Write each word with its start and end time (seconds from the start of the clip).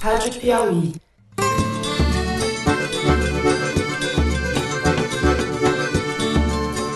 Rádio 0.00 0.40
Piauí. 0.40 0.92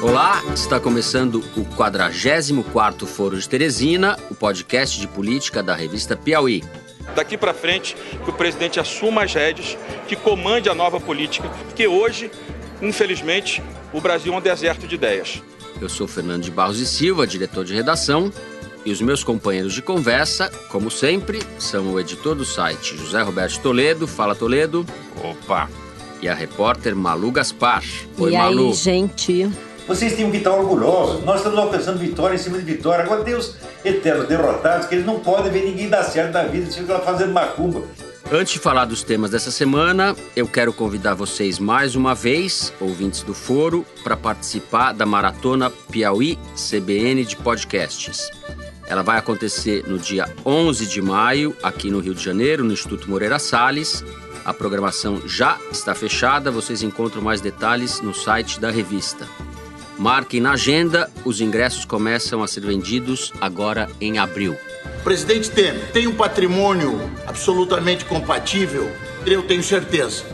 Olá, 0.02 0.42
está 0.54 0.78
começando 0.78 1.36
o 1.56 1.64
44º 1.64 3.06
Foro 3.06 3.38
de 3.38 3.48
Teresina, 3.48 4.18
o 4.30 4.34
podcast 4.34 5.00
de 5.00 5.08
política 5.08 5.62
da 5.62 5.74
revista 5.74 6.16
Piauí. 6.16 6.62
Daqui 7.14 7.36
para 7.36 7.54
frente, 7.54 7.96
que 8.24 8.30
o 8.30 8.32
presidente 8.32 8.78
assuma 8.78 9.24
as 9.24 9.34
rédeas, 9.34 9.76
que 10.06 10.14
comande 10.14 10.68
a 10.68 10.74
nova 10.74 11.00
política, 11.00 11.48
porque 11.66 11.88
hoje, 11.88 12.30
infelizmente, 12.80 13.62
o 13.92 14.00
Brasil 14.00 14.32
é 14.32 14.36
um 14.36 14.40
deserto 14.40 14.86
de 14.86 14.94
ideias. 14.94 15.42
Eu 15.80 15.88
sou 15.88 16.06
Fernando 16.06 16.42
de 16.42 16.50
Barros 16.50 16.78
e 16.78 16.86
Silva, 16.86 17.26
diretor 17.26 17.64
de 17.64 17.74
redação, 17.74 18.30
e 18.84 18.92
os 18.92 19.00
meus 19.00 19.22
companheiros 19.22 19.74
de 19.74 19.82
conversa, 19.82 20.50
como 20.68 20.90
sempre, 20.90 21.42
são 21.58 21.92
o 21.92 22.00
editor 22.00 22.34
do 22.34 22.44
site 22.44 22.96
José 22.96 23.20
Roberto 23.22 23.60
Toledo, 23.60 24.06
fala 24.06 24.34
Toledo. 24.34 24.86
Opa! 25.22 25.68
E 26.22 26.28
a 26.28 26.34
repórter 26.34 26.94
Malu 26.94 27.30
Gaspar. 27.30 27.82
Oi, 28.18 28.32
e 28.32 28.36
Malu. 28.36 28.68
aí, 28.68 28.74
gente? 28.74 29.50
Vocês 29.88 30.14
têm 30.14 30.30
que 30.30 30.36
estar 30.36 30.52
orgulhosos. 30.52 31.24
Nós 31.24 31.38
estamos 31.38 31.58
alcançando 31.58 31.98
vitória 31.98 32.34
em 32.34 32.38
cima 32.38 32.58
de 32.58 32.64
vitória. 32.64 33.04
Agora 33.04 33.24
tem 33.24 33.34
os 33.34 33.56
eternos 33.84 34.28
derrotados 34.28 34.86
que 34.86 34.94
eles 34.94 35.06
não 35.06 35.20
podem 35.20 35.50
ver 35.50 35.64
ninguém 35.64 35.88
dar 35.88 36.04
certo 36.04 36.32
na 36.32 36.42
vida, 36.44 36.64
eles 36.64 36.76
ficam 36.76 37.00
fazendo 37.00 37.32
macumba. 37.32 37.82
Antes 38.32 38.52
de 38.52 38.58
falar 38.60 38.84
dos 38.84 39.02
temas 39.02 39.32
dessa 39.32 39.50
semana, 39.50 40.14
eu 40.36 40.46
quero 40.46 40.72
convidar 40.72 41.14
vocês 41.14 41.58
mais 41.58 41.96
uma 41.96 42.14
vez, 42.14 42.72
ouvintes 42.78 43.24
do 43.24 43.34
Foro, 43.34 43.84
para 44.04 44.16
participar 44.16 44.92
da 44.92 45.04
Maratona 45.04 45.68
Piauí 45.68 46.38
CBN 46.54 47.24
de 47.24 47.34
podcasts. 47.34 48.30
Ela 48.90 49.04
vai 49.04 49.16
acontecer 49.16 49.84
no 49.86 50.00
dia 50.00 50.28
11 50.44 50.84
de 50.84 51.00
maio, 51.00 51.56
aqui 51.62 51.88
no 51.92 52.00
Rio 52.00 52.12
de 52.12 52.24
Janeiro, 52.24 52.64
no 52.64 52.72
Instituto 52.72 53.08
Moreira 53.08 53.38
Salles. 53.38 54.04
A 54.44 54.52
programação 54.52 55.22
já 55.28 55.56
está 55.70 55.94
fechada, 55.94 56.50
vocês 56.50 56.82
encontram 56.82 57.22
mais 57.22 57.40
detalhes 57.40 58.00
no 58.00 58.12
site 58.12 58.58
da 58.58 58.68
revista. 58.68 59.28
Marquem 59.96 60.40
na 60.40 60.54
agenda, 60.54 61.08
os 61.24 61.40
ingressos 61.40 61.84
começam 61.84 62.42
a 62.42 62.48
ser 62.48 62.62
vendidos 62.62 63.32
agora 63.40 63.88
em 64.00 64.18
abril. 64.18 64.56
Presidente 65.04 65.48
Temer 65.52 65.92
tem 65.92 66.08
um 66.08 66.16
patrimônio 66.16 66.98
absolutamente 67.28 68.04
compatível, 68.04 68.90
eu 69.24 69.44
tenho 69.44 69.62
certeza 69.62 70.24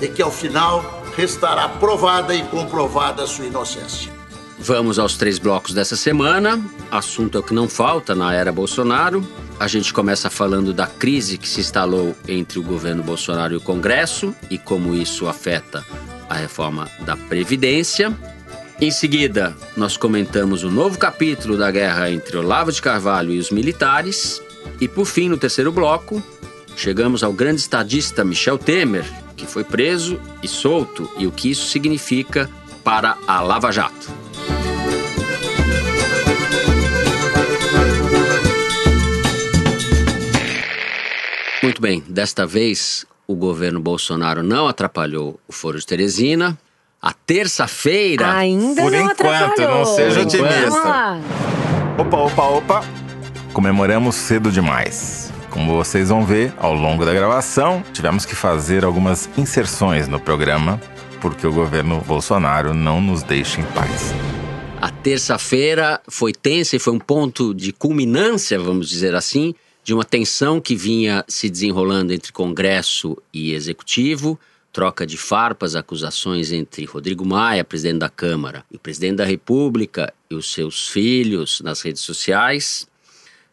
de 0.00 0.08
que 0.08 0.22
ao 0.22 0.30
final 0.30 1.02
restará 1.14 1.68
provada 1.68 2.34
e 2.34 2.42
comprovada 2.44 3.24
a 3.24 3.26
sua 3.26 3.44
inocência. 3.44 4.15
Vamos 4.58 4.98
aos 4.98 5.16
três 5.16 5.38
blocos 5.38 5.74
dessa 5.74 5.96
semana. 5.96 6.62
Assunto 6.90 7.36
é 7.36 7.40
o 7.40 7.42
que 7.42 7.54
não 7.54 7.68
falta 7.68 8.14
na 8.14 8.32
era 8.32 8.50
Bolsonaro. 8.50 9.26
A 9.60 9.68
gente 9.68 9.92
começa 9.92 10.30
falando 10.30 10.72
da 10.72 10.86
crise 10.86 11.38
que 11.38 11.48
se 11.48 11.60
instalou 11.60 12.16
entre 12.26 12.58
o 12.58 12.62
governo 12.62 13.02
Bolsonaro 13.02 13.54
e 13.54 13.56
o 13.56 13.60
Congresso 13.60 14.34
e 14.50 14.58
como 14.58 14.94
isso 14.94 15.28
afeta 15.28 15.84
a 16.28 16.34
reforma 16.34 16.88
da 17.00 17.16
Previdência. 17.16 18.16
Em 18.80 18.90
seguida, 18.90 19.56
nós 19.76 19.96
comentamos 19.96 20.62
o 20.62 20.70
novo 20.70 20.98
capítulo 20.98 21.56
da 21.56 21.70
guerra 21.70 22.10
entre 22.10 22.36
Olavo 22.36 22.72
de 22.72 22.82
Carvalho 22.82 23.32
e 23.32 23.38
os 23.38 23.50
militares. 23.50 24.42
E 24.80 24.88
por 24.88 25.06
fim, 25.06 25.28
no 25.28 25.38
terceiro 25.38 25.72
bloco, 25.72 26.22
chegamos 26.76 27.22
ao 27.22 27.32
grande 27.32 27.60
estadista 27.60 28.24
Michel 28.24 28.58
Temer, 28.58 29.04
que 29.36 29.46
foi 29.46 29.64
preso 29.64 30.20
e 30.42 30.48
solto, 30.48 31.10
e 31.18 31.26
o 31.26 31.32
que 31.32 31.50
isso 31.50 31.68
significa 31.68 32.50
para 32.84 33.16
a 33.26 33.40
Lava 33.40 33.72
Jato. 33.72 34.25
Muito 41.66 41.82
bem, 41.82 42.00
desta 42.08 42.46
vez 42.46 43.04
o 43.26 43.34
governo 43.34 43.80
Bolsonaro 43.80 44.40
não 44.40 44.68
atrapalhou 44.68 45.40
o 45.48 45.52
Foro 45.52 45.76
de 45.80 45.84
Teresina. 45.84 46.56
A 47.02 47.12
terça-feira. 47.12 48.32
Ainda 48.36 48.80
Por 48.82 48.92
não 48.92 49.00
enquanto, 49.00 49.26
atrapalhou. 49.26 49.78
não 49.78 49.84
seja 49.84 50.20
Vamos 50.20 50.32
otimista. 50.34 50.78
lá. 50.78 51.20
Opa, 51.98 52.16
opa, 52.18 52.42
opa! 52.44 52.84
Comemoramos 53.52 54.14
cedo 54.14 54.52
demais. 54.52 55.32
Como 55.50 55.74
vocês 55.76 56.08
vão 56.08 56.24
ver 56.24 56.54
ao 56.56 56.72
longo 56.72 57.04
da 57.04 57.12
gravação, 57.12 57.82
tivemos 57.92 58.24
que 58.24 58.36
fazer 58.36 58.84
algumas 58.84 59.28
inserções 59.36 60.06
no 60.06 60.20
programa 60.20 60.80
porque 61.20 61.48
o 61.48 61.52
governo 61.52 62.00
Bolsonaro 62.06 62.74
não 62.74 63.00
nos 63.00 63.24
deixa 63.24 63.60
em 63.60 63.64
paz. 63.64 64.14
A 64.80 64.88
terça-feira 64.88 66.00
foi 66.08 66.32
tensa 66.32 66.76
e 66.76 66.78
foi 66.78 66.92
um 66.92 67.00
ponto 67.00 67.52
de 67.52 67.72
culminância, 67.72 68.56
vamos 68.56 68.88
dizer 68.88 69.16
assim, 69.16 69.52
de 69.86 69.94
uma 69.94 70.04
tensão 70.04 70.60
que 70.60 70.74
vinha 70.74 71.24
se 71.28 71.48
desenrolando 71.48 72.12
entre 72.12 72.32
Congresso 72.32 73.16
e 73.32 73.52
Executivo, 73.52 74.36
troca 74.72 75.06
de 75.06 75.16
farpas, 75.16 75.76
acusações 75.76 76.50
entre 76.50 76.84
Rodrigo 76.84 77.24
Maia, 77.24 77.62
presidente 77.62 77.98
da 77.98 78.08
Câmara, 78.08 78.64
e 78.68 78.74
o 78.74 78.80
presidente 78.80 79.18
da 79.18 79.24
República 79.24 80.12
e 80.28 80.34
os 80.34 80.52
seus 80.52 80.88
filhos 80.88 81.60
nas 81.60 81.82
redes 81.82 82.02
sociais. 82.02 82.88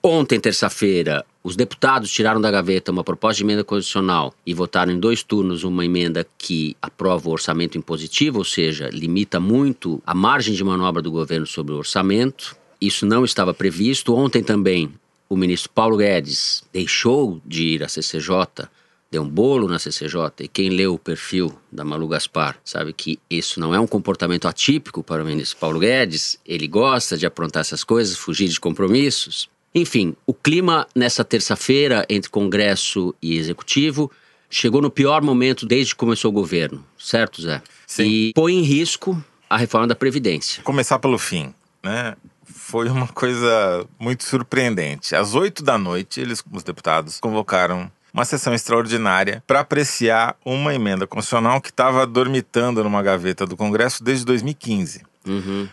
Ontem, 0.01 0.39
terça-feira, 0.39 1.23
os 1.44 1.55
deputados 1.55 2.11
tiraram 2.11 2.41
da 2.41 2.50
gaveta 2.50 2.91
uma 2.91 3.03
proposta 3.03 3.38
de 3.38 3.44
emenda 3.44 3.63
constitucional 3.63 4.33
e 4.44 4.55
votaram 4.55 4.91
em 4.91 5.00
dois 5.00 5.21
turnos 5.21 5.63
uma 5.63 5.85
emenda 5.85 6.25
que 6.39 6.75
aprova 6.81 7.29
o 7.29 7.31
orçamento 7.31 7.77
impositivo, 7.77 8.39
ou 8.39 8.44
seja, 8.44 8.89
limita 8.91 9.39
muito 9.39 10.01
a 10.03 10.15
margem 10.15 10.55
de 10.55 10.63
manobra 10.63 11.00
do 11.00 11.11
governo 11.11 11.45
sobre 11.45 11.75
o 11.75 11.77
orçamento. 11.77 12.57
Isso 12.81 13.05
não 13.05 13.23
estava 13.23 13.53
previsto. 13.53 14.15
Ontem 14.15 14.41
também, 14.41 14.91
o 15.33 15.38
ministro 15.38 15.69
Paulo 15.71 15.97
Guedes 15.97 16.63
deixou 16.71 17.41
de 17.44 17.63
ir 17.63 17.83
à 17.83 17.88
CCJ, 17.88 18.67
deu 19.11 19.23
um 19.23 19.27
bolo 19.29 19.67
na 19.67 19.79
CCJ, 19.79 20.31
e 20.41 20.47
quem 20.47 20.69
leu 20.69 20.94
o 20.94 20.99
perfil 20.99 21.51
da 21.71 21.83
Malu 21.83 22.07
Gaspar 22.07 22.57
sabe 22.63 22.94
que 22.94 23.19
isso 23.29 23.59
não 23.59 23.73
é 23.73 23.79
um 23.79 23.88
comportamento 23.88 24.47
atípico 24.47 25.03
para 25.03 25.23
o 25.23 25.25
ministro 25.25 25.57
Paulo 25.57 25.79
Guedes, 25.79 26.39
ele 26.45 26.67
gosta 26.67 27.17
de 27.17 27.25
aprontar 27.25 27.61
essas 27.61 27.83
coisas, 27.83 28.16
fugir 28.16 28.47
de 28.47 28.59
compromissos. 28.59 29.49
Enfim, 29.73 30.16
o 30.25 30.33
clima 30.33 30.88
nessa 30.95 31.23
terça-feira 31.23 32.05
entre 32.07 32.29
Congresso 32.29 33.13
e 33.21 33.38
Executivo 33.38 34.11
chegou 34.50 34.81
no 34.81 34.91
pior 34.91 35.23
momento 35.23 35.65
desde 35.65 35.94
que 35.94 36.00
começou 36.00 36.29
o 36.29 36.33
governo, 36.33 36.85
certo, 36.97 37.41
Zé? 37.41 37.61
Sim. 37.88 38.03
E 38.03 38.33
põe 38.33 38.53
em 38.53 38.61
risco 38.61 39.23
a 39.50 39.57
reforma 39.57 39.88
da 39.88 39.95
Previdência. 39.95 40.61
Começar 40.61 41.00
pelo 41.00 41.17
fim, 41.17 41.53
né? 41.83 42.15
Foi 42.66 42.88
uma 42.90 43.07
coisa 43.07 43.85
muito 44.00 44.24
surpreendente. 44.24 45.16
Às 45.16 45.35
oito 45.35 45.62
da 45.62 45.78
noite, 45.78 46.22
eles, 46.22 46.41
os 46.50 46.63
deputados, 46.63 47.19
convocaram 47.19 47.91
uma 48.13 48.24
sessão 48.24 48.53
extraordinária 48.53 49.44
para 49.46 49.59
apreciar 49.59 50.35
uma 50.46 50.74
emenda 50.74 51.06
constitucional 51.06 51.59
que 51.59 51.69
estava 51.69 52.07
dormitando 52.07 52.81
numa 52.81 53.03
gaveta 53.03 53.46
do 53.46 53.57
Congresso 53.57 54.01
desde 54.01 54.25
2015. 54.25 55.03
Uhum. 55.28 55.68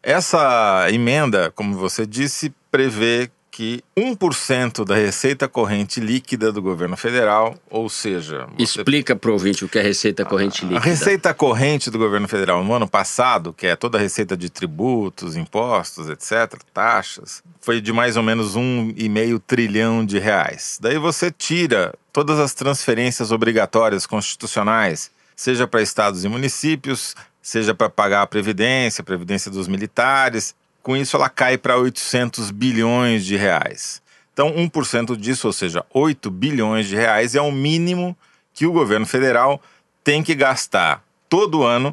Essa 0.00 0.86
emenda, 0.88 1.50
como 1.50 1.76
você 1.76 2.06
disse, 2.06 2.54
prevê 2.70 3.28
que 3.56 3.82
1% 3.96 4.84
da 4.84 4.94
receita 4.94 5.48
corrente 5.48 5.98
líquida 5.98 6.52
do 6.52 6.60
governo 6.60 6.94
federal, 6.94 7.56
ou 7.70 7.88
seja, 7.88 8.46
você 8.54 8.62
Explica 8.62 9.16
para 9.16 9.30
o 9.30 9.32
ouvinte 9.32 9.64
o 9.64 9.68
que 9.68 9.78
é 9.78 9.82
receita 9.82 10.26
corrente 10.26 10.60
líquida. 10.60 10.78
a 10.78 10.82
receita 10.82 11.32
corrente 11.32 11.90
do 11.90 11.96
governo 11.96 12.28
federal 12.28 12.62
no 12.62 12.74
ano 12.74 12.86
passado, 12.86 13.54
que 13.54 13.66
é 13.66 13.74
toda 13.74 13.96
a 13.96 14.00
receita 14.00 14.36
de 14.36 14.50
tributos, 14.50 15.36
impostos, 15.36 16.10
etc., 16.10 16.60
taxas, 16.74 17.42
foi 17.58 17.80
de 17.80 17.94
mais 17.94 18.18
ou 18.18 18.22
menos 18.22 18.56
um 18.56 18.92
e 18.94 19.08
meio 19.08 19.38
trilhão 19.38 20.04
de 20.04 20.18
reais. 20.18 20.78
Daí 20.78 20.98
você 20.98 21.30
tira 21.30 21.94
todas 22.12 22.38
as 22.38 22.52
transferências 22.52 23.32
obrigatórias 23.32 24.04
constitucionais, 24.04 25.10
seja 25.34 25.66
para 25.66 25.80
estados 25.80 26.26
e 26.26 26.28
municípios, 26.28 27.16
seja 27.40 27.74
para 27.74 27.88
pagar 27.88 28.20
a 28.20 28.26
previdência, 28.26 29.00
a 29.00 29.04
previdência 29.04 29.50
dos 29.50 29.66
militares. 29.66 30.54
Com 30.86 30.96
isso, 30.96 31.16
ela 31.16 31.28
cai 31.28 31.58
para 31.58 31.76
800 31.76 32.52
bilhões 32.52 33.26
de 33.26 33.34
reais. 33.34 34.00
Então, 34.32 34.52
1% 34.54 35.16
disso, 35.16 35.48
ou 35.48 35.52
seja, 35.52 35.84
8 35.92 36.30
bilhões 36.30 36.86
de 36.86 36.94
reais, 36.94 37.34
é 37.34 37.40
o 37.40 37.50
mínimo 37.50 38.16
que 38.54 38.66
o 38.66 38.70
governo 38.72 39.04
federal 39.04 39.60
tem 40.04 40.22
que 40.22 40.32
gastar 40.32 41.02
todo 41.28 41.64
ano 41.64 41.92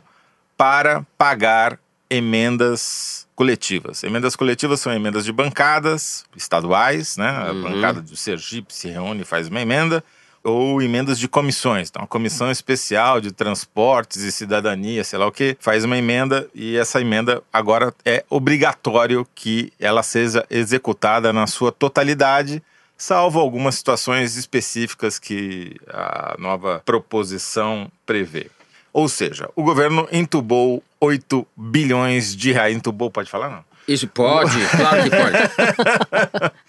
para 0.55 1.03
pagar 1.17 1.79
emendas 2.07 3.27
coletivas. 3.35 4.03
Emendas 4.03 4.35
coletivas 4.35 4.79
são 4.79 4.93
emendas 4.93 5.25
de 5.25 5.31
bancadas 5.31 6.23
estaduais, 6.35 7.17
né? 7.17 7.29
A 7.29 7.51
Uhum. 7.51 7.63
bancada 7.63 7.99
do 7.99 8.15
Sergipe 8.15 8.71
se 8.71 8.89
reúne 8.89 9.21
e 9.21 9.25
faz 9.25 9.47
uma 9.47 9.59
emenda, 9.59 10.03
ou 10.43 10.81
emendas 10.81 11.17
de 11.17 11.27
comissões. 11.27 11.89
Então, 11.89 12.03
a 12.03 12.07
comissão 12.07 12.51
especial 12.51 13.21
de 13.21 13.31
transportes 13.31 14.21
e 14.21 14.31
cidadania, 14.31 15.03
sei 15.03 15.17
lá 15.17 15.27
o 15.27 15.31
que, 15.31 15.55
faz 15.59 15.83
uma 15.83 15.97
emenda 15.97 16.47
e 16.53 16.77
essa 16.77 16.99
emenda 16.99 17.41
agora 17.51 17.93
é 18.03 18.25
obrigatório 18.29 19.25
que 19.33 19.71
ela 19.79 20.03
seja 20.03 20.45
executada 20.49 21.31
na 21.31 21.47
sua 21.47 21.71
totalidade, 21.71 22.61
salvo 22.97 23.39
algumas 23.39 23.75
situações 23.75 24.35
específicas 24.35 25.17
que 25.17 25.75
a 25.87 26.35
nova 26.37 26.81
proposição 26.85 27.89
prevê. 28.05 28.49
Ou 28.91 29.09
seja, 29.09 29.49
o 29.55 29.63
governo 29.63 30.07
entubou 30.11 30.83
8 30.99 31.47
bilhões 31.57 32.35
de 32.35 32.51
reais. 32.51 32.75
Entubou, 32.75 33.09
pode 33.09 33.29
falar 33.29 33.49
não? 33.49 33.65
Isso 33.87 34.07
pode, 34.07 34.55
claro 34.69 35.03
que 35.03 35.09
pode. 35.09 36.53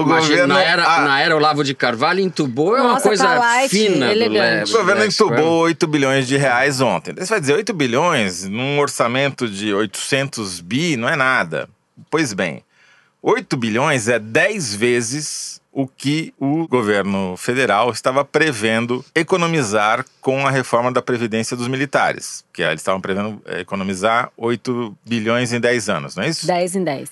O 0.00 0.06
Imagina, 0.06 0.28
governo, 0.42 0.54
na, 0.54 0.62
era, 0.62 0.84
a- 0.84 1.00
na 1.02 1.20
era 1.20 1.36
Olavo 1.36 1.62
de 1.64 1.74
Carvalho, 1.74 2.20
entubou 2.20 2.76
é 2.76 2.80
uma 2.80 2.92
Nossa, 2.94 3.08
coisa 3.08 3.24
tá 3.26 3.34
light, 3.38 3.70
fina. 3.70 4.06
do 4.06 4.12
elegante. 4.12 4.68
Le- 4.70 4.74
O 4.74 4.78
governo 4.80 5.00
Lex 5.02 5.14
entubou 5.14 5.36
Square. 5.36 5.50
8 5.64 5.86
bilhões 5.86 6.26
de 6.28 6.36
reais 6.36 6.80
ontem. 6.80 7.14
Você 7.14 7.26
vai 7.26 7.40
dizer, 7.40 7.54
8 7.54 7.72
bilhões 7.72 8.44
num 8.44 8.78
orçamento 8.78 9.48
de 9.48 9.72
800 9.74 10.60
bi 10.60 10.96
não 10.96 11.08
é 11.08 11.16
nada. 11.16 11.68
Pois 12.10 12.32
bem, 12.32 12.62
8 13.22 13.56
bilhões 13.56 14.08
é 14.08 14.18
10 14.18 14.74
vezes 14.74 15.60
o 15.72 15.86
que 15.86 16.34
o 16.36 16.66
governo 16.66 17.36
federal 17.36 17.90
estava 17.92 18.24
prevendo 18.24 19.04
economizar 19.14 20.04
com 20.20 20.44
a 20.46 20.50
reforma 20.50 20.90
da 20.90 21.00
Previdência 21.00 21.56
dos 21.56 21.68
militares. 21.68 22.44
Que 22.52 22.62
eles 22.62 22.80
estavam 22.80 23.00
prevendo 23.00 23.40
economizar 23.58 24.30
8 24.36 24.96
bilhões 25.06 25.52
em 25.52 25.60
10 25.60 25.88
anos, 25.88 26.16
não 26.16 26.24
é 26.24 26.28
isso? 26.28 26.44
10 26.46 26.74
em 26.74 26.82
10. 26.82 27.10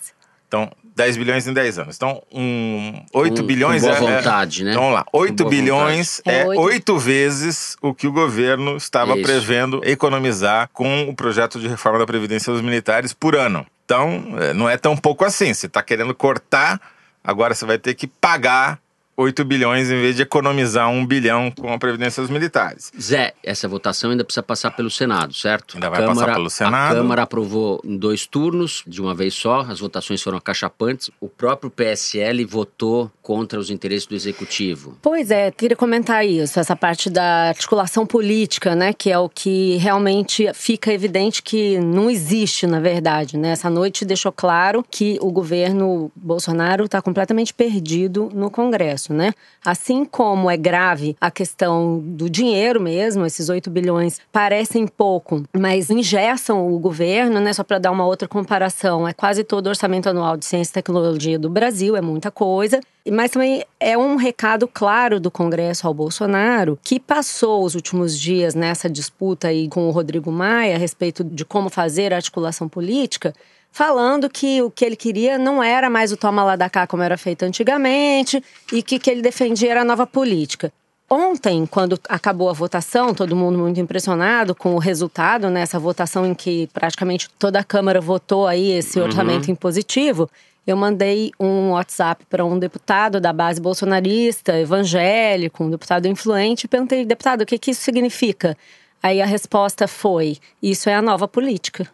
Então, 0.49 0.73
10 0.99 1.17
bilhões 1.17 1.47
em 1.47 1.53
10 1.53 1.79
anos. 1.79 1.95
Então, 1.97 2.21
um, 2.33 3.01
8 3.15 3.41
Com- 3.43 3.47
bilhões 3.47 3.83
com 3.83 3.89
boa 3.89 3.99
é- 4.01 4.13
é- 4.13 4.17
vontade, 4.17 4.65
né? 4.65 4.73
Então, 4.73 4.83
vamos 4.83 4.97
lá. 4.99 5.05
Com 5.05 5.19
8 5.19 5.45
boa 5.45 5.51
bilhões 5.51 6.17
vontade. 6.19 6.37
é 6.37 6.43
É 6.43 6.47
oito- 6.47 6.61
8 6.61 6.99
vezes 6.99 7.77
o 7.81 7.95
que 7.95 8.07
o 8.09 8.13
governo 8.13 8.77
estava 8.77 9.15
Isso. 9.15 9.23
prevendo 9.23 9.81
economizar 9.85 10.69
com 10.73 11.03
o 11.09 11.15
projeto 11.15 11.61
de 11.61 11.69
reforma 11.69 12.01
da 12.01 12.07
Previdência 12.07 12.53
dos 12.53 12.61
Militares 12.63 13.13
por 13.13 13.37
ano. 13.37 13.65
Então, 13.85 14.35
é, 14.41 14.53
não 14.53 14.69
é 14.69 14.77
tão 14.77 14.97
pouco 14.97 15.25
assim. 15.25 15.55
Você 15.55 15.67
está 15.67 15.83
querendo 15.83 16.13
cortar, 16.15 16.81
agora 17.23 17.55
você 17.55 17.65
vai 17.65 17.79
ter 17.79 17.95
que 17.95 18.07
pagar 18.09 18.79
8 19.21 19.45
bilhões 19.45 19.91
em 19.91 20.01
vez 20.01 20.15
de 20.15 20.23
economizar 20.23 20.89
1 20.89 21.05
bilhão 21.05 21.51
com 21.51 21.73
a 21.73 21.79
Previdência 21.79 22.23
dos 22.23 22.31
Militares. 22.31 22.93
Zé, 23.01 23.35
essa 23.43 23.67
votação 23.67 24.13
ainda 24.13 24.23
precisa 24.23 24.45
passar 24.45 24.71
pelo 24.71 24.89
Senado, 24.89 25.35
certo? 25.35 25.75
Ainda 25.75 25.91
vai 25.91 26.07
passar 26.07 26.35
pelo 26.35 26.49
Senado. 26.49 26.93
A 26.93 27.01
Câmara 27.01 27.23
aprovou 27.23 27.81
em 27.85 27.97
dois 27.97 28.27
turnos, 28.27 28.85
de 28.87 29.03
uma 29.03 29.17
vez 29.17 29.35
só, 29.35 29.63
as 29.63 29.81
votações 29.81 30.23
foram 30.23 30.39
acachapantes. 30.39 31.11
O 31.21 31.29
próprio 31.29 31.69
PSL 31.69 32.45
votou 32.45 33.11
contra 33.21 33.59
os 33.59 33.71
interesses 33.71 34.07
do 34.07 34.15
Executivo. 34.15 34.97
Pois 35.03 35.33
é, 35.33 35.51
queria 35.51 35.77
comentar 35.77 36.25
isso, 36.25 36.61
essa 36.61 36.77
parte 36.77 37.11
da 37.11 37.49
articulação 37.49 38.07
política, 38.07 38.77
né? 38.77 38.93
Que 38.93 39.11
é 39.11 39.19
o 39.19 39.29
que 39.29 39.79
realmente 39.79 40.49
fica 40.55 40.93
evidente 40.93 41.43
que 41.43 41.81
não 41.81 42.09
existe, 42.09 42.69
na 42.69 42.79
verdade, 42.79 43.37
né? 43.37 43.51
Essa 43.51 43.69
noite 43.69 44.05
deixou 44.05 44.31
claro 44.31 44.85
que 44.89 45.19
o 45.21 45.33
governo 45.33 46.13
Bolsonaro 46.15 46.85
está 46.85 47.03
completamente 47.03 47.53
perdido 47.53 48.31
no 48.33 48.49
Congresso, 48.49 49.08
né? 49.13 49.33
Assim 49.65 50.05
como 50.05 50.51
é 50.51 50.57
grave 50.57 51.17
a 51.21 51.31
questão 51.31 51.99
do 51.99 52.29
dinheiro 52.29 52.81
mesmo, 52.81 53.27
esses 53.27 53.49
8 53.49 53.71
bilhões 53.71 54.21
parecem 54.33 54.87
pouco, 54.87 55.43
mas 55.57 55.91
engessam 55.91 56.73
o 56.73 56.79
governo, 56.79 57.41
né? 57.41 57.53
Só 57.53 57.65
para 57.65 57.79
dar 57.79 57.91
uma 57.91 58.07
outra 58.07 58.29
comparação, 58.29 59.07
é 59.07 59.13
quase 59.13 59.45
todo 59.45 59.67
o 59.67 59.71
orçamento 59.71 60.09
anual 60.09 60.37
de 60.37 60.47
ciência 60.47 60.71
e 60.71 60.75
tecnologia 60.75 61.39
do 61.39 61.51
Brasil, 61.51 61.97
é 61.97 62.01
muita 62.01 62.31
coisa. 62.31 62.81
Mas 63.11 63.31
também 63.31 63.65
é 63.81 63.97
um 63.97 64.17
recado 64.17 64.69
claro 64.69 65.19
do 65.19 65.31
Congresso 65.31 65.87
ao 65.87 65.95
Bolsonaro, 65.95 66.79
que 66.83 67.01
passou 67.01 67.65
os 67.65 67.75
últimos 67.75 68.19
dias 68.19 68.55
nessa 68.55 68.89
disputa 68.89 69.49
aí 69.49 69.69
com 69.69 69.89
o 69.89 69.91
Rodrigo 69.91 70.31
Maia 70.31 70.75
a 70.75 70.79
respeito 70.79 71.25
de 71.25 71.45
como 71.45 71.71
fazer 71.71 72.13
a 72.13 72.17
articulação 72.17 72.69
política, 72.69 73.35
falando 73.79 74.29
que 74.29 74.61
o 74.61 74.73
que 74.73 74.85
ele 74.85 74.97
queria 74.97 75.39
não 75.39 75.63
era 75.63 75.89
mais 75.89 76.11
o 76.11 76.17
toma 76.17 76.43
lá 76.43 76.57
da 76.57 76.69
cá 76.69 76.85
como 76.85 77.01
era 77.01 77.17
feito 77.17 77.45
antigamente 77.45 78.43
e 78.73 78.83
que 78.83 78.99
que 78.99 79.09
ele 79.09 79.23
defendia 79.23 79.71
era 79.71 79.83
a 79.83 79.85
nova 79.85 80.05
política. 80.05 80.73
Ontem, 81.09 81.65
quando 81.65 81.97
acabou 82.09 82.51
a 82.51 82.53
votação, 82.53 83.15
todo 83.15 83.37
mundo 83.37 83.57
muito 83.57 83.79
impressionado 83.79 84.53
com 84.53 84.75
o 84.75 84.79
resultado, 84.79 85.49
nessa 85.49 85.79
votação 85.79 86.27
em 86.27 86.35
que 86.35 86.69
praticamente 86.73 87.31
toda 87.39 87.61
a 87.61 87.65
Câmara 87.65 88.01
votou 88.01 88.49
aí 88.49 88.73
esse 88.73 88.99
orçamento 88.99 89.49
impositivo, 89.49 90.29
eu 90.67 90.77
mandei 90.77 91.31
um 91.39 91.71
WhatsApp 91.71 92.27
para 92.29 92.45
um 92.45 92.59
deputado 92.59 93.21
da 93.21 93.33
base 93.33 93.61
bolsonarista, 93.61 94.59
evangélico, 94.59 95.63
um 95.63 95.71
deputado 95.71 96.09
influente, 96.09 96.65
e 96.65 96.69
perguntei, 96.69 97.07
deputado, 97.07 97.43
o 97.43 97.47
que, 97.47 97.57
que 97.57 97.71
isso 97.71 97.83
significa? 97.83 98.57
Aí 99.01 99.23
a 99.23 99.27
resposta 99.27 99.87
foi: 99.87 100.37
isso 100.61 100.91
é 100.91 100.97
a 100.97 101.01
nova 101.01 101.29
política. 101.29 101.89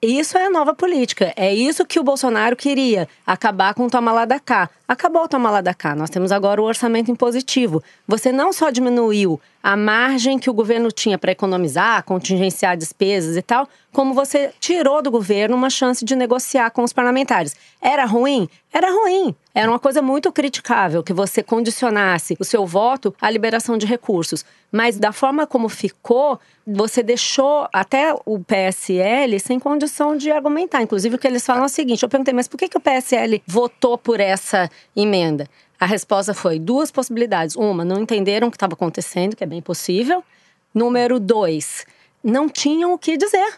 Isso 0.00 0.38
é 0.38 0.46
a 0.46 0.50
nova 0.50 0.72
política. 0.72 1.32
É 1.36 1.52
isso 1.52 1.84
que 1.84 1.98
o 1.98 2.04
Bolsonaro 2.04 2.54
queria. 2.54 3.08
Acabar 3.26 3.74
com 3.74 3.86
o 3.86 3.90
toma 3.90 4.12
lá 4.12 4.24
da 4.24 4.38
cá. 4.38 4.70
Acabou 4.86 5.24
o 5.24 5.28
toma 5.28 5.50
lá 5.50 5.60
da 5.60 5.74
cá. 5.74 5.92
Nós 5.96 6.08
temos 6.08 6.30
agora 6.30 6.62
o 6.62 6.64
orçamento 6.64 7.10
impositivo. 7.10 7.82
Você 8.06 8.30
não 8.30 8.52
só 8.52 8.70
diminuiu 8.70 9.40
a 9.62 9.76
margem 9.76 10.38
que 10.38 10.48
o 10.48 10.54
governo 10.54 10.90
tinha 10.90 11.18
para 11.18 11.32
economizar, 11.32 12.04
contingenciar 12.04 12.76
despesas 12.76 13.36
e 13.36 13.42
tal, 13.42 13.68
como 13.92 14.14
você 14.14 14.52
tirou 14.60 15.02
do 15.02 15.10
governo 15.10 15.56
uma 15.56 15.70
chance 15.70 16.04
de 16.04 16.14
negociar 16.14 16.70
com 16.70 16.82
os 16.82 16.92
parlamentares. 16.92 17.56
Era 17.80 18.04
ruim? 18.04 18.48
Era 18.72 18.90
ruim. 18.90 19.34
Era 19.54 19.68
uma 19.68 19.78
coisa 19.78 20.00
muito 20.00 20.30
criticável 20.30 21.02
que 21.02 21.12
você 21.12 21.42
condicionasse 21.42 22.36
o 22.38 22.44
seu 22.44 22.64
voto 22.64 23.14
à 23.20 23.28
liberação 23.30 23.76
de 23.76 23.86
recursos. 23.86 24.44
Mas 24.70 24.98
da 24.98 25.10
forma 25.10 25.46
como 25.46 25.68
ficou, 25.68 26.38
você 26.66 27.02
deixou 27.02 27.66
até 27.72 28.14
o 28.24 28.38
PSL 28.38 29.40
sem 29.40 29.58
condição 29.58 30.16
de 30.16 30.30
argumentar. 30.30 30.82
Inclusive, 30.82 31.16
o 31.16 31.18
que 31.18 31.26
eles 31.26 31.44
falam 31.44 31.62
é 31.62 31.66
o 31.66 31.70
seguinte: 31.70 32.02
eu 32.02 32.08
perguntei, 32.08 32.34
mas 32.34 32.46
por 32.46 32.58
que, 32.58 32.68
que 32.68 32.76
o 32.76 32.80
PSL 32.80 33.42
votou 33.46 33.96
por 33.96 34.20
essa 34.20 34.70
emenda? 34.94 35.48
A 35.80 35.86
resposta 35.86 36.34
foi 36.34 36.58
duas 36.58 36.90
possibilidades. 36.90 37.54
Uma, 37.56 37.84
não 37.84 38.00
entenderam 38.00 38.48
o 38.48 38.50
que 38.50 38.56
estava 38.56 38.74
acontecendo, 38.74 39.36
que 39.36 39.44
é 39.44 39.46
bem 39.46 39.62
possível. 39.62 40.24
Número 40.74 41.18
dois, 41.20 41.86
não 42.22 42.48
tinham 42.48 42.92
o 42.92 42.98
que 42.98 43.16
dizer. 43.16 43.54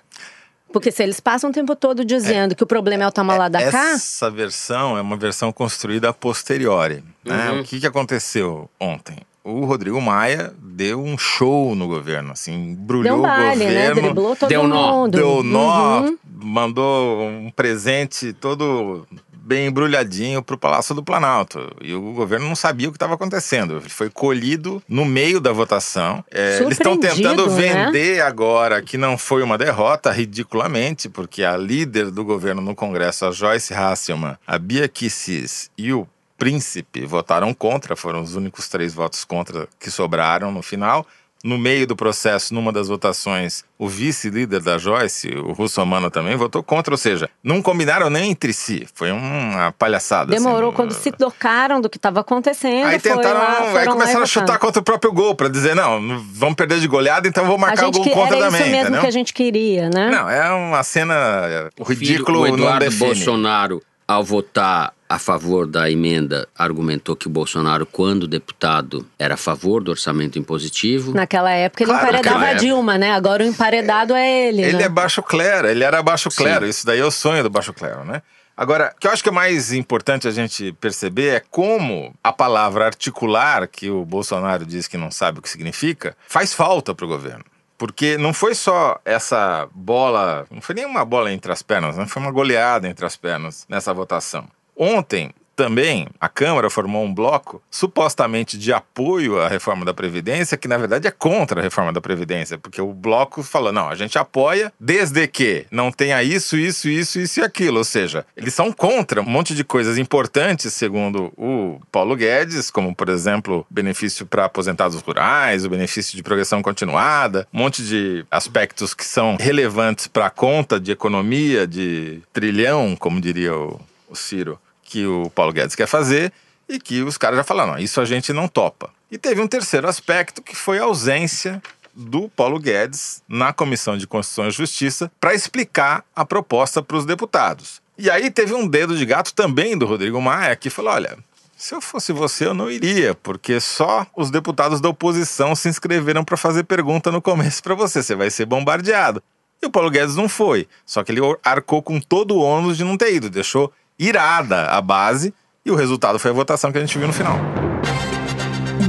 Porque 0.72 0.92
se 0.92 1.02
eles 1.02 1.18
passam 1.18 1.50
o 1.50 1.52
tempo 1.52 1.74
todo 1.74 2.04
dizendo 2.04 2.54
que 2.54 2.62
o 2.62 2.66
problema 2.66 3.04
é 3.04 3.08
o 3.08 3.10
da 3.48 3.70
cá, 3.70 3.90
Essa 3.92 4.30
versão 4.30 4.96
é 4.96 5.00
uma 5.00 5.16
versão 5.16 5.52
construída 5.52 6.10
a 6.10 6.12
posteriori. 6.12 7.02
Né? 7.24 7.50
O 7.52 7.64
que, 7.64 7.80
que 7.80 7.86
aconteceu 7.86 8.70
ontem? 8.78 9.16
O 9.42 9.64
Rodrigo 9.64 10.00
Maia 10.00 10.52
deu 10.62 11.02
um 11.02 11.16
show 11.18 11.74
no 11.74 11.88
governo, 11.88 12.32
assim, 12.32 12.52
embrulhou 12.72 13.14
deu 13.14 13.18
um 13.18 13.22
baile, 13.22 13.64
o 13.64 13.68
né? 13.68 13.88
governo. 13.88 14.02
Driblou 14.02 14.36
todo 14.36 14.48
deu 14.48 14.68
nó, 14.68 14.92
mundo. 14.92 15.16
Deu 15.16 15.42
nó, 15.42 16.00
Uhum. 16.02 16.18
mandou 16.42 17.22
um 17.22 17.50
presente 17.50 18.32
todo 18.34 19.06
bem 19.50 19.66
embrulhadinho 19.66 20.44
para 20.44 20.54
o 20.54 20.58
Palácio 20.58 20.94
do 20.94 21.02
Planalto. 21.02 21.74
E 21.82 21.92
o 21.92 22.12
governo 22.12 22.46
não 22.46 22.54
sabia 22.54 22.88
o 22.88 22.92
que 22.92 22.96
estava 22.96 23.14
acontecendo. 23.14 23.78
Ele 23.78 23.88
foi 23.88 24.08
colhido 24.08 24.80
no 24.88 25.04
meio 25.04 25.40
da 25.40 25.50
votação. 25.50 26.24
É, 26.30 26.58
eles 26.58 26.78
estão 26.78 26.96
tentando 26.96 27.50
né? 27.50 27.56
vender 27.56 28.20
agora 28.20 28.80
que 28.80 28.96
não 28.96 29.18
foi 29.18 29.42
uma 29.42 29.58
derrota, 29.58 30.12
ridiculamente, 30.12 31.08
porque 31.08 31.42
a 31.42 31.56
líder 31.56 32.12
do 32.12 32.24
governo 32.24 32.62
no 32.62 32.76
Congresso, 32.76 33.26
a 33.26 33.32
Joyce 33.32 33.74
Hasselman, 33.74 34.36
a 34.46 34.56
Bia 34.56 34.86
Kicis 34.86 35.68
e 35.76 35.92
o 35.92 36.06
Príncipe 36.38 37.04
votaram 37.04 37.52
contra, 37.52 37.94
foram 37.94 38.22
os 38.22 38.36
únicos 38.36 38.66
três 38.68 38.94
votos 38.94 39.24
contra 39.24 39.68
que 39.78 39.90
sobraram 39.90 40.52
no 40.52 40.62
final. 40.62 41.04
No 41.42 41.56
meio 41.56 41.86
do 41.86 41.96
processo, 41.96 42.52
numa 42.52 42.70
das 42.70 42.88
votações, 42.88 43.64
o 43.78 43.88
vice-líder 43.88 44.60
da 44.60 44.76
Joyce, 44.76 45.28
o 45.28 45.52
Russomano, 45.52 46.10
também 46.10 46.36
votou 46.36 46.62
contra, 46.62 46.92
ou 46.92 46.98
seja, 46.98 47.30
não 47.42 47.62
combinaram 47.62 48.10
nem 48.10 48.30
entre 48.30 48.52
si. 48.52 48.86
Foi 48.94 49.10
uma 49.10 49.72
palhaçada. 49.78 50.32
Demorou 50.32 50.68
assim. 50.68 50.76
quando 50.76 50.92
se 50.92 51.10
tocaram 51.10 51.80
do 51.80 51.88
que 51.88 51.96
estava 51.96 52.20
acontecendo. 52.20 52.88
Aí 52.88 52.98
foi 52.98 53.12
tentaram, 53.12 53.38
lá, 53.38 53.80
aí 53.80 53.86
começaram 53.86 54.22
a 54.22 54.26
chutar 54.26 54.58
contra 54.58 54.80
o 54.80 54.84
próprio 54.84 55.12
gol, 55.12 55.34
pra 55.34 55.48
dizer, 55.48 55.74
não, 55.74 56.22
vamos 56.30 56.56
perder 56.56 56.78
de 56.78 56.86
goleada, 56.86 57.26
então 57.26 57.46
vou 57.46 57.56
marcar 57.56 57.88
o 57.88 57.90
gol 57.90 58.02
que 58.02 58.10
contra 58.10 58.36
era 58.36 58.46
também, 58.46 58.60
isso 58.60 58.70
mesmo 58.70 58.82
entendeu? 58.82 59.00
que 59.00 59.06
a 59.06 59.10
gente 59.10 59.32
queria, 59.32 59.88
né? 59.88 60.10
Não, 60.10 60.28
é 60.28 60.50
uma 60.52 60.82
cena. 60.82 61.70
O 61.78 61.82
O 61.82 61.84
filho, 61.86 62.00
ridículo 62.00 62.40
o 62.40 62.46
Eduardo. 62.46 62.90
Bolsonaro, 62.96 63.82
ao 64.06 64.22
votar 64.22 64.92
a 65.10 65.18
favor 65.18 65.66
da 65.66 65.90
emenda, 65.90 66.46
argumentou 66.56 67.16
que 67.16 67.26
o 67.26 67.30
Bolsonaro, 67.30 67.84
quando 67.84 68.28
deputado, 68.28 69.04
era 69.18 69.34
a 69.34 69.36
favor 69.36 69.82
do 69.82 69.90
orçamento 69.90 70.38
impositivo. 70.38 71.12
Naquela 71.12 71.50
época 71.50 71.82
ele 71.82 71.90
Claro, 71.90 72.06
emparedava 72.06 72.46
a 72.46 72.52
Dilma, 72.52 72.96
né? 72.96 73.10
Agora 73.10 73.42
o 73.42 73.46
emparedado 73.46 74.14
é 74.14 74.46
ele. 74.46 74.62
Ele 74.62 74.76
né? 74.76 74.84
é 74.84 74.88
baixo 74.88 75.20
clero, 75.20 75.66
ele 75.66 75.82
era 75.82 76.00
baixo 76.00 76.30
Sim. 76.30 76.44
clero. 76.44 76.64
Isso 76.64 76.86
daí 76.86 77.00
é 77.00 77.04
o 77.04 77.10
sonho 77.10 77.42
do 77.42 77.50
baixo 77.50 77.72
clero, 77.72 78.04
né? 78.04 78.22
Agora, 78.56 78.92
o 78.96 79.00
que 79.00 79.08
eu 79.08 79.10
acho 79.10 79.20
que 79.20 79.28
é 79.28 79.32
mais 79.32 79.72
importante 79.72 80.28
a 80.28 80.30
gente 80.30 80.72
perceber 80.74 81.34
é 81.34 81.40
como 81.40 82.14
a 82.22 82.32
palavra 82.32 82.86
articular, 82.86 83.66
que 83.66 83.90
o 83.90 84.04
Bolsonaro 84.04 84.64
diz 84.64 84.86
que 84.86 84.96
não 84.96 85.10
sabe 85.10 85.40
o 85.40 85.42
que 85.42 85.50
significa, 85.50 86.16
faz 86.28 86.54
falta 86.54 86.94
para 86.94 87.04
o 87.04 87.08
governo. 87.08 87.44
Porque 87.76 88.16
não 88.16 88.32
foi 88.32 88.54
só 88.54 89.00
essa 89.04 89.66
bola, 89.74 90.46
não 90.52 90.60
foi 90.60 90.76
nem 90.76 90.86
uma 90.86 91.04
bola 91.04 91.32
entre 91.32 91.50
as 91.50 91.62
pernas, 91.62 91.96
né? 91.96 92.06
foi 92.06 92.22
uma 92.22 92.30
goleada 92.30 92.86
entre 92.86 93.04
as 93.04 93.16
pernas 93.16 93.66
nessa 93.68 93.92
votação. 93.92 94.46
Ontem, 94.82 95.30
também, 95.54 96.06
a 96.18 96.26
Câmara 96.26 96.70
formou 96.70 97.04
um 97.04 97.12
bloco 97.12 97.62
supostamente 97.70 98.56
de 98.56 98.72
apoio 98.72 99.38
à 99.38 99.46
reforma 99.46 99.84
da 99.84 99.92
Previdência, 99.92 100.56
que 100.56 100.66
na 100.66 100.78
verdade 100.78 101.06
é 101.06 101.10
contra 101.10 101.60
a 101.60 101.62
reforma 101.62 101.92
da 101.92 102.00
Previdência, 102.00 102.56
porque 102.56 102.80
o 102.80 102.94
bloco 102.94 103.42
falou: 103.42 103.70
não, 103.70 103.90
a 103.90 103.94
gente 103.94 104.16
apoia 104.16 104.72
desde 104.80 105.28
que 105.28 105.66
não 105.70 105.92
tenha 105.92 106.22
isso, 106.22 106.56
isso, 106.56 106.88
isso, 106.88 107.20
isso 107.20 107.40
e 107.40 107.42
aquilo. 107.42 107.76
Ou 107.76 107.84
seja, 107.84 108.24
eles 108.34 108.54
são 108.54 108.72
contra 108.72 109.20
um 109.20 109.28
monte 109.28 109.54
de 109.54 109.62
coisas 109.62 109.98
importantes, 109.98 110.72
segundo 110.72 111.30
o 111.36 111.78
Paulo 111.92 112.16
Guedes, 112.16 112.70
como, 112.70 112.94
por 112.94 113.10
exemplo, 113.10 113.66
benefício 113.68 114.24
para 114.24 114.46
aposentados 114.46 114.98
rurais, 115.02 115.66
o 115.66 115.68
benefício 115.68 116.16
de 116.16 116.22
progressão 116.22 116.62
continuada, 116.62 117.46
um 117.52 117.58
monte 117.58 117.84
de 117.84 118.24
aspectos 118.30 118.94
que 118.94 119.04
são 119.04 119.36
relevantes 119.38 120.06
para 120.06 120.24
a 120.24 120.30
conta 120.30 120.80
de 120.80 120.90
economia 120.90 121.66
de 121.66 122.22
trilhão, 122.32 122.96
como 122.98 123.20
diria 123.20 123.54
o, 123.54 123.78
o 124.08 124.16
Ciro 124.16 124.58
que 124.90 125.06
o 125.06 125.30
Paulo 125.30 125.52
Guedes 125.52 125.76
quer 125.76 125.86
fazer, 125.86 126.32
e 126.68 126.78
que 126.80 127.02
os 127.02 127.16
caras 127.16 127.38
já 127.38 127.44
falaram: 127.44 127.78
isso 127.78 128.00
a 128.00 128.04
gente 128.04 128.32
não 128.32 128.48
topa. 128.48 128.90
E 129.10 129.16
teve 129.16 129.40
um 129.40 129.46
terceiro 129.46 129.88
aspecto 129.88 130.42
que 130.42 130.54
foi 130.54 130.78
a 130.78 130.84
ausência 130.84 131.62
do 131.94 132.28
Paulo 132.28 132.58
Guedes 132.58 133.22
na 133.28 133.52
Comissão 133.52 133.96
de 133.96 134.06
Constituição 134.06 134.48
e 134.48 134.50
Justiça 134.50 135.10
para 135.20 135.34
explicar 135.34 136.04
a 136.14 136.24
proposta 136.24 136.82
para 136.82 136.96
os 136.96 137.04
deputados. 137.04 137.80
E 137.96 138.10
aí 138.10 138.30
teve 138.30 138.54
um 138.54 138.66
dedo 138.66 138.96
de 138.96 139.04
gato 139.04 139.32
também 139.34 139.76
do 139.76 139.86
Rodrigo 139.86 140.20
Maia 140.20 140.56
que 140.56 140.70
falou: 140.70 140.92
olha, 140.92 141.18
se 141.56 141.74
eu 141.74 141.80
fosse 141.80 142.12
você, 142.12 142.46
eu 142.46 142.54
não 142.54 142.70
iria, 142.70 143.14
porque 143.14 143.60
só 143.60 144.06
os 144.16 144.30
deputados 144.30 144.80
da 144.80 144.88
oposição 144.88 145.54
se 145.54 145.68
inscreveram 145.68 146.24
para 146.24 146.36
fazer 146.36 146.64
pergunta 146.64 147.12
no 147.12 147.22
começo 147.22 147.62
para 147.62 147.74
você. 147.74 148.02
Você 148.02 148.14
vai 148.16 148.30
ser 148.30 148.46
bombardeado. 148.46 149.22
E 149.62 149.66
o 149.66 149.70
Paulo 149.70 149.90
Guedes 149.90 150.16
não 150.16 150.28
foi. 150.28 150.66
Só 150.86 151.04
que 151.04 151.12
ele 151.12 151.20
arcou 151.44 151.82
com 151.82 152.00
todo 152.00 152.34
o 152.34 152.40
ônus 152.40 152.78
de 152.78 152.84
não 152.84 152.96
ter 152.96 153.14
ido. 153.14 153.28
Deixou 153.28 153.70
irada 154.00 154.66
a 154.66 154.80
base 154.80 155.34
e 155.64 155.70
o 155.70 155.74
resultado 155.74 156.18
foi 156.18 156.30
a 156.30 156.34
votação 156.34 156.72
que 156.72 156.78
a 156.78 156.80
gente 156.80 156.96
viu 156.98 157.06
no 157.06 157.12
final. 157.12 157.69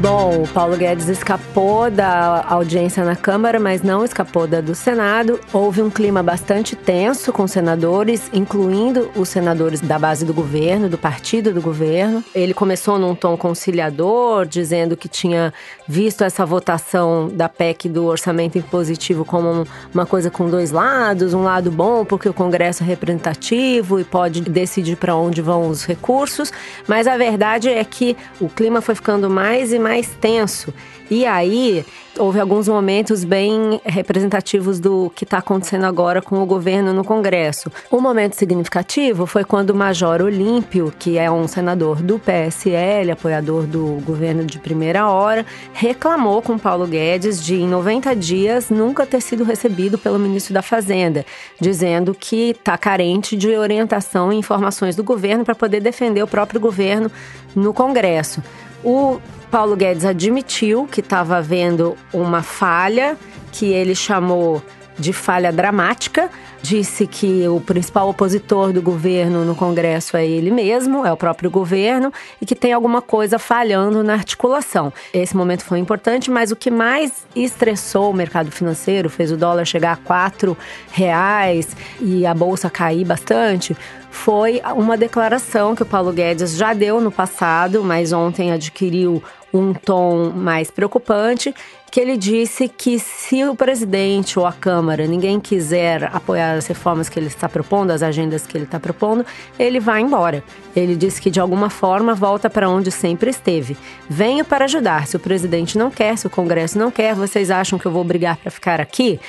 Bom, 0.01 0.41
o 0.41 0.47
Paulo 0.47 0.75
Guedes 0.75 1.07
escapou 1.07 1.91
da 1.91 2.43
audiência 2.49 3.05
na 3.05 3.15
Câmara, 3.15 3.59
mas 3.59 3.83
não 3.83 4.03
escapou 4.03 4.47
da 4.47 4.59
do 4.59 4.73
Senado. 4.73 5.39
Houve 5.53 5.83
um 5.83 5.91
clima 5.91 6.23
bastante 6.23 6.75
tenso 6.75 7.31
com 7.31 7.47
senadores, 7.47 8.27
incluindo 8.33 9.11
os 9.15 9.29
senadores 9.29 9.79
da 9.79 9.99
base 9.99 10.25
do 10.25 10.33
governo, 10.33 10.89
do 10.89 10.97
partido 10.97 11.53
do 11.53 11.61
governo. 11.61 12.23
Ele 12.33 12.51
começou 12.51 12.97
num 12.97 13.13
tom 13.13 13.37
conciliador, 13.37 14.47
dizendo 14.47 14.97
que 14.97 15.07
tinha 15.07 15.53
visto 15.87 16.23
essa 16.23 16.47
votação 16.47 17.29
da 17.31 17.47
PEC 17.47 17.87
do 17.87 18.05
orçamento 18.05 18.57
impositivo 18.57 19.23
como 19.23 19.67
uma 19.93 20.07
coisa 20.07 20.31
com 20.31 20.49
dois 20.49 20.71
lados, 20.71 21.35
um 21.35 21.43
lado 21.43 21.69
bom 21.69 22.03
porque 22.03 22.27
o 22.27 22.33
Congresso 22.33 22.81
é 22.81 22.87
representativo 22.87 23.99
e 23.99 24.03
pode 24.03 24.41
decidir 24.41 24.95
para 24.95 25.15
onde 25.15 25.43
vão 25.43 25.69
os 25.69 25.85
recursos, 25.85 26.51
mas 26.87 27.05
a 27.05 27.17
verdade 27.17 27.69
é 27.69 27.83
que 27.83 28.17
o 28.39 28.49
clima 28.49 28.81
foi 28.81 28.95
ficando 28.95 29.29
mais 29.29 29.71
e 29.71 29.77
mais 29.77 29.90
tenso. 30.19 30.73
E 31.13 31.25
aí, 31.25 31.85
houve 32.17 32.39
alguns 32.39 32.69
momentos 32.69 33.25
bem 33.25 33.81
representativos 33.83 34.79
do 34.79 35.11
que 35.13 35.25
está 35.25 35.39
acontecendo 35.39 35.83
agora 35.83 36.21
com 36.21 36.41
o 36.41 36.45
governo 36.45 36.93
no 36.93 37.03
Congresso. 37.03 37.69
Um 37.91 37.99
momento 37.99 38.35
significativo 38.35 39.25
foi 39.25 39.43
quando 39.43 39.71
o 39.71 39.75
Major 39.75 40.21
Olímpio, 40.21 40.93
que 40.97 41.17
é 41.17 41.29
um 41.29 41.49
senador 41.49 42.01
do 42.01 42.17
PSL, 42.17 43.11
apoiador 43.11 43.63
do 43.67 44.01
governo 44.05 44.45
de 44.45 44.57
primeira 44.57 45.09
hora, 45.09 45.45
reclamou 45.73 46.41
com 46.41 46.57
Paulo 46.57 46.87
Guedes 46.87 47.43
de, 47.43 47.55
em 47.55 47.67
90 47.67 48.15
dias, 48.15 48.69
nunca 48.69 49.05
ter 49.05 49.21
sido 49.21 49.43
recebido 49.43 49.97
pelo 49.97 50.17
ministro 50.17 50.53
da 50.53 50.61
Fazenda, 50.61 51.25
dizendo 51.59 52.15
que 52.17 52.51
está 52.51 52.77
carente 52.77 53.35
de 53.35 53.49
orientação 53.49 54.31
e 54.31 54.37
informações 54.37 54.95
do 54.95 55.03
governo 55.03 55.43
para 55.43 55.55
poder 55.55 55.81
defender 55.81 56.23
o 56.23 56.27
próprio 56.27 56.61
governo 56.61 57.11
no 57.53 57.73
Congresso. 57.73 58.41
O 58.81 59.19
Paulo 59.51 59.75
Guedes 59.75 60.05
admitiu 60.05 60.87
que 60.89 61.01
estava 61.01 61.35
havendo 61.35 61.97
uma 62.13 62.41
falha 62.41 63.17
que 63.51 63.65
ele 63.65 63.93
chamou 63.93 64.63
de 64.97 65.11
falha 65.11 65.51
dramática. 65.51 66.29
Disse 66.61 67.05
que 67.05 67.45
o 67.49 67.59
principal 67.59 68.07
opositor 68.07 68.71
do 68.71 68.81
governo 68.81 69.43
no 69.43 69.55
Congresso 69.55 70.15
é 70.15 70.25
ele 70.25 70.51
mesmo, 70.51 71.05
é 71.05 71.11
o 71.11 71.17
próprio 71.17 71.49
governo, 71.49 72.13
e 72.39 72.45
que 72.45 72.55
tem 72.55 72.71
alguma 72.71 73.01
coisa 73.01 73.39
falhando 73.39 74.03
na 74.03 74.13
articulação. 74.13 74.93
Esse 75.11 75.35
momento 75.35 75.65
foi 75.65 75.79
importante, 75.79 76.29
mas 76.29 76.51
o 76.51 76.55
que 76.55 76.69
mais 76.69 77.25
estressou 77.35 78.11
o 78.11 78.13
mercado 78.13 78.51
financeiro, 78.51 79.09
fez 79.09 79.31
o 79.31 79.37
dólar 79.37 79.65
chegar 79.65 79.93
a 79.93 79.97
quatro 79.97 80.55
reais 80.91 81.75
e 81.99 82.25
a 82.25 82.33
bolsa 82.33 82.69
cair 82.69 83.03
bastante, 83.03 83.75
foi 84.11 84.61
uma 84.75 84.95
declaração 84.95 85.73
que 85.73 85.81
o 85.81 85.85
Paulo 85.85 86.13
Guedes 86.13 86.55
já 86.55 86.73
deu 86.73 87.01
no 87.01 87.11
passado, 87.11 87.83
mas 87.83 88.13
ontem 88.13 88.51
adquiriu 88.51 89.23
um 89.53 89.73
tom 89.73 90.31
mais 90.31 90.71
preocupante, 90.71 91.53
que 91.91 91.99
ele 91.99 92.15
disse 92.15 92.69
que 92.69 92.97
se 92.97 93.43
o 93.43 93.53
presidente 93.53 94.39
ou 94.39 94.45
a 94.45 94.53
Câmara, 94.53 95.05
ninguém 95.05 95.41
quiser 95.41 96.05
apoiar 96.13 96.53
as 96.53 96.65
reformas 96.65 97.09
que 97.09 97.19
ele 97.19 97.27
está 97.27 97.49
propondo, 97.49 97.91
as 97.91 98.01
agendas 98.01 98.47
que 98.47 98.57
ele 98.57 98.63
está 98.63 98.79
propondo, 98.79 99.25
ele 99.59 99.77
vai 99.77 99.99
embora. 99.99 100.41
Ele 100.73 100.95
disse 100.95 101.21
que 101.21 101.29
de 101.29 101.41
alguma 101.41 101.69
forma 101.69 102.15
volta 102.15 102.49
para 102.49 102.69
onde 102.69 102.89
sempre 102.89 103.29
esteve. 103.29 103.75
Venho 104.09 104.45
para 104.45 104.65
ajudar. 104.65 105.05
Se 105.05 105.17
o 105.17 105.19
presidente 105.19 105.77
não 105.77 105.91
quer, 105.91 106.17
se 106.17 106.25
o 106.25 106.29
Congresso 106.29 106.77
não 106.77 106.89
quer, 106.89 107.13
vocês 107.13 107.51
acham 107.51 107.77
que 107.77 107.85
eu 107.85 107.91
vou 107.91 108.05
brigar 108.05 108.37
para 108.37 108.49
ficar 108.49 108.79
aqui? 108.79 109.19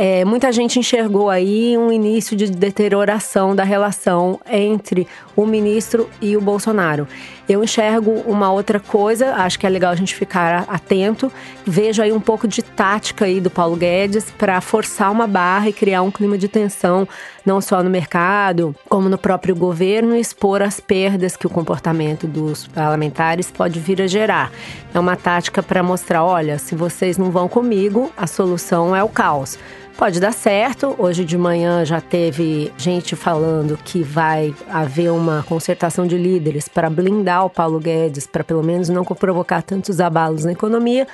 É, 0.00 0.24
muita 0.24 0.52
gente 0.52 0.78
enxergou 0.78 1.28
aí 1.28 1.76
um 1.76 1.90
início 1.90 2.36
de 2.36 2.48
deterioração 2.48 3.54
da 3.54 3.64
relação 3.64 4.38
entre 4.48 5.08
o 5.34 5.44
ministro 5.44 6.08
e 6.20 6.36
o 6.36 6.40
Bolsonaro. 6.40 7.06
Eu 7.48 7.64
enxergo 7.64 8.10
uma 8.26 8.52
outra 8.52 8.78
coisa, 8.78 9.34
acho 9.36 9.58
que 9.58 9.66
é 9.66 9.70
legal 9.70 9.90
a 9.90 9.96
gente 9.96 10.14
ficar 10.14 10.66
atento. 10.68 11.32
Vejo 11.64 12.02
aí 12.02 12.12
um 12.12 12.20
pouco 12.20 12.46
de 12.46 12.62
tática 12.62 13.24
aí 13.24 13.40
do 13.40 13.48
Paulo 13.48 13.74
Guedes 13.74 14.30
para 14.36 14.60
forçar 14.60 15.10
uma 15.10 15.26
barra 15.26 15.70
e 15.70 15.72
criar 15.72 16.02
um 16.02 16.10
clima 16.10 16.36
de 16.36 16.46
tensão, 16.46 17.08
não 17.46 17.58
só 17.62 17.82
no 17.82 17.88
mercado, 17.88 18.76
como 18.86 19.08
no 19.08 19.16
próprio 19.16 19.56
governo, 19.56 20.14
e 20.14 20.20
expor 20.20 20.60
as 20.60 20.78
perdas 20.78 21.38
que 21.38 21.46
o 21.46 21.50
comportamento 21.50 22.26
dos 22.26 22.66
parlamentares 22.66 23.50
pode 23.50 23.80
vir 23.80 24.02
a 24.02 24.06
gerar. 24.06 24.52
É 24.92 25.00
uma 25.00 25.16
tática 25.16 25.62
para 25.62 25.82
mostrar: 25.82 26.22
olha, 26.22 26.58
se 26.58 26.74
vocês 26.74 27.16
não 27.16 27.30
vão 27.30 27.48
comigo, 27.48 28.12
a 28.14 28.26
solução 28.26 28.94
é 28.94 29.02
o 29.02 29.08
caos. 29.08 29.58
Pode 29.98 30.20
dar 30.20 30.32
certo. 30.32 30.94
Hoje 30.96 31.24
de 31.24 31.36
manhã 31.36 31.84
já 31.84 32.00
teve 32.00 32.72
gente 32.78 33.16
falando 33.16 33.76
que 33.76 34.00
vai 34.00 34.54
haver 34.70 35.10
uma 35.10 35.42
concertação 35.42 36.06
de 36.06 36.16
líderes 36.16 36.68
para 36.68 36.88
blindar 36.88 37.44
o 37.44 37.50
Paulo 37.50 37.80
Guedes, 37.80 38.24
para 38.24 38.44
pelo 38.44 38.62
menos 38.62 38.88
não 38.88 39.04
provocar 39.04 39.60
tantos 39.60 40.00
abalos 40.00 40.44
na 40.44 40.52
economia. 40.52 41.04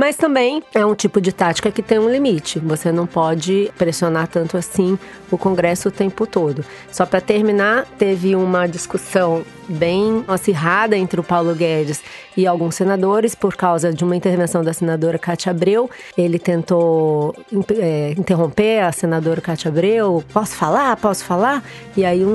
Mas 0.00 0.16
também 0.16 0.62
é 0.74 0.82
um 0.82 0.94
tipo 0.94 1.20
de 1.20 1.30
tática 1.30 1.70
que 1.70 1.82
tem 1.82 1.98
um 1.98 2.08
limite. 2.08 2.58
Você 2.58 2.90
não 2.90 3.06
pode 3.06 3.70
pressionar 3.76 4.28
tanto 4.28 4.56
assim 4.56 4.98
o 5.30 5.36
Congresso 5.36 5.90
o 5.90 5.92
tempo 5.92 6.26
todo. 6.26 6.64
Só 6.90 7.04
para 7.04 7.20
terminar, 7.20 7.84
teve 7.98 8.34
uma 8.34 8.66
discussão 8.66 9.44
bem 9.68 10.24
acirrada 10.26 10.96
entre 10.96 11.20
o 11.20 11.22
Paulo 11.22 11.54
Guedes 11.54 12.02
e 12.34 12.46
alguns 12.46 12.76
senadores 12.76 13.34
por 13.34 13.54
causa 13.54 13.92
de 13.92 14.02
uma 14.02 14.16
intervenção 14.16 14.64
da 14.64 14.72
senadora 14.72 15.18
Cátia 15.18 15.50
Abreu. 15.50 15.90
Ele 16.16 16.38
tentou 16.38 17.36
é, 17.78 18.14
interromper 18.16 18.80
a 18.80 18.92
senadora 18.92 19.42
Cátia 19.42 19.68
Abreu. 19.68 20.24
Posso 20.32 20.56
falar? 20.56 20.96
Posso 20.96 21.24
falar? 21.24 21.62
E 21.94 22.06
aí 22.06 22.24
um, 22.24 22.34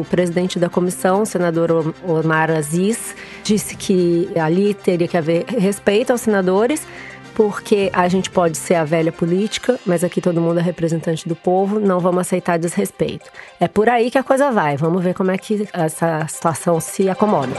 o 0.00 0.04
presidente 0.04 0.58
da 0.58 0.68
comissão, 0.68 1.22
o 1.22 1.26
senador 1.26 1.94
Omar 2.06 2.50
Aziz, 2.50 3.16
disse 3.46 3.76
que 3.76 4.28
ali 4.36 4.74
teria 4.74 5.06
que 5.06 5.16
haver 5.16 5.44
respeito 5.46 6.10
aos 6.10 6.20
senadores 6.20 6.86
porque 7.32 7.90
a 7.92 8.08
gente 8.08 8.30
pode 8.30 8.56
ser 8.56 8.76
a 8.76 8.84
velha 8.84 9.12
política, 9.12 9.78
mas 9.84 10.02
aqui 10.02 10.22
todo 10.22 10.40
mundo 10.40 10.58
é 10.58 10.62
representante 10.62 11.28
do 11.28 11.36
povo, 11.36 11.78
não 11.78 12.00
vamos 12.00 12.22
aceitar 12.22 12.58
desrespeito. 12.58 13.30
É 13.60 13.68
por 13.68 13.90
aí 13.90 14.10
que 14.10 14.16
a 14.16 14.22
coisa 14.22 14.50
vai. 14.50 14.78
Vamos 14.78 15.04
ver 15.04 15.12
como 15.12 15.30
é 15.30 15.36
que 15.36 15.68
essa 15.70 16.26
situação 16.26 16.80
se 16.80 17.10
acomoda. 17.10 17.52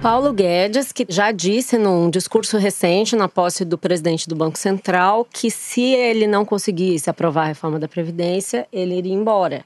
Paulo 0.00 0.32
Guedes, 0.32 0.92
que 0.92 1.04
já 1.08 1.30
disse 1.30 1.76
num 1.76 2.08
discurso 2.08 2.56
recente 2.56 3.14
na 3.14 3.28
posse 3.28 3.66
do 3.66 3.76
presidente 3.76 4.26
do 4.28 4.34
Banco 4.34 4.58
Central 4.58 5.26
que 5.30 5.50
se 5.50 5.82
ele 5.82 6.26
não 6.26 6.44
conseguisse 6.44 7.10
aprovar 7.10 7.42
a 7.42 7.48
reforma 7.48 7.78
da 7.78 7.86
Previdência, 7.86 8.66
ele 8.72 8.96
iria 8.96 9.14
embora 9.14 9.62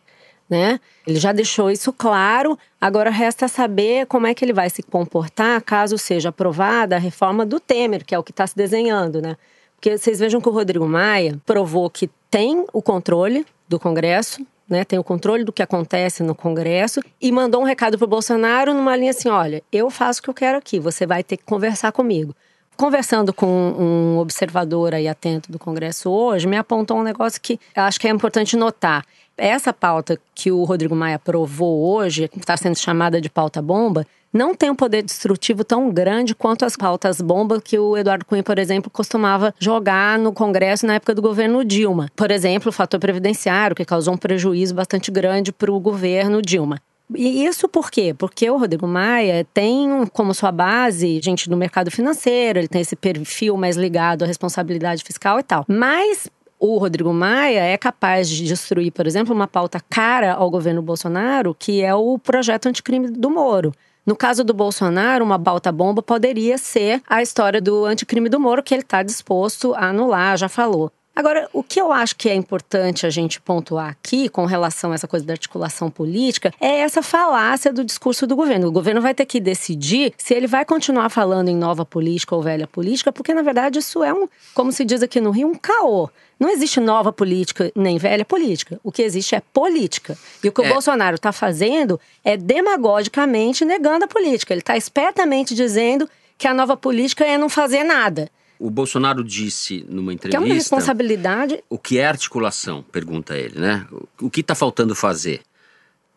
né? 0.48 0.80
Ele 1.06 1.18
já 1.18 1.32
deixou 1.32 1.70
isso 1.70 1.92
claro. 1.92 2.58
Agora 2.80 3.10
resta 3.10 3.48
saber 3.48 4.06
como 4.06 4.26
é 4.26 4.34
que 4.34 4.44
ele 4.44 4.52
vai 4.52 4.70
se 4.70 4.82
comportar 4.82 5.60
caso 5.62 5.98
seja 5.98 6.30
aprovada 6.30 6.96
a 6.96 6.98
reforma 6.98 7.44
do 7.44 7.60
Temer, 7.60 8.04
que 8.04 8.14
é 8.14 8.18
o 8.18 8.22
que 8.22 8.30
está 8.30 8.46
se 8.46 8.56
desenhando, 8.56 9.20
né? 9.20 9.36
Porque 9.74 9.96
vocês 9.96 10.18
vejam 10.18 10.40
que 10.40 10.48
o 10.48 10.52
Rodrigo 10.52 10.86
Maia 10.86 11.38
provou 11.46 11.88
que 11.88 12.10
tem 12.30 12.64
o 12.72 12.82
controle 12.82 13.46
do 13.68 13.78
Congresso, 13.78 14.44
né, 14.68 14.84
tem 14.84 14.98
o 14.98 15.04
controle 15.04 15.44
do 15.44 15.52
que 15.52 15.62
acontece 15.62 16.22
no 16.22 16.34
Congresso 16.34 17.00
e 17.20 17.32
mandou 17.32 17.62
um 17.62 17.64
recado 17.64 17.96
para 17.96 18.04
o 18.04 18.08
Bolsonaro 18.08 18.74
numa 18.74 18.96
linha 18.96 19.10
assim: 19.10 19.28
olha, 19.28 19.62
eu 19.72 19.88
faço 19.88 20.20
o 20.20 20.22
que 20.24 20.30
eu 20.30 20.34
quero 20.34 20.58
aqui, 20.58 20.78
você 20.78 21.06
vai 21.06 21.22
ter 21.22 21.36
que 21.36 21.44
conversar 21.44 21.92
comigo. 21.92 22.34
Conversando 22.76 23.32
com 23.32 23.46
um 23.46 24.18
observador 24.18 24.94
aí 24.94 25.08
atento 25.08 25.50
do 25.50 25.58
Congresso 25.58 26.10
hoje, 26.10 26.46
me 26.46 26.56
apontou 26.56 26.98
um 26.98 27.02
negócio 27.02 27.40
que 27.40 27.58
acho 27.74 27.98
que 27.98 28.06
é 28.06 28.10
importante 28.10 28.56
notar 28.56 29.04
essa 29.38 29.72
pauta 29.72 30.18
que 30.34 30.50
o 30.50 30.64
Rodrigo 30.64 30.94
Maia 30.94 31.16
aprovou 31.16 31.94
hoje, 31.94 32.28
que 32.28 32.38
está 32.38 32.56
sendo 32.56 32.76
chamada 32.76 33.20
de 33.20 33.30
pauta 33.30 33.62
bomba, 33.62 34.06
não 34.32 34.54
tem 34.54 34.70
um 34.70 34.74
poder 34.74 35.02
destrutivo 35.02 35.64
tão 35.64 35.90
grande 35.90 36.34
quanto 36.34 36.64
as 36.64 36.76
pautas 36.76 37.20
bomba 37.20 37.60
que 37.60 37.78
o 37.78 37.96
Eduardo 37.96 38.24
Cunha, 38.24 38.42
por 38.42 38.58
exemplo, 38.58 38.90
costumava 38.90 39.54
jogar 39.58 40.18
no 40.18 40.32
Congresso 40.32 40.86
na 40.86 40.94
época 40.94 41.14
do 41.14 41.22
governo 41.22 41.64
Dilma. 41.64 42.10
Por 42.14 42.30
exemplo, 42.30 42.68
o 42.68 42.72
fator 42.72 43.00
previdenciário, 43.00 43.74
que 43.74 43.84
causou 43.84 44.14
um 44.14 44.18
prejuízo 44.18 44.74
bastante 44.74 45.10
grande 45.10 45.52
para 45.52 45.72
o 45.72 45.80
governo 45.80 46.42
Dilma. 46.42 46.78
E 47.14 47.46
isso 47.46 47.66
por 47.68 47.90
quê? 47.90 48.14
Porque 48.16 48.50
o 48.50 48.58
Rodrigo 48.58 48.86
Maia 48.86 49.46
tem 49.54 50.06
como 50.12 50.34
sua 50.34 50.52
base 50.52 51.20
gente 51.22 51.48
do 51.48 51.56
mercado 51.56 51.90
financeiro, 51.90 52.58
ele 52.58 52.68
tem 52.68 52.82
esse 52.82 52.94
perfil 52.94 53.56
mais 53.56 53.78
ligado 53.78 54.24
à 54.24 54.26
responsabilidade 54.26 55.02
fiscal 55.02 55.38
e 55.38 55.42
tal. 55.42 55.64
Mas 55.66 56.28
o 56.58 56.78
Rodrigo 56.78 57.12
Maia 57.12 57.60
é 57.60 57.76
capaz 57.78 58.28
de 58.28 58.44
destruir, 58.44 58.90
por 58.90 59.06
exemplo, 59.06 59.34
uma 59.34 59.46
pauta 59.46 59.80
cara 59.88 60.32
ao 60.32 60.50
governo 60.50 60.82
Bolsonaro, 60.82 61.54
que 61.58 61.82
é 61.82 61.94
o 61.94 62.18
projeto 62.18 62.66
anticrime 62.66 63.08
do 63.10 63.30
Moro. 63.30 63.72
No 64.04 64.16
caso 64.16 64.42
do 64.42 64.54
Bolsonaro, 64.54 65.24
uma 65.24 65.36
balta-bomba 65.36 66.02
poderia 66.02 66.56
ser 66.56 67.02
a 67.06 67.22
história 67.22 67.60
do 67.60 67.84
anticrime 67.84 68.28
do 68.28 68.40
Moro, 68.40 68.62
que 68.62 68.74
ele 68.74 68.82
está 68.82 69.02
disposto 69.02 69.74
a 69.74 69.88
anular, 69.88 70.36
já 70.38 70.48
falou. 70.48 70.90
Agora, 71.18 71.50
o 71.52 71.64
que 71.64 71.80
eu 71.80 71.90
acho 71.90 72.14
que 72.14 72.28
é 72.28 72.34
importante 72.36 73.04
a 73.04 73.10
gente 73.10 73.40
pontuar 73.40 73.88
aqui 73.88 74.28
com 74.28 74.44
relação 74.44 74.92
a 74.92 74.94
essa 74.94 75.08
coisa 75.08 75.26
da 75.26 75.32
articulação 75.32 75.90
política 75.90 76.54
é 76.60 76.78
essa 76.78 77.02
falácia 77.02 77.72
do 77.72 77.82
discurso 77.82 78.24
do 78.24 78.36
governo. 78.36 78.68
O 78.68 78.70
governo 78.70 79.00
vai 79.00 79.12
ter 79.12 79.26
que 79.26 79.40
decidir 79.40 80.14
se 80.16 80.32
ele 80.32 80.46
vai 80.46 80.64
continuar 80.64 81.08
falando 81.08 81.48
em 81.48 81.56
nova 81.56 81.84
política 81.84 82.36
ou 82.36 82.40
velha 82.40 82.68
política, 82.68 83.10
porque 83.10 83.34
na 83.34 83.42
verdade 83.42 83.80
isso 83.80 84.04
é 84.04 84.14
um, 84.14 84.28
como 84.54 84.70
se 84.70 84.84
diz 84.84 85.02
aqui 85.02 85.20
no 85.20 85.32
Rio, 85.32 85.48
um 85.48 85.56
caô. 85.56 86.08
Não 86.38 86.48
existe 86.48 86.78
nova 86.78 87.12
política 87.12 87.72
nem 87.74 87.98
velha 87.98 88.24
política. 88.24 88.78
O 88.84 88.92
que 88.92 89.02
existe 89.02 89.34
é 89.34 89.42
política. 89.52 90.16
E 90.44 90.48
o 90.48 90.52
que 90.52 90.62
é. 90.62 90.66
o 90.66 90.72
Bolsonaro 90.72 91.16
está 91.16 91.32
fazendo 91.32 91.98
é 92.22 92.36
demagogicamente 92.36 93.64
negando 93.64 94.04
a 94.04 94.08
política. 94.08 94.54
Ele 94.54 94.60
está 94.60 94.76
espertamente 94.76 95.52
dizendo 95.52 96.08
que 96.38 96.46
a 96.46 96.54
nova 96.54 96.76
política 96.76 97.24
é 97.24 97.36
não 97.36 97.48
fazer 97.48 97.82
nada. 97.82 98.30
O 98.58 98.70
Bolsonaro 98.70 99.22
disse 99.22 99.84
numa 99.88 100.12
entrevista. 100.12 100.38
Que 100.38 100.44
é 100.44 100.46
uma 100.46 100.54
responsabilidade. 100.54 101.62
O 101.68 101.78
que 101.78 101.98
é 101.98 102.06
articulação? 102.06 102.82
Pergunta 102.82 103.36
ele, 103.36 103.58
né? 103.58 103.86
O 104.20 104.28
que 104.28 104.40
está 104.40 104.54
faltando 104.54 104.94
fazer? 104.94 105.42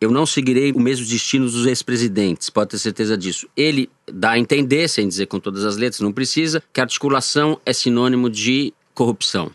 Eu 0.00 0.10
não 0.10 0.26
seguirei 0.26 0.72
o 0.72 0.80
mesmo 0.80 1.06
destino 1.06 1.46
dos 1.46 1.64
ex-presidentes, 1.64 2.50
pode 2.50 2.70
ter 2.70 2.78
certeza 2.78 3.16
disso. 3.16 3.46
Ele 3.56 3.88
dá 4.12 4.32
a 4.32 4.38
entender, 4.38 4.88
sem 4.88 5.06
dizer 5.06 5.26
com 5.26 5.38
todas 5.38 5.64
as 5.64 5.76
letras, 5.76 6.00
não 6.00 6.12
precisa, 6.12 6.60
que 6.72 6.80
articulação 6.80 7.60
é 7.64 7.72
sinônimo 7.72 8.28
de 8.28 8.74
corrupção. 8.94 9.52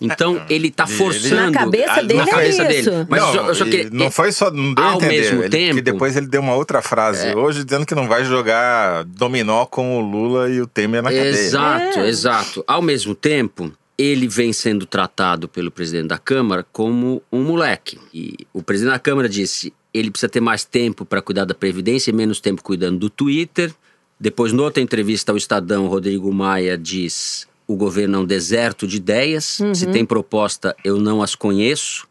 Então 0.00 0.36
é, 0.36 0.46
ele 0.52 0.68
está 0.68 0.86
forçando. 0.86 1.50
Na 1.50 1.52
cabeça 1.52 2.02
dele, 2.02 2.20
na 2.20 2.26
cabeça 2.26 2.62
é 2.62 2.68
dele. 2.68 2.90
Mas 3.08 3.20
não, 3.20 3.48
eu 3.48 3.54
só 3.54 3.64
que, 3.64 3.90
não 3.90 4.10
foi 4.10 4.30
só. 4.30 4.50
Não 4.50 4.72
deu 4.72 4.84
ao 4.84 4.96
entender, 4.96 5.20
mesmo 5.20 5.42
ele, 5.42 5.48
tempo. 5.48 5.74
Que 5.74 5.82
depois 5.82 6.16
ele 6.16 6.26
deu 6.26 6.40
uma 6.40 6.54
outra 6.54 6.80
frase 6.80 7.28
é. 7.28 7.36
hoje 7.36 7.64
dizendo 7.64 7.84
que 7.84 7.94
não 7.94 8.06
vai 8.06 8.24
jogar 8.24 9.04
dominó 9.04 9.66
com 9.66 9.98
o 9.98 10.00
Lula 10.00 10.48
e 10.48 10.60
o 10.60 10.66
Temer 10.66 11.02
na 11.02 11.10
cadeia. 11.10 11.28
Exato, 11.28 11.98
é. 11.98 12.08
exato. 12.08 12.64
Ao 12.66 12.80
mesmo 12.80 13.14
tempo, 13.14 13.72
ele 13.96 14.28
vem 14.28 14.52
sendo 14.52 14.86
tratado 14.86 15.48
pelo 15.48 15.70
presidente 15.70 16.06
da 16.06 16.18
Câmara 16.18 16.64
como 16.72 17.20
um 17.32 17.42
moleque. 17.42 17.98
E 18.14 18.46
o 18.52 18.62
presidente 18.62 18.92
da 18.92 19.00
Câmara 19.00 19.28
disse: 19.28 19.72
ele 19.92 20.12
precisa 20.12 20.30
ter 20.30 20.40
mais 20.40 20.64
tempo 20.64 21.04
para 21.04 21.20
cuidar 21.20 21.44
da 21.44 21.54
Previdência 21.54 22.10
e 22.10 22.14
menos 22.14 22.40
tempo 22.40 22.62
cuidando 22.62 22.98
do 22.98 23.10
Twitter. 23.10 23.74
Depois, 24.20 24.52
noutra 24.52 24.82
entrevista 24.82 25.32
ao 25.32 25.38
Estadão, 25.38 25.88
Rodrigo 25.88 26.32
Maia 26.32 26.78
diz: 26.78 27.47
o 27.68 27.76
governo 27.76 28.16
é 28.16 28.20
um 28.20 28.24
deserto 28.24 28.86
de 28.86 28.96
ideias. 28.96 29.60
Uhum. 29.60 29.74
Se 29.74 29.86
tem 29.86 30.04
proposta, 30.04 30.74
eu 30.82 30.98
não 30.98 31.22
as 31.22 31.34
conheço. 31.34 32.08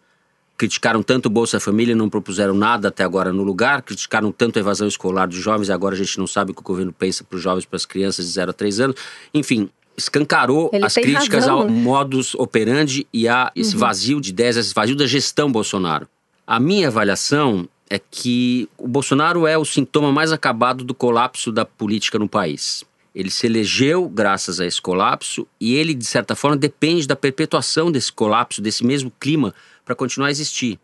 Criticaram 0.55 1.01
tanto 1.01 1.25
o 1.25 1.29
Bolsa 1.29 1.59
Família 1.59 1.93
e 1.93 1.95
não 1.95 2.09
propuseram 2.09 2.53
nada 2.53 2.89
até 2.89 3.03
agora 3.03 3.33
no 3.33 3.43
lugar. 3.43 3.81
Criticaram 3.81 4.31
tanto 4.31 4.57
a 4.57 4.59
evasão 4.59 4.87
escolar 4.87 5.27
dos 5.27 5.37
jovens 5.37 5.69
e 5.69 5.71
agora 5.71 5.95
a 5.95 5.97
gente 5.97 6.17
não 6.19 6.27
sabe 6.27 6.51
o 6.51 6.53
que 6.53 6.61
o 6.61 6.63
governo 6.63 6.93
pensa 6.93 7.23
para 7.23 7.35
os 7.35 7.41
jovens, 7.41 7.65
para 7.65 7.75
as 7.75 7.85
crianças 7.85 8.25
de 8.25 8.31
0 8.31 8.51
a 8.51 8.53
3 8.53 8.79
anos. 8.79 8.95
Enfim, 9.33 9.69
escancarou 9.97 10.69
Ele 10.71 10.85
as 10.85 10.93
críticas 10.93 11.45
razão, 11.45 11.61
ao 11.61 11.65
né? 11.65 11.71
modus 11.71 12.35
operandi 12.35 13.07
e 13.11 13.27
a 13.27 13.51
esse 13.55 13.73
uhum. 13.73 13.79
vazio 13.79 14.21
de 14.21 14.29
ideias, 14.29 14.57
esse 14.57 14.73
vazio 14.73 14.95
da 14.95 15.07
gestão 15.07 15.51
Bolsonaro. 15.51 16.07
A 16.45 16.59
minha 16.59 16.87
avaliação 16.87 17.67
é 17.89 17.99
que 17.99 18.69
o 18.77 18.87
Bolsonaro 18.87 19.47
é 19.47 19.57
o 19.57 19.65
sintoma 19.65 20.11
mais 20.11 20.31
acabado 20.31 20.83
do 20.83 20.93
colapso 20.93 21.51
da 21.51 21.65
política 21.65 22.19
no 22.19 22.29
país. 22.29 22.85
Ele 23.17 23.31
se 23.31 23.47
elegeu 23.47 24.07
graças 24.07 24.59
a 24.59 24.65
esse 24.67 24.79
colapso 24.79 25.47
e 25.59 25.73
ele, 25.73 25.95
de 25.95 26.05
certa 26.05 26.35
forma, 26.35 26.55
depende 26.55 27.07
da 27.07 27.15
perpetuação 27.15 27.91
desse 27.91 28.11
colapso, 28.13 28.61
desse 28.61 28.85
mesmo 28.85 29.11
clima, 29.19 29.55
para 29.83 29.95
continuar 29.95 30.27
a 30.27 30.29
existir. 30.29 30.79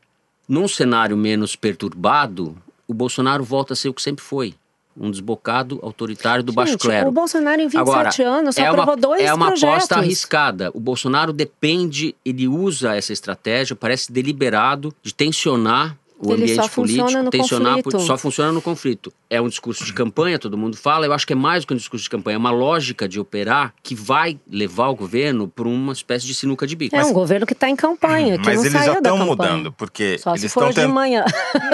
Num 0.50 0.68
cenário 0.68 1.16
menos 1.16 1.56
perturbado, 1.56 2.58
o 2.88 2.94
Bolsonaro 2.94 3.44
volta 3.44 3.74
a 3.74 3.76
ser 3.76 3.90
o 3.90 3.94
que 3.94 4.02
sempre 4.02 4.26
foi. 4.26 4.56
Um 4.98 5.12
desbocado 5.12 5.78
autoritário 5.84 6.44
do 6.44 6.52
Gente, 6.52 6.56
baixo 6.56 6.78
clero. 6.80 7.10
O 7.10 7.12
Bolsonaro, 7.12 7.62
em 7.62 7.68
27 7.68 7.80
Agora, 7.80 8.10
anos, 8.40 8.56
só 8.56 8.62
é 8.64 8.66
aprovou 8.66 8.96
dois 8.96 9.22
É 9.22 9.32
uma 9.32 9.50
projetos. 9.50 9.76
aposta 9.76 9.96
arriscada. 9.98 10.72
O 10.74 10.80
Bolsonaro 10.80 11.32
depende, 11.32 12.16
ele 12.26 12.48
usa 12.48 12.96
essa 12.96 13.14
estratégia, 13.14 13.76
parece 13.76 14.12
deliberado, 14.12 14.92
de 15.04 15.14
tensionar 15.14 15.96
o 16.26 16.34
ele 16.34 16.44
ambiente 16.44 16.70
político, 16.70 17.30
tensionar, 17.30 17.76
conflito. 17.84 18.00
só 18.02 18.18
funciona 18.18 18.52
no 18.52 18.62
conflito. 18.62 19.14
É 19.30 19.42
um 19.42 19.48
discurso 19.48 19.84
de 19.84 19.94
campanha, 19.94 20.40
todo 20.40 20.58
mundo 20.58 20.78
fala. 20.78 21.06
Eu 21.06 21.14
acho 21.14 21.26
que 21.28 21.34
é 21.34 21.36
mais 21.36 21.64
do 21.64 21.68
que 21.68 21.74
um 21.74 21.78
discurso 21.78 22.04
de 22.04 22.10
campanha, 22.10 22.36
é 22.36 22.38
uma 22.38 22.52
lógica 22.52 23.08
de 23.08 23.20
operar 23.20 23.74
que 23.84 23.96
vai 23.96 24.40
levar 24.50 24.88
o 24.90 24.96
governo 24.96 25.48
para 25.48 25.68
uma 25.68 25.94
espécie 25.94 26.26
de 26.26 26.34
sinuca 26.34 26.66
de 26.66 26.76
bico. 26.76 26.96
É 26.96 27.04
um 27.04 27.14
governo 27.14 27.46
que 27.46 27.54
está 27.54 27.70
em 27.70 27.76
campanha, 27.76 28.38
que 28.38 28.46
Mas 28.46 28.56
não 28.56 28.66
eles 28.66 28.86
já 28.86 28.94
estão 28.94 29.18
mudando, 29.18 29.72
porque 29.72 30.18
só 30.18 30.32
eles 30.32 30.44
estão 30.44 30.72
tent... 30.72 30.90
manhã. 30.90 31.26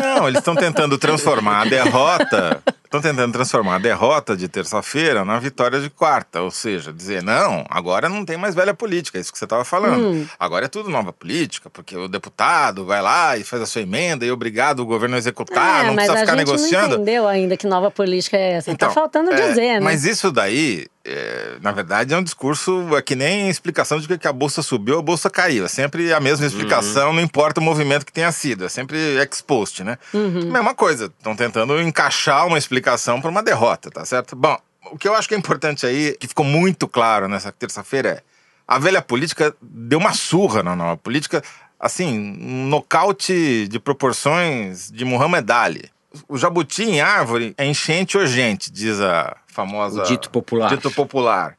Não, 0.02 0.28
eles 0.28 0.40
estão 0.40 0.56
tentando 0.56 0.98
transformar 0.98 1.62
a 1.62 1.66
derrota 1.66 2.64
Estão 2.90 3.02
tentando 3.02 3.32
transformar 3.32 3.76
a 3.76 3.78
derrota 3.78 4.36
de 4.36 4.48
terça-feira 4.48 5.24
na 5.24 5.38
vitória 5.38 5.80
de 5.80 5.92
quarta, 5.92 6.42
ou 6.42 6.50
seja, 6.50 6.92
dizer, 6.92 7.22
não, 7.22 7.64
agora 7.70 8.10
não 8.10 8.26
tem 8.26 8.36
mais 8.36 8.56
velha 8.56 8.74
política, 8.74 9.20
é 9.20 9.22
isso 9.22 9.32
que 9.32 9.38
você 9.38 9.46
estava 9.46 9.64
falando. 9.64 10.08
Hum. 10.08 10.28
Agora 10.40 10.66
é 10.66 10.68
tudo 10.68 10.90
nova 10.90 11.14
política, 11.14 11.70
porque 11.70 11.96
o 11.96 12.08
deputado 12.08 12.84
vai 12.88 13.00
lá 13.00 13.38
e 13.38 13.44
faz 13.44 13.62
a 13.62 13.68
sua 13.68 13.84
emenda 13.84 14.26
e 14.26 14.32
obrigado 14.32 14.80
o 14.80 14.88
governo 14.88 15.14
a 15.14 15.20
executar, 15.20 15.84
é, 15.84 15.88
não 15.88 15.94
precisa 15.94 16.18
ficar 16.18 16.36
negociando. 16.36 16.88
Não 16.88 16.96
entendeu 17.04 17.28
ainda 17.28 17.56
que 17.56 17.68
nova 17.68 17.92
política 17.92 18.36
é 18.36 18.54
essa. 18.54 18.66
Tá 18.66 18.72
então, 18.72 18.88
tá 18.88 18.94
faltando 18.96 19.32
é, 19.32 19.50
dizer, 19.50 19.74
né? 19.76 19.80
Mas 19.82 20.04
isso 20.04 20.32
daí 20.32 20.88
é, 21.06 21.58
na 21.62 21.72
verdade, 21.72 22.14
é 22.14 22.18
um 22.18 22.24
discurso 22.24 22.96
é 22.96 23.02
que 23.02 23.16
nem 23.16 23.50
explicação 23.50 24.00
de 24.00 24.18
que 24.18 24.28
a 24.28 24.34
bolsa 24.34 24.62
subiu 24.62 24.96
ou 24.96 25.00
a 25.00 25.04
bolsa 25.04 25.30
caiu. 25.30 25.66
É 25.66 25.68
sempre 25.68 26.14
a 26.14 26.20
mesma 26.20 26.46
explicação, 26.46 27.10
uhum. 27.10 27.16
não 27.16 27.22
importa 27.22 27.60
o 27.60 27.64
movimento 27.64 28.06
que 28.06 28.12
tenha 28.12 28.32
sido. 28.32 28.66
É 28.66 28.70
sempre 28.70 28.98
exposto, 29.24 29.84
né? 29.84 29.98
Uhum. 30.14 30.52
Mesma 30.52 30.76
coisa. 30.76 31.06
Estão 31.06 31.36
tentando 31.36 31.80
encaixar 31.82 32.46
uma 32.46 32.58
explicação 32.58 33.22
para 33.22 33.30
uma 33.30 33.42
derrota, 33.42 33.90
tá 33.90 34.06
certo? 34.06 34.36
Bom, 34.36 34.58
o 34.92 34.98
que 34.98 35.08
eu 35.08 35.16
acho 35.16 35.28
que 35.28 35.36
é 35.36 35.38
importante 35.38 35.86
aí, 35.86 36.16
que 36.20 36.28
ficou 36.28 36.46
muito 36.46 36.88
claro 36.88 37.28
nessa 37.28 37.52
terça-feira, 37.52 38.10
é 38.10 38.22
a 38.68 38.78
velha 38.78 39.02
política 39.02 39.56
deu 39.60 39.98
uma 39.98 40.14
surra 40.14 40.62
na 40.62 40.76
nova 40.76 40.96
política, 40.96 41.42
assim, 41.80 42.38
um 42.40 42.68
nocaute 42.68 43.68
de 43.68 43.80
proporções 43.80 44.92
de 44.92 45.04
Muhammad 45.04 45.50
Ali. 45.50 45.90
O 46.28 46.38
jabuti 46.38 46.84
em 46.84 47.02
árvore 47.02 47.56
é 47.58 47.66
enchente 47.66 48.16
urgente, 48.16 48.72
diz 48.72 49.00
a 49.00 49.36
famosa. 49.60 50.02
O 50.02 50.06
dito 50.06 50.30
popular. 50.30 50.70
Dito 50.70 50.92
popular. 50.92 51.58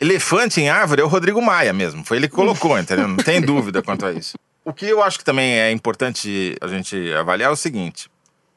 Elefante 0.00 0.60
em 0.60 0.68
árvore 0.68 1.02
é 1.02 1.04
o 1.04 1.08
Rodrigo 1.08 1.42
Maia 1.42 1.72
mesmo. 1.72 2.04
Foi 2.04 2.16
ele 2.16 2.28
que 2.28 2.34
colocou, 2.34 2.78
entendeu? 2.78 3.08
Não 3.08 3.16
tem 3.16 3.40
dúvida 3.42 3.82
quanto 3.82 4.06
a 4.06 4.12
isso. 4.12 4.36
O 4.64 4.72
que 4.72 4.86
eu 4.86 5.02
acho 5.02 5.18
que 5.18 5.24
também 5.24 5.58
é 5.58 5.72
importante 5.72 6.56
a 6.60 6.66
gente 6.66 7.12
avaliar 7.14 7.50
é 7.50 7.52
o 7.52 7.56
seguinte: 7.56 8.10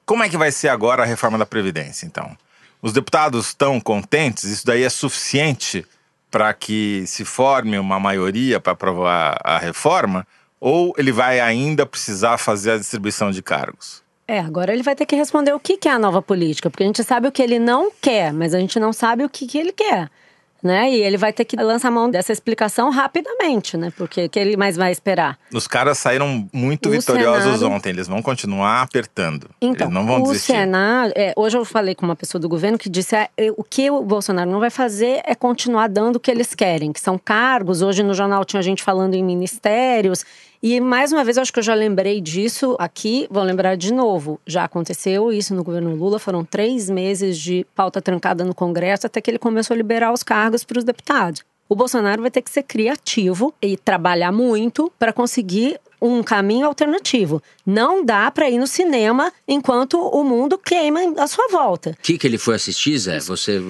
como 0.05 0.23
é 0.23 0.29
que 0.29 0.37
vai 0.37 0.51
ser 0.51 0.69
agora 0.69 1.03
a 1.03 1.05
reforma 1.05 1.37
da 1.37 1.45
Previdência, 1.45 2.05
então? 2.05 2.35
Os 2.81 2.93
deputados 2.93 3.47
estão 3.47 3.79
contentes? 3.79 4.43
Isso 4.43 4.65
daí 4.65 4.83
é 4.83 4.89
suficiente 4.89 5.85
para 6.29 6.53
que 6.53 7.03
se 7.05 7.23
forme 7.23 7.77
uma 7.77 7.99
maioria 7.99 8.59
para 8.59 8.73
aprovar 8.73 9.39
a 9.43 9.57
reforma? 9.57 10.25
Ou 10.59 10.93
ele 10.97 11.11
vai 11.11 11.39
ainda 11.39 11.85
precisar 11.85 12.37
fazer 12.37 12.71
a 12.71 12.77
distribuição 12.77 13.31
de 13.31 13.41
cargos? 13.41 14.03
É, 14.31 14.39
agora 14.39 14.71
ele 14.71 14.81
vai 14.81 14.95
ter 14.95 15.05
que 15.05 15.13
responder 15.13 15.51
o 15.51 15.59
que, 15.59 15.77
é 15.89 15.91
a 15.91 15.99
nova 15.99 16.21
política, 16.21 16.69
porque 16.69 16.83
a 16.83 16.85
gente 16.85 17.03
sabe 17.03 17.27
o 17.27 17.31
que 17.33 17.43
ele 17.43 17.59
não 17.59 17.91
quer, 18.01 18.31
mas 18.31 18.53
a 18.53 18.59
gente 18.59 18.79
não 18.79 18.93
sabe 18.93 19.25
o 19.25 19.29
que, 19.29 19.45
que 19.45 19.57
ele 19.57 19.73
quer. 19.73 20.09
Né? 20.63 20.89
E 20.91 21.01
ele 21.01 21.17
vai 21.17 21.33
ter 21.33 21.43
que 21.43 21.57
lançar 21.57 21.91
mão 21.91 22.09
dessa 22.09 22.31
explicação 22.31 22.91
rapidamente, 22.91 23.75
né? 23.75 23.91
Porque 23.97 24.25
o 24.25 24.29
que 24.29 24.39
ele 24.39 24.55
mais 24.55 24.77
vai 24.77 24.91
esperar? 24.91 25.37
Os 25.51 25.67
caras 25.67 25.97
saíram 25.97 26.47
muito 26.53 26.87
o 26.87 26.91
vitoriosos 26.91 27.57
Senado... 27.59 27.75
ontem, 27.75 27.89
eles 27.89 28.07
vão 28.07 28.21
continuar 28.21 28.83
apertando. 28.83 29.49
Então, 29.59 29.87
eles 29.87 29.93
não 29.93 30.05
vão 30.05 30.21
o 30.21 30.23
desistir. 30.27 30.53
Senado, 30.53 31.11
é, 31.15 31.33
hoje 31.35 31.57
eu 31.57 31.65
falei 31.65 31.95
com 31.95 32.05
uma 32.05 32.15
pessoa 32.15 32.39
do 32.39 32.47
governo 32.47 32.77
que 32.77 32.89
disse 32.89 33.15
é, 33.15 33.29
o 33.57 33.63
que 33.63 33.89
o 33.89 34.03
Bolsonaro 34.03 34.49
não 34.49 34.59
vai 34.59 34.69
fazer 34.69 35.19
é 35.25 35.33
continuar 35.35 35.89
dando 35.89 36.17
o 36.17 36.19
que 36.19 36.31
eles 36.31 36.53
querem, 36.53 36.93
que 36.93 37.01
são 37.01 37.17
cargos. 37.17 37.81
Hoje 37.81 38.01
no 38.03 38.13
jornal 38.13 38.45
tinha 38.45 38.61
gente 38.61 38.83
falando 38.83 39.15
em 39.15 39.23
ministérios 39.23 40.23
e 40.61 40.79
mais 40.79 41.11
uma 41.11 41.23
vez, 41.23 41.37
eu 41.37 41.41
acho 41.41 41.51
que 41.51 41.59
eu 41.59 41.63
já 41.63 41.73
lembrei 41.73 42.21
disso 42.21 42.75
aqui, 42.79 43.27
vou 43.31 43.43
lembrar 43.43 43.75
de 43.75 43.91
novo. 43.91 44.39
Já 44.45 44.63
aconteceu 44.63 45.31
isso 45.31 45.55
no 45.55 45.63
governo 45.63 45.95
Lula, 45.95 46.19
foram 46.19 46.45
três 46.45 46.89
meses 46.89 47.37
de 47.37 47.65
pauta 47.75 48.01
trancada 48.01 48.43
no 48.43 48.53
Congresso 48.53 49.07
até 49.07 49.19
que 49.19 49.31
ele 49.31 49.39
começou 49.39 49.73
a 49.73 49.77
liberar 49.77 50.13
os 50.13 50.21
cargos 50.21 50.63
para 50.63 50.77
os 50.77 50.83
deputados. 50.83 51.43
O 51.67 51.75
Bolsonaro 51.75 52.21
vai 52.21 52.29
ter 52.29 52.41
que 52.41 52.51
ser 52.51 52.63
criativo 52.63 53.53
e 53.61 53.77
trabalhar 53.77 54.31
muito 54.31 54.91
para 54.99 55.13
conseguir 55.13 55.79
um 56.01 56.21
caminho 56.21 56.65
alternativo. 56.65 57.41
Não 57.65 58.03
dá 58.03 58.29
para 58.31 58.49
ir 58.49 58.57
no 58.57 58.67
cinema 58.67 59.31
enquanto 59.47 59.99
o 59.99 60.23
mundo 60.23 60.57
queima 60.57 60.99
à 61.17 61.27
sua 61.27 61.47
volta. 61.49 61.91
O 61.91 62.01
que, 62.01 62.17
que 62.17 62.27
ele 62.27 62.37
foi 62.37 62.55
assistir, 62.55 62.97
Zé? 62.97 63.19
Você 63.19 63.61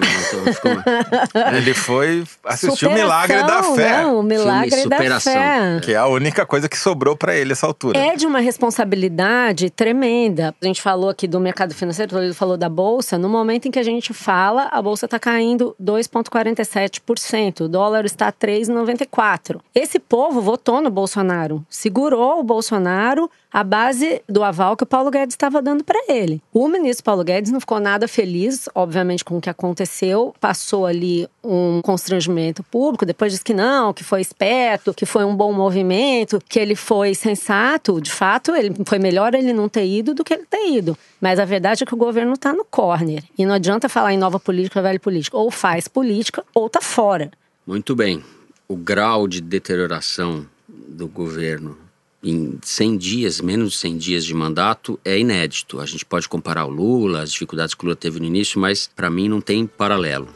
ficou... 0.54 0.72
Ele 1.56 1.74
foi 1.74 2.24
assistir 2.44 2.86
o 2.86 2.92
Milagre 2.92 3.42
da 3.42 3.62
Fé. 3.62 4.02
Não, 4.02 4.20
o 4.20 4.22
Milagre 4.22 4.86
da 4.88 5.20
Fé. 5.20 5.80
Que 5.82 5.92
é 5.92 5.96
a 5.96 6.06
única 6.06 6.46
coisa 6.46 6.68
que 6.68 6.78
sobrou 6.78 7.16
para 7.16 7.34
ele 7.34 7.52
essa 7.52 7.66
altura. 7.66 7.98
É 7.98 8.16
de 8.16 8.26
uma 8.26 8.40
responsabilidade 8.40 9.70
tremenda. 9.70 10.54
A 10.60 10.66
gente 10.66 10.80
falou 10.80 11.10
aqui 11.10 11.26
do 11.26 11.40
mercado 11.40 11.74
financeiro, 11.74 12.18
ele 12.18 12.34
falou 12.34 12.56
da 12.56 12.68
bolsa. 12.68 13.18
No 13.18 13.28
momento 13.28 13.66
em 13.66 13.70
que 13.70 13.78
a 13.78 13.82
gente 13.82 14.12
fala, 14.12 14.68
a 14.70 14.80
bolsa 14.80 15.06
está 15.06 15.18
caindo 15.18 15.74
2,47%. 15.82 17.62
O 17.62 17.68
dólar 17.68 18.04
está 18.04 18.32
3,94%. 18.32 19.60
Esse 19.74 19.98
povo 19.98 20.40
votou 20.40 20.80
no 20.80 20.90
Bolsonaro, 20.90 21.64
segurou 21.68 22.40
o 22.40 22.42
Bolsonaro 22.42 23.30
a 23.52 23.62
base 23.62 24.22
do 24.28 24.42
aval 24.42 24.76
que 24.76 24.84
o 24.84 24.86
Paulo 24.86 25.10
Guedes 25.10 25.34
estava 25.34 25.60
dando 25.60 25.84
para 25.84 26.02
ele. 26.08 26.40
O 26.52 26.66
ministro 26.68 27.04
Paulo 27.04 27.22
Guedes 27.22 27.52
não 27.52 27.60
ficou 27.60 27.78
nada 27.78 28.08
feliz, 28.08 28.68
obviamente, 28.74 29.24
com 29.24 29.36
o 29.36 29.40
que 29.40 29.50
aconteceu, 29.50 30.34
passou 30.40 30.86
ali 30.86 31.28
um 31.44 31.82
constrangimento 31.82 32.62
público, 32.62 33.04
depois 33.04 33.32
disse 33.32 33.44
que 33.44 33.52
não, 33.52 33.92
que 33.92 34.02
foi 34.02 34.20
esperto, 34.20 34.94
que 34.94 35.04
foi 35.04 35.24
um 35.24 35.36
bom 35.36 35.52
movimento, 35.52 36.40
que 36.48 36.58
ele 36.58 36.74
foi 36.74 37.14
sensato. 37.14 38.00
De 38.00 38.10
fato, 38.10 38.54
ele 38.54 38.72
foi 38.86 38.98
melhor 38.98 39.34
ele 39.34 39.52
não 39.52 39.68
ter 39.68 39.86
ido 39.86 40.14
do 40.14 40.24
que 40.24 40.32
ele 40.32 40.46
ter 40.48 40.70
ido. 40.70 40.96
Mas 41.20 41.38
a 41.38 41.44
verdade 41.44 41.82
é 41.82 41.86
que 41.86 41.94
o 41.94 41.98
governo 41.98 42.32
está 42.32 42.52
no 42.52 42.64
corner. 42.64 43.22
E 43.38 43.44
não 43.44 43.54
adianta 43.54 43.88
falar 43.88 44.12
em 44.14 44.18
nova 44.18 44.40
política, 44.40 44.80
velha 44.80 44.98
política. 44.98 45.36
Ou 45.36 45.50
faz 45.50 45.88
política 45.88 46.44
ou 46.54 46.68
tá 46.68 46.80
fora. 46.80 47.30
Muito 47.66 47.94
bem. 47.94 48.22
O 48.66 48.76
grau 48.76 49.28
de 49.28 49.40
deterioração 49.40 50.46
do 50.68 51.06
governo 51.06 51.81
em 52.22 52.58
100 52.62 52.96
dias, 52.96 53.40
menos 53.40 53.72
de 53.72 53.78
100 53.78 53.96
dias 53.98 54.24
de 54.24 54.34
mandato, 54.34 54.98
é 55.04 55.18
inédito. 55.18 55.80
A 55.80 55.86
gente 55.86 56.04
pode 56.04 56.28
comparar 56.28 56.64
o 56.64 56.70
Lula, 56.70 57.22
as 57.22 57.32
dificuldades 57.32 57.74
que 57.74 57.84
o 57.84 57.86
Lula 57.86 57.96
teve 57.96 58.20
no 58.20 58.26
início, 58.26 58.60
mas 58.60 58.88
para 58.94 59.10
mim 59.10 59.28
não 59.28 59.40
tem 59.40 59.66
paralelo. 59.66 60.28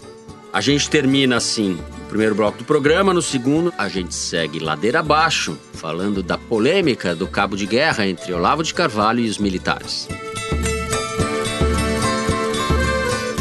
A 0.53 0.61
gente 0.61 0.88
termina 0.88 1.37
assim 1.37 1.79
o 2.07 2.09
primeiro 2.09 2.35
bloco 2.35 2.59
do 2.59 2.64
programa. 2.64 3.12
No 3.12 3.20
segundo, 3.20 3.72
a 3.77 3.88
gente 3.88 4.14
segue 4.14 4.59
ladeira 4.59 5.01
abaixo, 5.01 5.57
falando 5.75 6.22
da 6.22 6.38
polêmica 6.38 7.14
do 7.14 7.27
cabo 7.27 7.57
de 7.57 7.66
guerra 7.66 8.07
entre 8.07 8.33
Olavo 8.33 8.62
de 8.62 8.72
Carvalho 8.72 9.20
e 9.20 9.29
os 9.29 9.38
militares. 9.38 10.09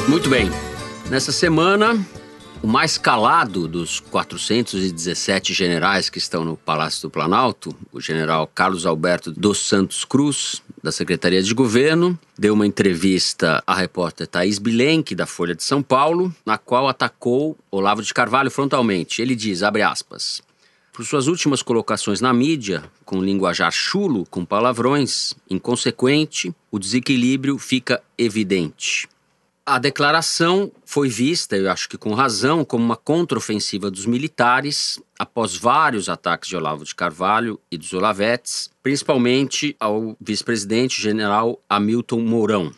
Muito 0.07 0.29
bem. 0.29 0.51
Nessa 1.09 1.31
semana, 1.31 1.97
o 2.65 2.67
mais 2.67 2.97
calado 2.97 3.67
dos 3.67 3.99
417 3.99 5.53
generais 5.53 6.09
que 6.09 6.17
estão 6.17 6.43
no 6.43 6.57
Palácio 6.57 7.03
do 7.03 7.11
Planalto, 7.11 7.75
o 7.91 8.01
general 8.01 8.47
Carlos 8.47 8.87
Alberto 8.87 9.31
dos 9.31 9.59
Santos 9.59 10.03
Cruz, 10.03 10.63
da 10.81 10.91
Secretaria 10.91 11.43
de 11.43 11.53
Governo, 11.53 12.17
deu 12.35 12.55
uma 12.55 12.65
entrevista 12.65 13.63
à 13.67 13.75
repórter 13.75 14.25
Thaís 14.25 14.57
Bilenque, 14.57 15.13
da 15.13 15.27
Folha 15.27 15.53
de 15.53 15.63
São 15.63 15.83
Paulo, 15.83 16.33
na 16.43 16.57
qual 16.57 16.89
atacou 16.89 17.55
Olavo 17.69 18.01
de 18.01 18.11
Carvalho 18.11 18.49
frontalmente. 18.49 19.21
Ele 19.21 19.35
diz, 19.35 19.61
abre 19.61 19.83
aspas, 19.83 20.41
por 20.91 21.05
suas 21.05 21.27
últimas 21.27 21.61
colocações 21.61 22.19
na 22.19 22.33
mídia, 22.33 22.83
com 23.05 23.21
linguajar 23.21 23.71
chulo, 23.71 24.25
com 24.25 24.43
palavrões, 24.43 25.35
inconsequente, 25.47 26.51
o 26.71 26.79
desequilíbrio 26.79 27.59
fica 27.59 28.01
evidente. 28.17 29.07
A 29.67 29.79
declaração 29.79 30.71
foi 30.85 31.09
vista, 31.09 31.57
eu 31.57 31.71
acho 31.71 31.89
que 31.89 31.97
com 31.97 32.13
razão, 32.13 32.63
como 32.63 32.85
uma 32.85 32.95
contraofensiva 32.95 33.89
dos 33.89 34.05
militares 34.05 35.01
após 35.17 35.55
vários 35.55 36.07
ataques 36.07 36.47
de 36.47 36.55
Olavo 36.55 36.85
de 36.85 36.93
Carvalho 36.93 37.59
e 37.71 37.75
dos 37.75 37.91
Olavetes, 37.91 38.69
principalmente 38.83 39.75
ao 39.79 40.15
vice-presidente 40.21 41.01
general 41.01 41.59
Hamilton 41.67 42.19
Mourão. 42.19 42.71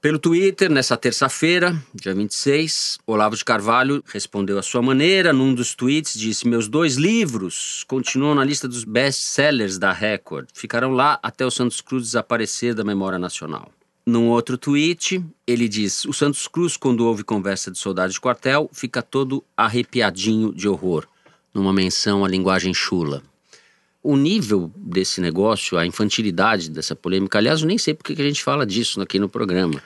Pelo 0.00 0.18
Twitter, 0.18 0.70
nessa 0.70 0.96
terça-feira, 0.96 1.76
dia 1.94 2.14
26, 2.14 3.00
Olavo 3.06 3.36
de 3.36 3.44
Carvalho 3.44 4.02
respondeu 4.06 4.58
à 4.58 4.62
sua 4.62 4.80
maneira. 4.80 5.30
Num 5.30 5.52
dos 5.52 5.74
tweets, 5.74 6.18
disse: 6.18 6.48
Meus 6.48 6.68
dois 6.68 6.96
livros 6.96 7.84
continuam 7.86 8.34
na 8.34 8.44
lista 8.44 8.66
dos 8.66 8.84
best-sellers 8.84 9.76
da 9.76 9.92
Record. 9.92 10.48
Ficarão 10.54 10.92
lá 10.92 11.18
até 11.22 11.44
o 11.44 11.50
Santos 11.50 11.82
Cruz 11.82 12.04
desaparecer 12.04 12.74
da 12.74 12.82
memória 12.82 13.18
nacional. 13.18 13.70
Num 14.06 14.28
outro 14.28 14.58
tweet, 14.58 15.24
ele 15.46 15.66
diz: 15.66 16.04
O 16.04 16.12
Santos 16.12 16.46
Cruz, 16.46 16.76
quando 16.76 17.06
houve 17.06 17.24
conversa 17.24 17.70
de 17.70 17.78
soldado 17.78 18.12
de 18.12 18.20
quartel, 18.20 18.68
fica 18.70 19.00
todo 19.00 19.42
arrepiadinho 19.56 20.52
de 20.52 20.68
horror, 20.68 21.08
numa 21.54 21.72
menção 21.72 22.22
à 22.22 22.28
linguagem 22.28 22.74
chula. 22.74 23.22
O 24.02 24.14
nível 24.14 24.70
desse 24.76 25.22
negócio, 25.22 25.78
a 25.78 25.86
infantilidade 25.86 26.68
dessa 26.68 26.94
polêmica, 26.94 27.38
aliás, 27.38 27.62
eu 27.62 27.66
nem 27.66 27.78
sei 27.78 27.94
porque 27.94 28.14
que 28.14 28.20
a 28.20 28.26
gente 28.26 28.44
fala 28.44 28.66
disso 28.66 29.00
aqui 29.00 29.18
no 29.18 29.30
programa. 29.30 29.82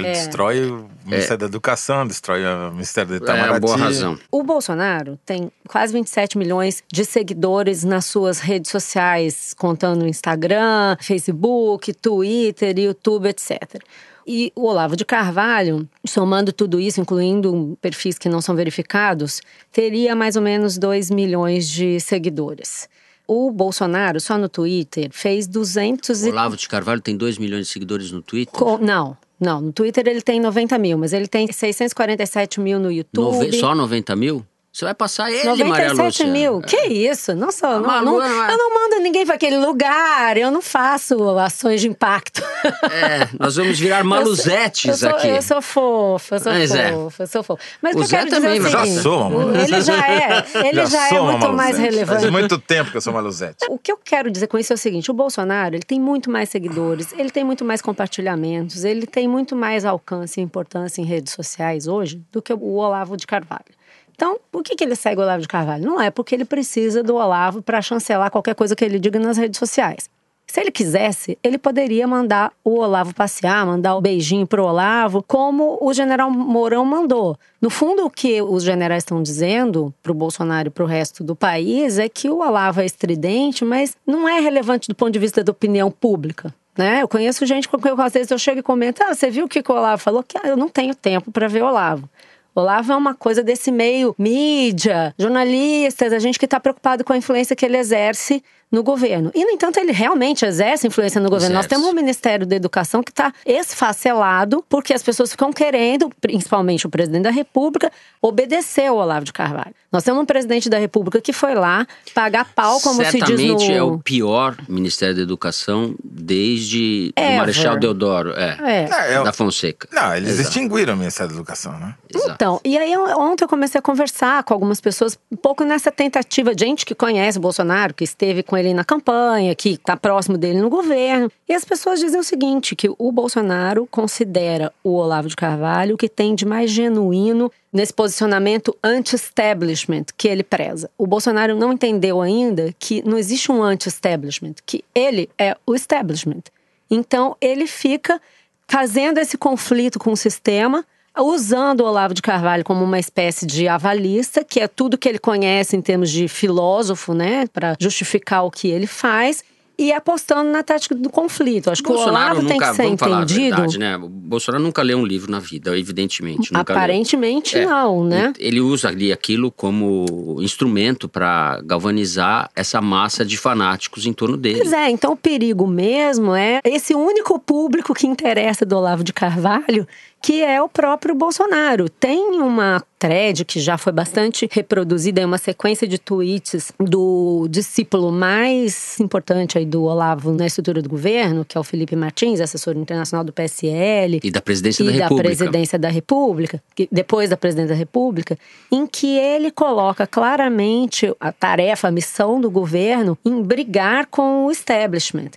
Porque 0.00 0.08
ele 0.08 0.08
é. 0.08 0.12
destrói 0.12 0.70
o 0.70 0.90
Ministério 1.04 1.34
é. 1.34 1.38
da 1.38 1.46
Educação, 1.46 2.06
destrói 2.06 2.44
o 2.44 2.72
Ministério 2.72 3.10
da 3.10 3.16
Itamaraty. 3.16 3.56
É, 3.56 3.60
boa 3.60 3.76
razão. 3.76 4.18
O 4.30 4.42
Bolsonaro 4.42 5.18
tem 5.24 5.50
quase 5.68 5.92
27 5.92 6.38
milhões 6.38 6.82
de 6.92 7.04
seguidores 7.04 7.84
nas 7.84 8.06
suas 8.06 8.40
redes 8.40 8.70
sociais, 8.70 9.54
contando 9.54 10.00
no 10.00 10.08
Instagram, 10.08 10.96
Facebook, 11.00 11.92
Twitter, 11.92 12.78
YouTube, 12.78 13.28
etc. 13.28 13.82
E 14.26 14.52
o 14.54 14.66
Olavo 14.66 14.96
de 14.96 15.04
Carvalho, 15.04 15.88
somando 16.06 16.52
tudo 16.52 16.78
isso, 16.78 17.00
incluindo 17.00 17.76
perfis 17.80 18.18
que 18.18 18.28
não 18.28 18.40
são 18.40 18.54
verificados, 18.54 19.40
teria 19.72 20.14
mais 20.14 20.36
ou 20.36 20.42
menos 20.42 20.78
2 20.78 21.10
milhões 21.10 21.68
de 21.68 21.98
seguidores. 21.98 22.88
O 23.26 23.50
Bolsonaro, 23.50 24.20
só 24.20 24.36
no 24.36 24.48
Twitter, 24.48 25.08
fez 25.12 25.46
200 25.46 26.24
e... 26.24 26.30
Olavo 26.30 26.56
de 26.56 26.68
Carvalho 26.68 27.00
tem 27.00 27.16
2 27.16 27.38
milhões 27.38 27.66
de 27.66 27.72
seguidores 27.72 28.10
no 28.10 28.20
Twitter? 28.22 28.52
Co 28.52 28.78
não, 28.78 29.16
não. 29.40 29.60
No 29.60 29.72
Twitter 29.72 30.06
ele 30.06 30.20
tem 30.20 30.38
90 30.38 30.78
mil, 30.78 30.98
mas 30.98 31.12
ele 31.12 31.26
tem 31.26 31.50
647 31.50 32.60
mil 32.60 32.78
no 32.78 32.92
YouTube. 32.92 33.32
Nove... 33.32 33.52
Só 33.52 33.74
90 33.74 34.14
mil? 34.16 34.44
Você 34.72 34.84
vai 34.84 34.94
passar 34.94 35.32
ele, 35.32 35.42
97 35.42 35.68
Maria 35.68 36.04
Lúcia. 36.04 36.26
mil. 36.26 36.60
Que 36.60 36.86
isso? 36.86 37.34
Não 37.34 37.50
sou, 37.50 37.80
não, 37.80 38.04
não, 38.04 38.22
eu 38.22 38.56
não 38.56 38.72
mando 38.72 39.02
ninguém 39.02 39.26
para 39.26 39.34
aquele 39.34 39.58
lugar. 39.58 40.36
Eu 40.36 40.48
não 40.52 40.62
faço 40.62 41.36
ações 41.38 41.80
de 41.80 41.88
impacto. 41.88 42.40
É, 42.84 43.28
nós 43.36 43.56
vamos 43.56 43.80
virar 43.80 44.04
maluzetes 44.04 44.84
eu 44.84 44.96
sou, 44.96 45.08
aqui. 45.08 45.26
Eu 45.26 45.42
sou 45.42 45.60
fofa, 45.60 46.36
eu 46.36 46.40
sou 46.40 46.52
mas 46.52 46.70
é. 46.72 46.92
fofa, 46.92 47.22
é. 47.22 47.24
eu 47.24 47.26
sou 47.26 47.42
fofa. 47.42 47.62
Mas 47.82 47.96
o, 47.96 48.04
Zé 48.04 48.26
também, 48.26 48.60
mas 48.60 48.72
assim, 48.72 48.94
já 48.94 49.02
sou, 49.02 49.24
amor. 49.24 49.56
Ele 49.56 49.80
já 49.80 50.08
é, 50.08 50.44
ele 50.68 50.86
já, 50.86 51.08
já 51.10 51.16
é 51.16 51.20
muito 51.20 51.52
mais 51.52 51.76
relevante. 51.76 52.20
Faz 52.20 52.30
muito 52.30 52.58
tempo 52.58 52.92
que 52.92 52.96
eu 52.96 53.00
sou 53.00 53.12
maluzete. 53.12 53.66
O 53.68 53.76
que 53.76 53.90
eu 53.90 53.96
quero 53.96 54.30
dizer 54.30 54.46
com 54.46 54.56
isso 54.56 54.72
é 54.72 54.74
o 54.74 54.78
seguinte, 54.78 55.10
o 55.10 55.14
Bolsonaro, 55.14 55.74
ele 55.74 55.82
tem 55.82 55.98
muito 55.98 56.30
mais 56.30 56.48
seguidores, 56.48 57.12
ele 57.18 57.30
tem 57.30 57.42
muito 57.42 57.64
mais 57.64 57.82
compartilhamentos, 57.82 58.84
ele 58.84 59.04
tem 59.04 59.26
muito 59.26 59.56
mais 59.56 59.84
alcance 59.84 60.40
e 60.40 60.44
importância 60.44 61.00
em 61.00 61.04
redes 61.04 61.32
sociais 61.32 61.88
hoje 61.88 62.22
do 62.30 62.40
que 62.40 62.52
o 62.52 62.74
Olavo 62.74 63.16
de 63.16 63.26
Carvalho. 63.26 63.79
Então, 64.20 64.38
por 64.52 64.62
que, 64.62 64.76
que 64.76 64.84
ele 64.84 64.94
segue 64.94 65.18
o 65.18 65.24
Olavo 65.24 65.40
de 65.40 65.48
Carvalho? 65.48 65.82
Não 65.82 65.98
é 65.98 66.10
porque 66.10 66.34
ele 66.34 66.44
precisa 66.44 67.02
do 67.02 67.14
Olavo 67.14 67.62
para 67.62 67.80
chancelar 67.80 68.30
qualquer 68.30 68.54
coisa 68.54 68.76
que 68.76 68.84
ele 68.84 68.98
diga 68.98 69.18
nas 69.18 69.38
redes 69.38 69.58
sociais. 69.58 70.10
Se 70.46 70.60
ele 70.60 70.70
quisesse, 70.70 71.38
ele 71.42 71.56
poderia 71.56 72.06
mandar 72.06 72.52
o 72.62 72.80
Olavo 72.80 73.14
passear, 73.14 73.64
mandar 73.64 73.94
o 73.94 73.98
um 73.98 74.02
beijinho 74.02 74.46
pro 74.46 74.66
Olavo, 74.66 75.24
como 75.26 75.78
o 75.80 75.90
general 75.94 76.30
Mourão 76.30 76.84
mandou. 76.84 77.34
No 77.62 77.70
fundo, 77.70 78.04
o 78.04 78.10
que 78.10 78.42
os 78.42 78.62
generais 78.62 79.04
estão 79.04 79.22
dizendo 79.22 79.94
pro 80.02 80.12
Bolsonaro 80.12 80.68
e 80.68 80.70
pro 80.70 80.84
resto 80.84 81.24
do 81.24 81.34
país 81.34 81.98
é 81.98 82.06
que 82.06 82.28
o 82.28 82.40
Olavo 82.40 82.82
é 82.82 82.84
estridente, 82.84 83.64
mas 83.64 83.96
não 84.06 84.28
é 84.28 84.38
relevante 84.38 84.86
do 84.86 84.94
ponto 84.94 85.12
de 85.12 85.18
vista 85.18 85.42
da 85.42 85.50
opinião 85.50 85.90
pública. 85.90 86.54
Né? 86.76 87.00
Eu 87.00 87.08
conheço 87.08 87.46
gente 87.46 87.68
com 87.68 87.78
quem 87.78 87.92
às 87.96 88.12
vezes 88.12 88.30
eu 88.30 88.38
chego 88.38 88.60
e 88.60 88.62
comento: 88.62 89.02
ah, 89.02 89.14
você 89.14 89.30
viu 89.30 89.46
o 89.46 89.48
que 89.48 89.60
o 89.60 89.72
Olavo 89.72 90.02
falou? 90.02 90.22
Que 90.22 90.36
ah, 90.36 90.48
eu 90.48 90.58
não 90.58 90.68
tenho 90.68 90.94
tempo 90.94 91.30
para 91.30 91.48
ver 91.48 91.62
o 91.62 91.66
Olavo. 91.66 92.06
Olavo 92.54 92.92
é 92.92 92.96
uma 92.96 93.14
coisa 93.14 93.42
desse 93.42 93.70
meio 93.70 94.14
mídia, 94.18 95.14
jornalistas, 95.18 96.12
a 96.12 96.18
gente 96.18 96.38
que 96.38 96.44
está 96.44 96.58
preocupado 96.58 97.04
com 97.04 97.12
a 97.12 97.16
influência 97.16 97.54
que 97.54 97.64
ele 97.64 97.76
exerce 97.76 98.42
no 98.70 98.82
governo. 98.82 99.30
E, 99.34 99.44
no 99.44 99.50
entanto, 99.50 99.78
ele 99.78 99.92
realmente 99.92 100.44
exerce 100.44 100.86
influência 100.86 101.20
no 101.20 101.28
governo. 101.28 101.54
Exerce. 101.54 101.62
Nós 101.62 101.66
temos 101.66 101.86
um 101.86 101.92
Ministério 101.92 102.46
da 102.46 102.54
Educação 102.54 103.02
que 103.02 103.10
está 103.10 103.32
esfacelado 103.44 104.64
porque 104.68 104.94
as 104.94 105.02
pessoas 105.02 105.32
ficam 105.32 105.52
querendo, 105.52 106.10
principalmente 106.20 106.86
o 106.86 106.90
presidente 106.90 107.24
da 107.24 107.30
República, 107.30 107.90
obedecer 108.22 108.86
ao 108.86 108.96
Olavo 108.96 109.24
de 109.24 109.32
Carvalho. 109.32 109.74
Nós 109.90 110.04
temos 110.04 110.22
um 110.22 110.24
presidente 110.24 110.68
da 110.68 110.78
República 110.78 111.20
que 111.20 111.32
foi 111.32 111.54
lá 111.54 111.86
pagar 112.14 112.52
pau, 112.54 112.80
como 112.80 112.96
Certamente 113.02 113.26
se 113.26 113.36
diz 113.36 113.68
no... 113.68 113.74
é 113.74 113.82
o 113.82 113.98
pior 113.98 114.56
Ministério 114.68 115.16
da 115.16 115.22
Educação 115.22 115.96
desde 116.04 117.12
o 117.18 117.36
Marechal 117.36 117.76
Deodoro, 117.76 118.32
é, 118.36 118.86
é. 118.88 119.14
é 119.14 119.22
da 119.22 119.32
Fonseca. 119.32 119.88
Não, 119.90 120.14
eles 120.14 120.30
Exato. 120.30 120.48
extinguiram 120.48 120.94
o 120.94 120.96
Ministério 120.96 121.32
da 121.32 121.38
Educação, 121.38 121.72
né? 121.72 121.94
Exato. 122.14 122.32
Então, 122.32 122.60
e 122.64 122.78
aí 122.78 122.96
ontem 122.96 123.44
eu 123.44 123.48
comecei 123.48 123.78
a 123.78 123.82
conversar 123.82 124.44
com 124.44 124.54
algumas 124.54 124.80
pessoas, 124.80 125.18
um 125.30 125.36
pouco 125.36 125.64
nessa 125.64 125.90
tentativa, 125.90 126.54
de 126.54 126.64
gente 126.64 126.86
que 126.86 126.94
conhece 126.94 127.38
o 127.38 127.40
Bolsonaro, 127.40 127.92
que 127.92 128.04
esteve 128.04 128.44
com 128.44 128.56
ele 128.60 128.74
na 128.74 128.84
campanha, 128.84 129.54
que 129.54 129.70
está 129.70 129.96
próximo 129.96 130.38
dele 130.38 130.60
no 130.60 130.70
governo. 130.70 131.30
E 131.48 131.54
as 131.54 131.64
pessoas 131.64 131.98
dizem 131.98 132.20
o 132.20 132.24
seguinte: 132.24 132.76
que 132.76 132.88
o 132.98 133.12
Bolsonaro 133.12 133.86
considera 133.90 134.72
o 134.84 134.94
Olavo 134.94 135.28
de 135.28 135.36
Carvalho 135.36 135.94
o 135.94 135.98
que 135.98 136.08
tem 136.08 136.34
de 136.34 136.46
mais 136.46 136.70
genuíno 136.70 137.50
nesse 137.72 137.92
posicionamento 137.92 138.76
anti-establishment 138.82 140.06
que 140.16 140.28
ele 140.28 140.42
preza. 140.42 140.90
O 140.96 141.06
Bolsonaro 141.06 141.56
não 141.56 141.72
entendeu 141.72 142.20
ainda 142.20 142.74
que 142.78 143.02
não 143.06 143.18
existe 143.18 143.50
um 143.50 143.62
anti-establishment, 143.62 144.54
que 144.64 144.84
ele 144.94 145.28
é 145.38 145.56
o 145.66 145.74
establishment. 145.74 146.42
Então 146.90 147.36
ele 147.40 147.66
fica 147.66 148.20
fazendo 148.68 149.18
esse 149.18 149.36
conflito 149.36 149.98
com 149.98 150.12
o 150.12 150.16
sistema 150.16 150.84
usando 151.20 151.80
o 151.80 151.84
Olavo 151.86 152.14
de 152.14 152.22
Carvalho 152.22 152.64
como 152.64 152.84
uma 152.84 152.98
espécie 152.98 153.46
de 153.46 153.68
avalista, 153.68 154.44
que 154.44 154.60
é 154.60 154.68
tudo 154.68 154.98
que 154.98 155.08
ele 155.08 155.18
conhece 155.18 155.76
em 155.76 155.80
termos 155.80 156.10
de 156.10 156.28
filósofo, 156.28 157.14
né, 157.14 157.46
para 157.52 157.76
justificar 157.80 158.44
o 158.44 158.50
que 158.50 158.68
ele 158.68 158.86
faz. 158.86 159.42
e 159.82 159.94
apostando 159.94 160.50
na 160.50 160.62
tática 160.62 160.94
do 160.94 161.08
conflito. 161.08 161.70
Acho 161.70 161.82
que 161.82 161.88
Bolsonaro 161.88 162.34
o 162.36 162.40
Olavo 162.40 162.42
nunca, 162.42 162.52
tem 162.52 162.68
que 162.68 162.76
ser 162.76 162.84
entendido. 162.84 163.56
verdade, 163.56 163.78
né? 163.78 163.96
O 163.96 164.10
Bolsonaro 164.10 164.62
nunca 164.62 164.82
leu 164.82 164.98
um 164.98 165.06
livro 165.06 165.30
na 165.30 165.38
vida, 165.40 165.74
evidentemente. 165.78 166.50
Aparentemente 166.52 167.56
É. 167.56 167.64
não, 167.64 168.04
né? 168.04 168.34
Ele 168.38 168.60
usa 168.60 168.88
ali 168.88 169.10
aquilo 169.10 169.50
como 169.50 170.36
instrumento 170.42 171.08
para 171.08 171.62
galvanizar 171.64 172.50
essa 172.54 172.82
massa 172.82 173.24
de 173.24 173.38
fanáticos 173.38 174.04
em 174.04 174.12
torno 174.12 174.36
dele. 174.36 174.58
Pois 174.58 174.72
é, 174.74 174.90
então 174.90 175.12
o 175.12 175.16
perigo 175.16 175.66
mesmo 175.66 176.34
é 176.34 176.60
esse 176.62 176.94
único 176.94 177.38
público 177.38 177.94
que 177.94 178.06
interessa 178.06 178.66
do 178.66 178.76
Olavo 178.76 179.02
de 179.02 179.14
Carvalho, 179.14 179.88
que 180.22 180.42
é 180.42 180.60
o 180.60 180.68
próprio 180.68 181.14
Bolsonaro. 181.14 181.88
Tem 181.88 182.40
uma 182.40 182.82
thread 182.98 183.44
que 183.46 183.58
já 183.58 183.78
foi 183.78 183.92
bastante 183.92 184.46
reproduzida 184.52 185.22
em 185.22 185.24
uma 185.24 185.38
sequência 185.38 185.88
de 185.88 185.98
tweets 185.98 186.70
do 186.78 187.46
discípulo 187.48 188.12
mais 188.12 189.00
importante 189.00 189.56
aí 189.56 189.64
do 189.64 189.84
Olavo 189.84 190.32
na 190.32 190.46
estrutura 190.46 190.82
do 190.82 190.88
governo, 190.88 191.44
que 191.44 191.56
é 191.56 191.60
o 191.60 191.64
Felipe 191.64 191.96
Martins, 191.96 192.40
assessor 192.40 192.76
internacional 192.76 193.24
do 193.24 193.32
PSL. 193.32 194.20
E 194.22 194.30
da 194.30 194.42
presidência 194.42 194.82
e 194.82 194.86
da 194.86 194.92
da 194.92 194.98
República. 195.04 195.28
presidência 195.28 195.78
da 195.78 195.88
República, 195.88 196.62
depois 196.92 197.30
da 197.30 197.36
presidência 197.38 197.70
da 197.70 197.78
República, 197.78 198.38
em 198.70 198.86
que 198.86 199.16
ele 199.16 199.50
coloca 199.50 200.06
claramente 200.06 201.14
a 201.18 201.32
tarefa, 201.32 201.88
a 201.88 201.90
missão 201.90 202.38
do 202.38 202.50
governo 202.50 203.16
em 203.24 203.42
brigar 203.42 204.06
com 204.06 204.44
o 204.44 204.50
establishment. 204.50 205.30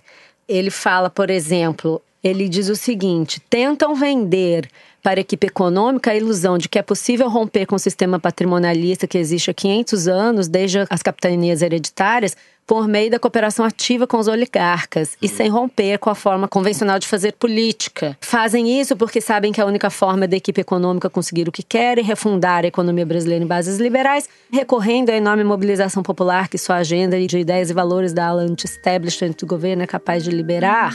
Ele 0.46 0.70
fala, 0.70 1.08
por 1.08 1.30
exemplo, 1.30 2.02
ele 2.24 2.48
diz 2.48 2.70
o 2.70 2.74
seguinte: 2.74 3.38
tentam 3.50 3.94
vender 3.94 4.68
para 5.02 5.20
a 5.20 5.22
equipe 5.22 5.46
econômica 5.46 6.10
a 6.10 6.16
ilusão 6.16 6.56
de 6.56 6.66
que 6.66 6.78
é 6.78 6.82
possível 6.82 7.28
romper 7.28 7.66
com 7.66 7.76
o 7.76 7.78
sistema 7.78 8.18
patrimonialista 8.18 9.06
que 9.06 9.18
existe 9.18 9.50
há 9.50 9.54
500 9.54 10.08
anos, 10.08 10.48
desde 10.48 10.86
as 10.88 11.02
capitanias 11.02 11.60
hereditárias, 11.60 12.34
por 12.66 12.88
meio 12.88 13.10
da 13.10 13.18
cooperação 13.18 13.66
ativa 13.66 14.06
com 14.06 14.16
os 14.16 14.26
oligarcas 14.26 15.18
e 15.20 15.28
sem 15.28 15.50
romper 15.50 15.98
com 15.98 16.08
a 16.08 16.14
forma 16.14 16.48
convencional 16.48 16.98
de 16.98 17.06
fazer 17.06 17.32
política. 17.32 18.16
Fazem 18.22 18.80
isso 18.80 18.96
porque 18.96 19.20
sabem 19.20 19.52
que 19.52 19.60
a 19.60 19.66
única 19.66 19.90
forma 19.90 20.26
da 20.26 20.38
equipe 20.38 20.62
econômica 20.62 21.10
conseguir 21.10 21.46
o 21.46 21.52
que 21.52 21.62
quer 21.62 21.98
e 21.98 22.02
refundar 22.02 22.64
a 22.64 22.68
economia 22.68 23.04
brasileira 23.04 23.44
em 23.44 23.46
bases 23.46 23.78
liberais, 23.78 24.26
recorrendo 24.50 25.10
à 25.10 25.14
enorme 25.14 25.44
mobilização 25.44 26.02
popular 26.02 26.48
que 26.48 26.56
sua 26.56 26.76
agenda 26.76 27.20
de 27.20 27.38
ideias 27.38 27.68
e 27.68 27.74
valores 27.74 28.14
da 28.14 28.28
ala 28.28 28.40
anti-establishment 28.40 29.34
do 29.38 29.46
governo 29.46 29.82
é 29.82 29.86
capaz 29.86 30.24
de 30.24 30.30
liberar. 30.30 30.94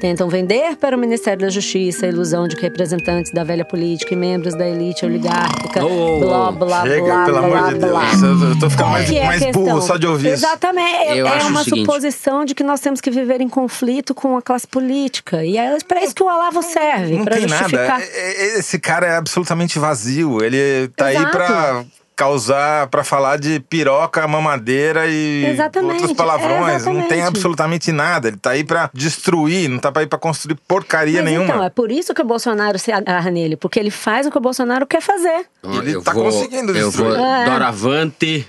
Tentam 0.00 0.28
vender 0.28 0.76
para 0.76 0.96
o 0.96 1.00
Ministério 1.00 1.40
da 1.40 1.48
Justiça 1.48 2.06
a 2.06 2.08
ilusão 2.08 2.46
de 2.46 2.54
que 2.54 2.62
representantes 2.62 3.32
da 3.32 3.42
velha 3.42 3.64
política 3.64 4.14
e 4.14 4.16
membros 4.16 4.54
da 4.56 4.64
elite 4.68 5.04
oligárquica, 5.04 5.84
Oh, 5.84 6.20
blá, 6.20 6.52
blá, 6.52 6.82
Chega, 6.82 7.02
blá, 7.04 7.24
pelo 7.24 7.38
blá, 7.38 7.58
amor 7.58 7.72
de 7.74 7.78
blá. 7.80 8.00
Deus. 8.10 8.22
Eu- 8.22 8.48
Eu 8.50 8.58
tô 8.60 8.70
ficando 8.70 8.90
mais, 8.90 9.10
que 9.10 9.18
é 9.18 9.24
mais 9.26 9.46
burro 9.50 9.82
só 9.82 9.96
de 9.96 10.06
ouvir 10.06 10.28
isso. 10.34 10.44
Exatamente. 10.46 11.18
Eu 11.18 11.26
é 11.26 11.30
acho 11.30 11.48
uma 11.48 11.64
suposição 11.64 12.44
de 12.44 12.54
que 12.54 12.62
nós 12.62 12.78
temos 12.78 13.00
que 13.00 13.10
viver 13.10 13.40
em 13.40 13.48
conflito 13.48 14.14
com 14.14 14.36
a 14.36 14.42
classe 14.42 14.68
política. 14.68 15.44
E 15.44 15.56
é 15.58 15.76
para 15.86 16.04
isso 16.04 16.14
que 16.14 16.22
o 16.22 16.26
Olavo 16.26 16.62
serve, 16.62 17.16
Não 17.16 17.24
para 17.24 17.34
tem 17.36 17.48
justificar. 17.48 17.88
nada. 17.98 18.04
É- 18.04 18.54
é- 18.54 18.58
Esse 18.60 18.78
cara 18.78 19.04
é 19.06 19.16
absolutamente 19.16 19.80
vazio. 19.80 20.40
Ele 20.44 20.88
tá 20.96 21.06
aí 21.06 21.16
Exato. 21.16 21.86
Causar, 22.18 22.88
pra 22.88 23.04
falar 23.04 23.38
de 23.38 23.60
piroca, 23.60 24.26
mamadeira 24.26 25.06
e 25.06 25.46
Exatamente, 25.46 26.00
outros 26.00 26.12
palavrões. 26.14 26.84
Não 26.84 27.02
tem 27.06 27.22
absolutamente 27.22 27.92
nada. 27.92 28.26
Ele 28.26 28.36
tá 28.36 28.50
aí 28.50 28.64
pra 28.64 28.90
destruir, 28.92 29.68
não 29.68 29.78
tá 29.78 29.92
aí 29.94 30.06
pra 30.06 30.18
construir 30.18 30.56
porcaria 30.66 31.22
Mas 31.22 31.30
nenhuma. 31.30 31.48
então, 31.54 31.64
é 31.64 31.70
por 31.70 31.92
isso 31.92 32.12
que 32.12 32.20
o 32.20 32.24
Bolsonaro 32.24 32.76
se 32.76 32.90
agarra 32.90 33.30
nele, 33.30 33.56
porque 33.56 33.78
ele 33.78 33.90
faz 33.92 34.26
o 34.26 34.32
que 34.32 34.36
o 34.36 34.40
Bolsonaro 34.40 34.84
quer 34.84 35.00
fazer. 35.00 35.46
Ele 35.62 35.94
eu 35.94 36.02
tá 36.02 36.12
vou, 36.12 36.24
conseguindo 36.24 36.76
Eu 36.76 36.90
vou 36.90 37.06
destruir. 37.06 37.24
É. 37.24 37.44
doravante, 37.50 38.48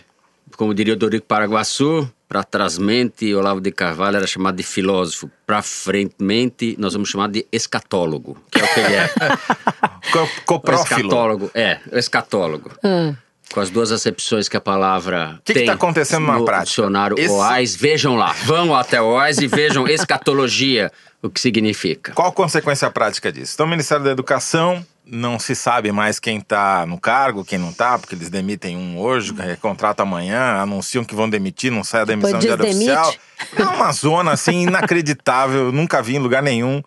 como 0.58 0.74
diria 0.74 0.96
o 0.96 0.98
Dorico 0.98 1.28
Paraguaçu, 1.28 2.10
para 2.28 2.44
trasmente, 2.44 3.34
Olavo 3.36 3.62
de 3.62 3.72
Carvalho 3.72 4.18
era 4.18 4.26
chamado 4.28 4.56
de 4.56 4.64
filósofo. 4.64 5.30
Para 5.46 5.62
frentemente, 5.62 6.76
nós 6.80 6.94
vamos 6.94 7.10
chamar 7.10 7.30
de 7.30 7.46
escatólogo, 7.52 8.36
que 8.52 8.60
é 8.60 8.64
o 8.64 8.68
que 8.68 8.80
ele 8.80 8.96
é. 8.96 9.10
Co- 10.12 10.24
O 10.24 10.30
Coprófilo. 10.46 11.00
escatólogo, 11.02 11.52
é, 11.54 11.78
o 11.92 11.98
escatólogo. 12.00 12.72
Ah. 12.84 13.14
Com 13.54 13.60
as 13.60 13.70
duas 13.70 13.92
acepções 13.92 14.48
que 14.48 14.56
a 14.56 14.62
palavra 14.62 15.40
que 15.44 15.54
que 15.54 15.60
tem 15.60 15.66
tá 15.68 15.74
acontecendo 15.74 16.26
na 16.28 16.34
no 16.38 16.46
prática? 16.46 16.66
dicionário 16.66 17.20
Esse- 17.20 17.34
OAS, 17.34 17.76
vejam 17.76 18.16
lá. 18.16 18.34
Vão 18.46 18.76
até 18.76 19.02
o 19.02 19.14
OAS 19.14 19.40
e 19.40 19.48
vejam 19.48 19.88
escatologia, 19.90 20.92
o 21.22 21.30
que 21.30 21.40
significa. 21.40 22.14
Qual 22.14 22.28
a 22.28 22.32
consequência 22.32 22.90
prática 22.92 23.32
disso? 23.32 23.54
Então, 23.56 23.66
o 23.66 23.70
Ministério 23.70 24.04
da 24.04 24.12
Educação 24.12 24.86
não 25.12 25.40
se 25.40 25.56
sabe 25.56 25.92
mais 25.92 26.20
quem 26.20 26.38
está 26.38 26.86
no 26.86 27.00
cargo, 27.00 27.44
quem 27.44 27.58
não 27.58 27.72
está, 27.72 27.98
porque 27.98 28.14
eles 28.14 28.30
demitem 28.30 28.78
um 28.78 29.00
hoje, 29.00 29.34
contratam 29.60 30.06
amanhã, 30.06 30.62
anunciam 30.62 31.04
que 31.04 31.16
vão 31.16 31.28
demitir, 31.28 31.72
não 31.72 31.84
sai 31.84 32.02
a 32.02 32.06
demissão 32.06 32.38
Depois 32.38 32.60
de 32.62 32.78
oficial. 32.78 33.14
É 33.58 33.64
uma 33.64 33.92
zona 33.92 34.32
assim 34.34 34.62
inacreditável, 34.64 35.72
nunca 35.72 36.02
vi 36.02 36.16
em 36.16 36.20
lugar 36.20 36.44
nenhum. 36.44 36.84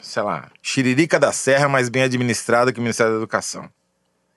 Sei 0.00 0.22
lá, 0.22 0.46
Xiririca 0.62 1.18
da 1.18 1.32
Serra, 1.32 1.68
mais 1.68 1.88
bem 1.90 2.02
administrada 2.04 2.72
que 2.72 2.78
o 2.78 2.82
Ministério 2.82 3.12
da 3.12 3.18
Educação. 3.18 3.68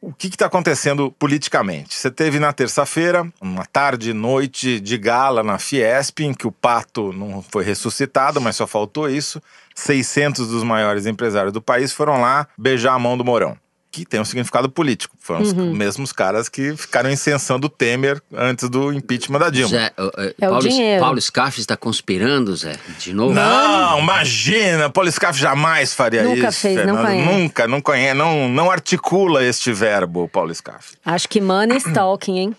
O 0.01 0.13
que 0.13 0.27
está 0.27 0.45
acontecendo 0.45 1.11
politicamente? 1.11 1.93
Você 1.93 2.09
teve 2.09 2.39
na 2.39 2.53
terça-feira, 2.53 3.29
uma 3.41 3.65
tarde, 3.65 4.13
noite 4.13 4.79
de 4.79 4.97
gala 4.97 5.43
na 5.43 5.59
Fiesp, 5.59 6.21
em 6.21 6.33
que 6.33 6.47
o 6.47 6.53
pato 6.53 7.11
não 7.11 7.41
foi 7.41 7.65
ressuscitado, 7.65 8.39
mas 8.39 8.55
só 8.55 8.65
faltou 8.65 9.09
isso. 9.09 9.41
600 9.75 10.47
dos 10.47 10.63
maiores 10.63 11.05
empresários 11.05 11.51
do 11.51 11.61
país 11.61 11.91
foram 11.91 12.21
lá 12.21 12.47
beijar 12.57 12.93
a 12.93 12.99
mão 12.99 13.17
do 13.17 13.25
Mourão, 13.25 13.57
que 13.91 14.05
tem 14.05 14.19
um 14.19 14.25
significado 14.25 14.69
político. 14.69 15.15
Foram 15.19 15.41
os 15.41 15.53
mesmos 15.53 16.11
caras 16.11 16.47
que 16.47 16.75
ficaram 16.77 17.09
incensando 17.09 17.65
o 17.65 17.69
Temer 17.69 18.21
antes 18.31 18.69
do 18.69 18.93
impeachment 18.93 19.39
da 19.39 19.49
Dilma. 19.49 19.69
Zé, 19.69 19.91
uh, 19.97 20.05
uh, 20.05 20.11
É 20.39 20.47
o 20.47 20.51
Paulo, 20.51 20.67
dinheiro. 20.69 21.01
Paulo 21.01 21.21
Scaff 21.21 21.59
está 21.59 21.75
conspirando, 21.75 22.55
Zé, 22.55 22.75
de 22.99 23.13
novo? 23.13 23.33
Não, 23.33 23.99
imagina, 23.99 24.89
Paulo 24.89 25.11
Scaff 25.11 25.39
jamais 25.39 25.93
faria 25.93 26.23
Nunca 26.23 26.49
isso. 26.49 26.59
fez, 26.61 26.75
não 26.75 26.83
Fernando. 26.95 27.05
conhece. 27.05 27.31
Nunca, 27.31 27.67
não 27.67 27.81
conhece, 27.81 28.13
não, 28.13 28.49
não 28.49 28.69
articula 28.71 29.43
este 29.43 29.73
verbo, 29.73 30.27
Paulo 30.29 30.53
Scaff. 30.53 30.95
Acho 31.03 31.27
que 31.27 31.41
money 31.41 31.77
is 31.77 31.83
talking, 31.93 32.37
hein? 32.37 32.55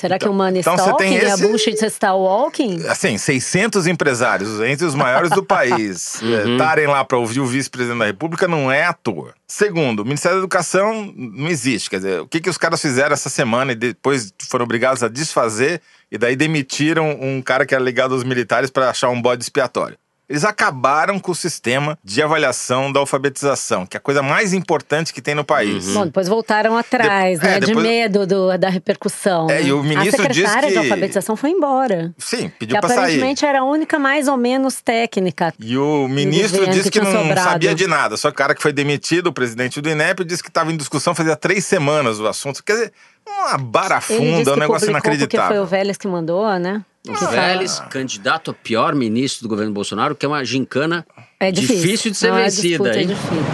Será 0.00 0.18
que 0.18 0.26
o 0.28 0.32
money 0.32 0.60
então 0.60 0.76
você 0.76 0.84
tem 0.96 1.10
talking 1.12 1.14
e 1.14 1.30
a 1.30 1.34
esse- 1.34 1.42
bullshit 1.46 1.84
está 1.84 2.14
walking? 2.14 2.86
Assim, 2.88 3.18
600 3.18 3.86
empresários, 3.86 4.58
entre 4.60 4.86
os 4.86 4.94
maiores 4.94 5.30
do 5.30 5.44
país, 5.44 6.20
Uhum. 6.22 6.52
estarem 6.54 6.86
lá 6.86 7.04
para 7.04 7.18
ouvir 7.18 7.40
o 7.40 7.46
vice-presidente 7.46 7.98
da 7.98 8.06
República 8.06 8.48
não 8.48 8.72
é 8.72 8.84
à 8.84 8.92
toa. 8.94 9.34
Segundo, 9.46 10.00
o 10.00 10.04
Ministério 10.04 10.38
da 10.38 10.40
Educação 10.40 11.12
não 11.16 11.48
existe. 11.48 11.90
Quer 11.90 11.96
dizer, 11.96 12.20
o 12.22 12.26
que, 12.26 12.40
que 12.40 12.48
os 12.48 12.56
caras 12.56 12.80
fizeram 12.80 13.12
essa 13.12 13.28
semana 13.28 13.72
e 13.72 13.74
depois 13.74 14.32
foram 14.48 14.64
obrigados 14.64 15.02
a 15.02 15.08
desfazer 15.08 15.82
e 16.10 16.16
daí 16.16 16.34
demitiram 16.34 17.10
um 17.20 17.42
cara 17.42 17.66
que 17.66 17.74
era 17.74 17.82
ligado 17.84 18.14
aos 18.14 18.24
militares 18.24 18.70
para 18.70 18.88
achar 18.90 19.10
um 19.10 19.20
bode 19.20 19.42
expiatório? 19.42 19.96
Eles 20.30 20.44
acabaram 20.44 21.18
com 21.18 21.32
o 21.32 21.34
sistema 21.34 21.98
de 22.04 22.22
avaliação 22.22 22.92
da 22.92 23.00
alfabetização, 23.00 23.84
que 23.84 23.96
é 23.96 23.98
a 23.98 24.00
coisa 24.00 24.22
mais 24.22 24.52
importante 24.52 25.12
que 25.12 25.20
tem 25.20 25.34
no 25.34 25.44
país. 25.44 25.88
Uhum. 25.88 25.94
Bom, 25.94 26.04
depois 26.06 26.28
voltaram 26.28 26.76
atrás, 26.76 27.40
De- 27.40 27.46
é, 27.46 27.50
né? 27.50 27.60
depois- 27.60 27.76
De 27.76 27.82
medo 27.92 28.26
do- 28.28 28.56
da 28.56 28.68
repercussão. 28.68 29.50
É, 29.50 29.54
né? 29.54 29.62
e 29.64 29.72
o 29.72 29.82
ministro 29.82 30.22
a 30.22 30.32
secretária 30.32 30.68
de 30.68 30.74
que- 30.74 30.78
alfabetização 30.78 31.34
foi 31.34 31.50
embora. 31.50 32.14
Sim, 32.16 32.48
pediu 32.60 32.78
para 32.78 32.88
sair. 32.88 32.98
aparentemente 32.98 33.44
era 33.44 33.58
a 33.60 33.64
única 33.64 33.98
mais 33.98 34.28
ou 34.28 34.36
menos 34.36 34.80
técnica. 34.80 35.52
E 35.58 35.76
o 35.76 36.06
ministro 36.06 36.64
disse 36.68 36.90
que 36.92 37.00
que 37.00 37.04
não 37.04 37.10
sobrado. 37.12 37.40
sabia 37.50 37.74
de 37.74 37.88
nada. 37.88 38.16
Só 38.16 38.28
que 38.30 38.34
o 38.34 38.38
cara 38.38 38.54
que 38.54 38.62
foi 38.62 38.72
demitido, 38.72 39.26
o 39.26 39.32
presidente 39.32 39.80
do 39.80 39.88
INEP, 39.90 40.22
disse 40.24 40.44
que 40.44 40.48
estava 40.48 40.70
em 40.72 40.76
discussão 40.76 41.12
fazia 41.12 41.34
três 41.34 41.64
semanas 41.64 42.20
o 42.20 42.26
assunto. 42.28 42.62
Quer 42.62 42.74
dizer, 42.74 42.92
uma 43.28 43.58
barafunda, 43.58 44.22
um 44.52 44.54
que 44.54 44.60
negócio 44.60 44.62
publicou 44.62 44.66
porque 44.74 44.78
foi 44.86 44.90
inacreditável. 44.90 45.62
o 45.62 45.66
Vélez 45.66 45.96
que 45.96 46.06
mandou, 46.06 46.48
né? 46.58 46.82
O 47.08 47.14
Que 47.14 47.26
Vélez, 47.28 47.80
candidato 47.88 48.50
a 48.50 48.54
pior 48.54 48.94
ministro 48.94 49.44
do 49.44 49.48
governo 49.48 49.72
Bolsonaro, 49.72 50.14
que 50.14 50.26
é 50.26 50.28
uma 50.28 50.44
gincana 50.44 51.06
É 51.38 51.50
difícil. 51.50 52.10
de 52.10 52.16
ser 52.18 52.28
Não, 52.28 52.36
a 52.36 52.42
vencida, 52.42 52.68
disputa 52.68 53.00
é 53.00 53.04
difícil. 53.04 53.44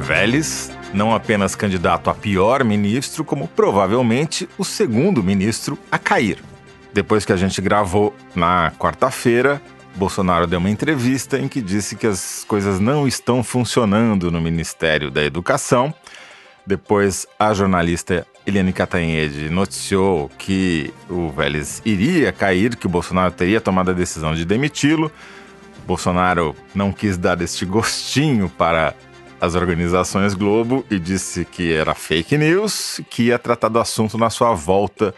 Vélez, 0.00 0.70
não 0.92 1.14
apenas 1.14 1.54
candidato 1.54 2.10
a 2.10 2.14
pior 2.14 2.62
ministro, 2.64 3.24
como 3.24 3.48
provavelmente 3.48 4.46
o 4.58 4.64
segundo 4.64 5.22
ministro 5.22 5.78
a 5.90 5.98
cair. 5.98 6.38
Depois 6.92 7.24
que 7.24 7.32
a 7.32 7.36
gente 7.36 7.62
gravou 7.62 8.14
na 8.34 8.72
quarta-feira, 8.78 9.60
Bolsonaro 9.94 10.46
deu 10.46 10.58
uma 10.58 10.68
entrevista 10.68 11.38
em 11.38 11.48
que 11.48 11.62
disse 11.62 11.96
que 11.96 12.06
as 12.06 12.44
coisas 12.46 12.78
não 12.78 13.08
estão 13.08 13.42
funcionando 13.42 14.30
no 14.30 14.40
Ministério 14.40 15.10
da 15.10 15.24
Educação. 15.24 15.94
Depois, 16.66 17.26
a 17.38 17.54
jornalista 17.54 18.26
Eliane 18.46 18.72
Catanhede 18.72 19.50
noticiou 19.50 20.30
que 20.38 20.94
o 21.10 21.30
Vélez 21.30 21.82
iria 21.84 22.32
cair, 22.32 22.76
que 22.76 22.86
o 22.86 22.88
Bolsonaro 22.88 23.32
teria 23.32 23.60
tomado 23.60 23.90
a 23.90 23.94
decisão 23.94 24.34
de 24.34 24.44
demiti-lo. 24.44 25.10
Bolsonaro 25.84 26.54
não 26.74 26.92
quis 26.92 27.16
dar 27.16 27.40
este 27.40 27.64
gostinho 27.64 28.48
para 28.48 28.94
as 29.40 29.54
organizações 29.54 30.32
Globo 30.34 30.84
e 30.90 30.98
disse 30.98 31.44
que 31.44 31.72
era 31.72 31.94
fake 31.94 32.38
news, 32.38 33.00
que 33.10 33.24
ia 33.24 33.38
tratar 33.38 33.68
do 33.68 33.80
assunto 33.80 34.16
na 34.16 34.30
sua 34.30 34.54
volta 34.54 35.12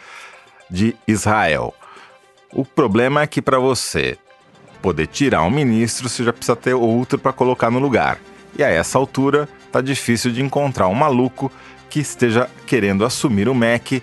de 0.71 0.97
Israel. 1.07 1.75
O 2.53 2.65
problema 2.65 3.23
é 3.23 3.27
que 3.27 3.43
para 3.43 3.59
você 3.59 4.17
poder 4.81 5.07
tirar 5.07 5.43
um 5.43 5.51
ministro, 5.51 6.09
você 6.09 6.25
já 6.25 6.33
precisa 6.33 6.57
ter 6.57 6.75
outro 6.75 7.19
para 7.19 7.33
colocar 7.33 7.71
no 7.71 7.79
lugar. 7.79 8.19
E 8.57 8.65
a 8.65 8.69
essa 8.69 8.97
altura, 8.99 9.49
tá 9.71 9.81
difícil 9.81 10.33
de 10.33 10.43
encontrar 10.43 10.89
um 10.89 10.95
maluco 10.95 11.53
que 11.89 12.01
esteja 12.01 12.49
querendo 12.67 13.05
assumir 13.05 13.49
o 13.49 13.55
MEC 13.55 14.03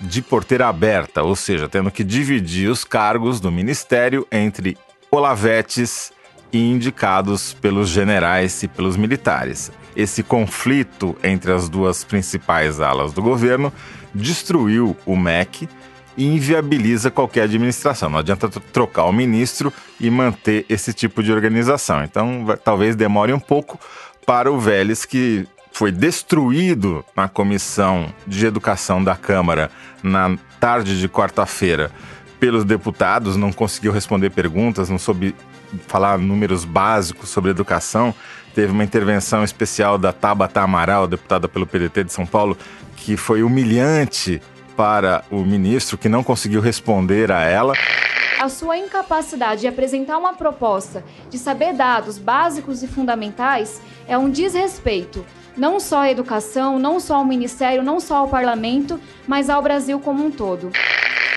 de 0.00 0.20
porteira 0.22 0.68
aberta, 0.68 1.22
ou 1.22 1.34
seja, 1.34 1.68
tendo 1.68 1.90
que 1.90 2.04
dividir 2.04 2.68
os 2.70 2.84
cargos 2.84 3.40
do 3.40 3.50
ministério 3.50 4.26
entre 4.30 4.76
olavetes 5.10 6.12
e 6.52 6.58
indicados 6.58 7.54
pelos 7.54 7.88
generais 7.88 8.62
e 8.62 8.68
pelos 8.68 8.96
militares. 8.96 9.70
Esse 9.94 10.22
conflito 10.22 11.16
entre 11.22 11.52
as 11.52 11.68
duas 11.68 12.04
principais 12.04 12.80
alas 12.80 13.12
do 13.12 13.22
governo 13.22 13.72
destruiu 14.14 14.96
o 15.06 15.16
MEC 15.16 15.68
e 16.16 16.26
inviabiliza 16.26 17.10
qualquer 17.10 17.42
administração. 17.42 18.08
Não 18.08 18.18
adianta 18.18 18.48
trocar 18.48 19.04
o 19.04 19.12
ministro 19.12 19.72
e 20.00 20.10
manter 20.10 20.64
esse 20.68 20.92
tipo 20.92 21.22
de 21.22 21.32
organização. 21.32 22.02
Então, 22.04 22.44
talvez 22.64 22.96
demore 22.96 23.32
um 23.32 23.40
pouco 23.40 23.78
para 24.24 24.50
o 24.50 24.58
Vélez, 24.58 25.04
que 25.04 25.46
foi 25.76 25.92
destruído 25.92 27.04
na 27.14 27.28
Comissão 27.28 28.10
de 28.26 28.46
Educação 28.46 29.04
da 29.04 29.14
Câmara 29.14 29.70
na 30.02 30.34
tarde 30.58 30.98
de 30.98 31.06
quarta-feira 31.06 31.90
pelos 32.40 32.64
deputados, 32.64 33.36
não 33.36 33.52
conseguiu 33.52 33.92
responder 33.92 34.30
perguntas, 34.30 34.88
não 34.88 34.98
soube 34.98 35.34
falar 35.86 36.16
números 36.16 36.64
básicos 36.64 37.28
sobre 37.28 37.50
educação. 37.50 38.14
Teve 38.54 38.72
uma 38.72 38.84
intervenção 38.84 39.44
especial 39.44 39.98
da 39.98 40.14
Tabata 40.14 40.62
Amaral, 40.62 41.06
deputada 41.06 41.46
pelo 41.46 41.66
PDT 41.66 42.04
de 42.04 42.12
São 42.14 42.24
Paulo, 42.24 42.56
que 42.96 43.14
foi 43.14 43.42
humilhante 43.42 44.40
para 44.76 45.24
o 45.30 45.38
ministro, 45.38 45.96
que 45.96 46.08
não 46.08 46.22
conseguiu 46.22 46.60
responder 46.60 47.32
a 47.32 47.42
ela. 47.42 47.72
A 48.38 48.48
sua 48.48 48.76
incapacidade 48.76 49.62
de 49.62 49.66
apresentar 49.66 50.18
uma 50.18 50.34
proposta 50.34 51.02
de 51.30 51.38
saber 51.38 51.72
dados 51.72 52.18
básicos 52.18 52.82
e 52.82 52.86
fundamentais 52.86 53.80
é 54.06 54.18
um 54.18 54.28
desrespeito, 54.28 55.24
não 55.56 55.80
só 55.80 56.00
à 56.00 56.10
educação, 56.10 56.78
não 56.78 57.00
só 57.00 57.16
ao 57.16 57.24
ministério, 57.24 57.82
não 57.82 57.98
só 57.98 58.16
ao 58.16 58.28
parlamento, 58.28 59.00
mas 59.26 59.48
ao 59.48 59.62
Brasil 59.62 59.98
como 59.98 60.24
um 60.24 60.30
todo. 60.30 60.70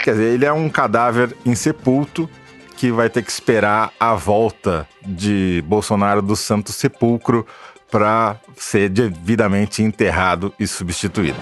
Quer 0.03 0.11
dizer, 0.11 0.33
ele 0.33 0.45
é 0.45 0.51
um 0.51 0.69
cadáver 0.69 1.35
insepulto 1.45 2.29
que 2.75 2.91
vai 2.91 3.09
ter 3.09 3.23
que 3.23 3.31
esperar 3.31 3.91
a 3.99 4.13
volta 4.13 4.87
de 5.05 5.63
Bolsonaro 5.67 6.21
do 6.21 6.35
Santo 6.35 6.71
Sepulcro 6.71 7.45
para 7.91 8.37
ser 8.55 8.89
devidamente 8.89 9.81
enterrado 9.81 10.53
e 10.59 10.67
substituído. 10.67 11.39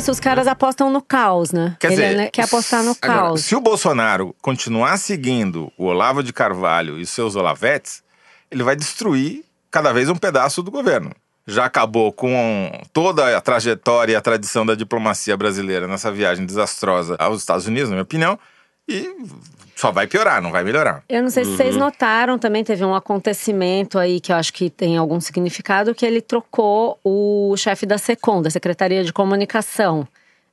É 0.00 0.02
isso, 0.02 0.10
os 0.10 0.18
caras 0.18 0.46
apostam 0.46 0.90
no 0.90 1.02
caos, 1.02 1.52
né? 1.52 1.76
Quer 1.78 1.88
Ele 1.88 1.96
dizer, 1.96 2.16
né, 2.16 2.30
quer 2.30 2.44
apostar 2.44 2.82
no 2.82 2.96
Agora, 3.02 3.20
caos. 3.20 3.44
se 3.44 3.54
o 3.54 3.60
Bolsonaro 3.60 4.34
continuar 4.40 4.96
seguindo 4.96 5.70
o 5.76 5.84
Olavo 5.84 6.22
de 6.22 6.32
Carvalho 6.32 6.98
e 6.98 7.04
seus 7.04 7.36
Olavetes, 7.36 8.02
ele 8.50 8.62
vai 8.62 8.74
destruir 8.74 9.44
cada 9.70 9.92
vez 9.92 10.08
um 10.08 10.16
pedaço 10.16 10.62
do 10.62 10.70
governo. 10.70 11.12
Já 11.46 11.66
acabou 11.66 12.10
com 12.12 12.72
toda 12.94 13.36
a 13.36 13.42
trajetória 13.42 14.14
e 14.14 14.16
a 14.16 14.22
tradição 14.22 14.64
da 14.64 14.74
diplomacia 14.74 15.36
brasileira 15.36 15.86
nessa 15.86 16.10
viagem 16.10 16.46
desastrosa 16.46 17.16
aos 17.18 17.40
Estados 17.40 17.66
Unidos, 17.66 17.90
na 17.90 17.96
minha 17.96 18.02
opinião, 18.02 18.38
e 18.88 19.06
só 19.80 19.90
vai 19.90 20.06
piorar, 20.06 20.42
não 20.42 20.50
vai 20.52 20.62
melhorar. 20.62 21.02
Eu 21.08 21.22
não 21.22 21.30
sei 21.30 21.44
se 21.44 21.50
Uhum. 21.52 21.56
vocês 21.56 21.76
notaram, 21.76 22.38
também 22.38 22.62
teve 22.62 22.84
um 22.84 22.94
acontecimento 22.94 23.98
aí 23.98 24.20
que 24.20 24.30
eu 24.32 24.36
acho 24.36 24.52
que 24.52 24.68
tem 24.68 24.96
algum 24.96 25.20
significado, 25.20 25.94
que 25.94 26.04
ele 26.04 26.20
trocou 26.20 26.98
o 27.02 27.54
chefe 27.56 27.86
da 27.86 27.96
SECOM, 27.96 28.42
da 28.42 28.50
Secretaria 28.50 29.02
de 29.02 29.12
Comunicação. 29.12 30.06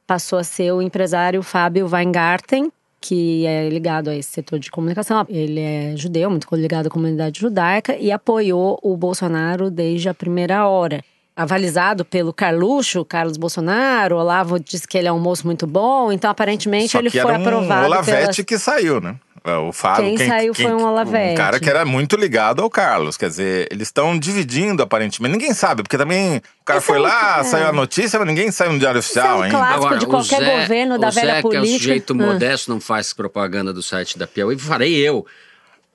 Passou 0.06 0.40
a 0.40 0.44
ser 0.44 0.72
o 0.72 0.82
empresário 0.82 1.44
Fábio 1.44 1.88
Weingarten, 1.92 2.72
que 3.02 3.46
é 3.46 3.68
ligado 3.70 4.10
a 4.10 4.16
esse 4.16 4.30
setor 4.32 4.60
de 4.60 4.72
comunicação. 4.72 5.26
Ele 5.30 5.60
é 5.60 5.94
judeu, 5.98 6.30
muito 6.30 6.48
ligado 6.56 6.88
à 6.88 6.90
comunidade 6.90 7.40
judaica 7.42 7.96
e 7.98 8.12
apoiou 8.12 8.80
o 8.82 8.96
Bolsonaro 8.96 9.70
desde 9.70 10.08
a 10.10 10.14
primeira 10.14 10.66
hora. 10.68 11.04
Avalizado 11.38 12.04
pelo 12.04 12.34
Carluxo, 12.34 13.06
Carlos 13.06 13.38
Bolsonaro, 13.38 14.16
o 14.16 14.20
Olavo 14.20 14.60
disse 14.60 14.88
que 14.88 14.98
ele 14.98 15.08
é 15.08 15.12
um 15.14 15.20
moço 15.20 15.46
muito 15.46 15.68
bom, 15.68 16.12
então 16.12 16.32
aparentemente 16.32 16.90
Só 16.90 16.98
ele 17.00 17.12
que 17.12 17.22
foi 17.22 17.30
era 17.32 17.40
um 17.40 17.46
aprovado 17.46 17.86
Olavete 17.86 18.18
pelas... 18.18 18.36
que 18.38 18.58
saiu, 18.58 19.00
né? 19.00 19.16
O 19.66 19.72
Fábio, 19.72 20.04
Quem 20.04 20.18
saiu 20.28 20.54
foi 20.54 20.74
um 20.74 20.84
Olavete. 20.86 21.34
Um 21.34 21.36
cara 21.38 21.58
que 21.58 21.70
era 21.70 21.86
muito 21.86 22.18
ligado 22.18 22.62
ao 22.62 22.70
Carlos. 22.70 23.16
Quer 23.16 23.30
dizer, 23.30 23.68
eles 23.72 23.88
estão 23.88 24.20
dividindo 24.20 24.84
aparentemente. 24.84 25.32
Ninguém 25.32 25.54
sabe, 25.54 25.84
porque 25.84 25.98
também 25.98 26.38
o 26.38 26.66
cara 26.66 26.80
Esse 26.80 26.88
foi 26.88 26.98
é 26.98 27.00
um- 27.00 27.04
lá, 27.04 27.38
é. 27.40 27.44
saiu 27.46 27.68
a 27.68 27.72
notícia, 27.72 28.20
mas 28.20 28.28
ninguém 28.28 28.52
saiu 28.52 28.74
no 28.74 28.80
Diário 28.80 29.00
Oficial 29.00 29.38
um 29.38 29.42
ainda. 29.44 29.58
clássico 29.58 29.98
de 30.00 30.06
o 30.06 30.08
qualquer 30.10 30.40
Zé- 30.44 30.60
governo 30.62 30.98
da 31.00 31.08
o 31.08 31.12
Zé, 31.12 31.22
velha 31.22 31.32
que 31.34 31.38
é 31.38 31.40
um 31.40 31.42
política. 31.44 31.78
sujeito 31.80 32.12
Ah. 32.14 32.16
modesto, 32.18 32.70
não 32.72 32.82
faz 32.82 33.14
propaganda 33.14 33.72
do 33.72 33.82
site 33.82 34.18
da 34.18 34.28
Piauí. 34.28 34.58
Farei 34.58 34.96
eu. 34.96 35.26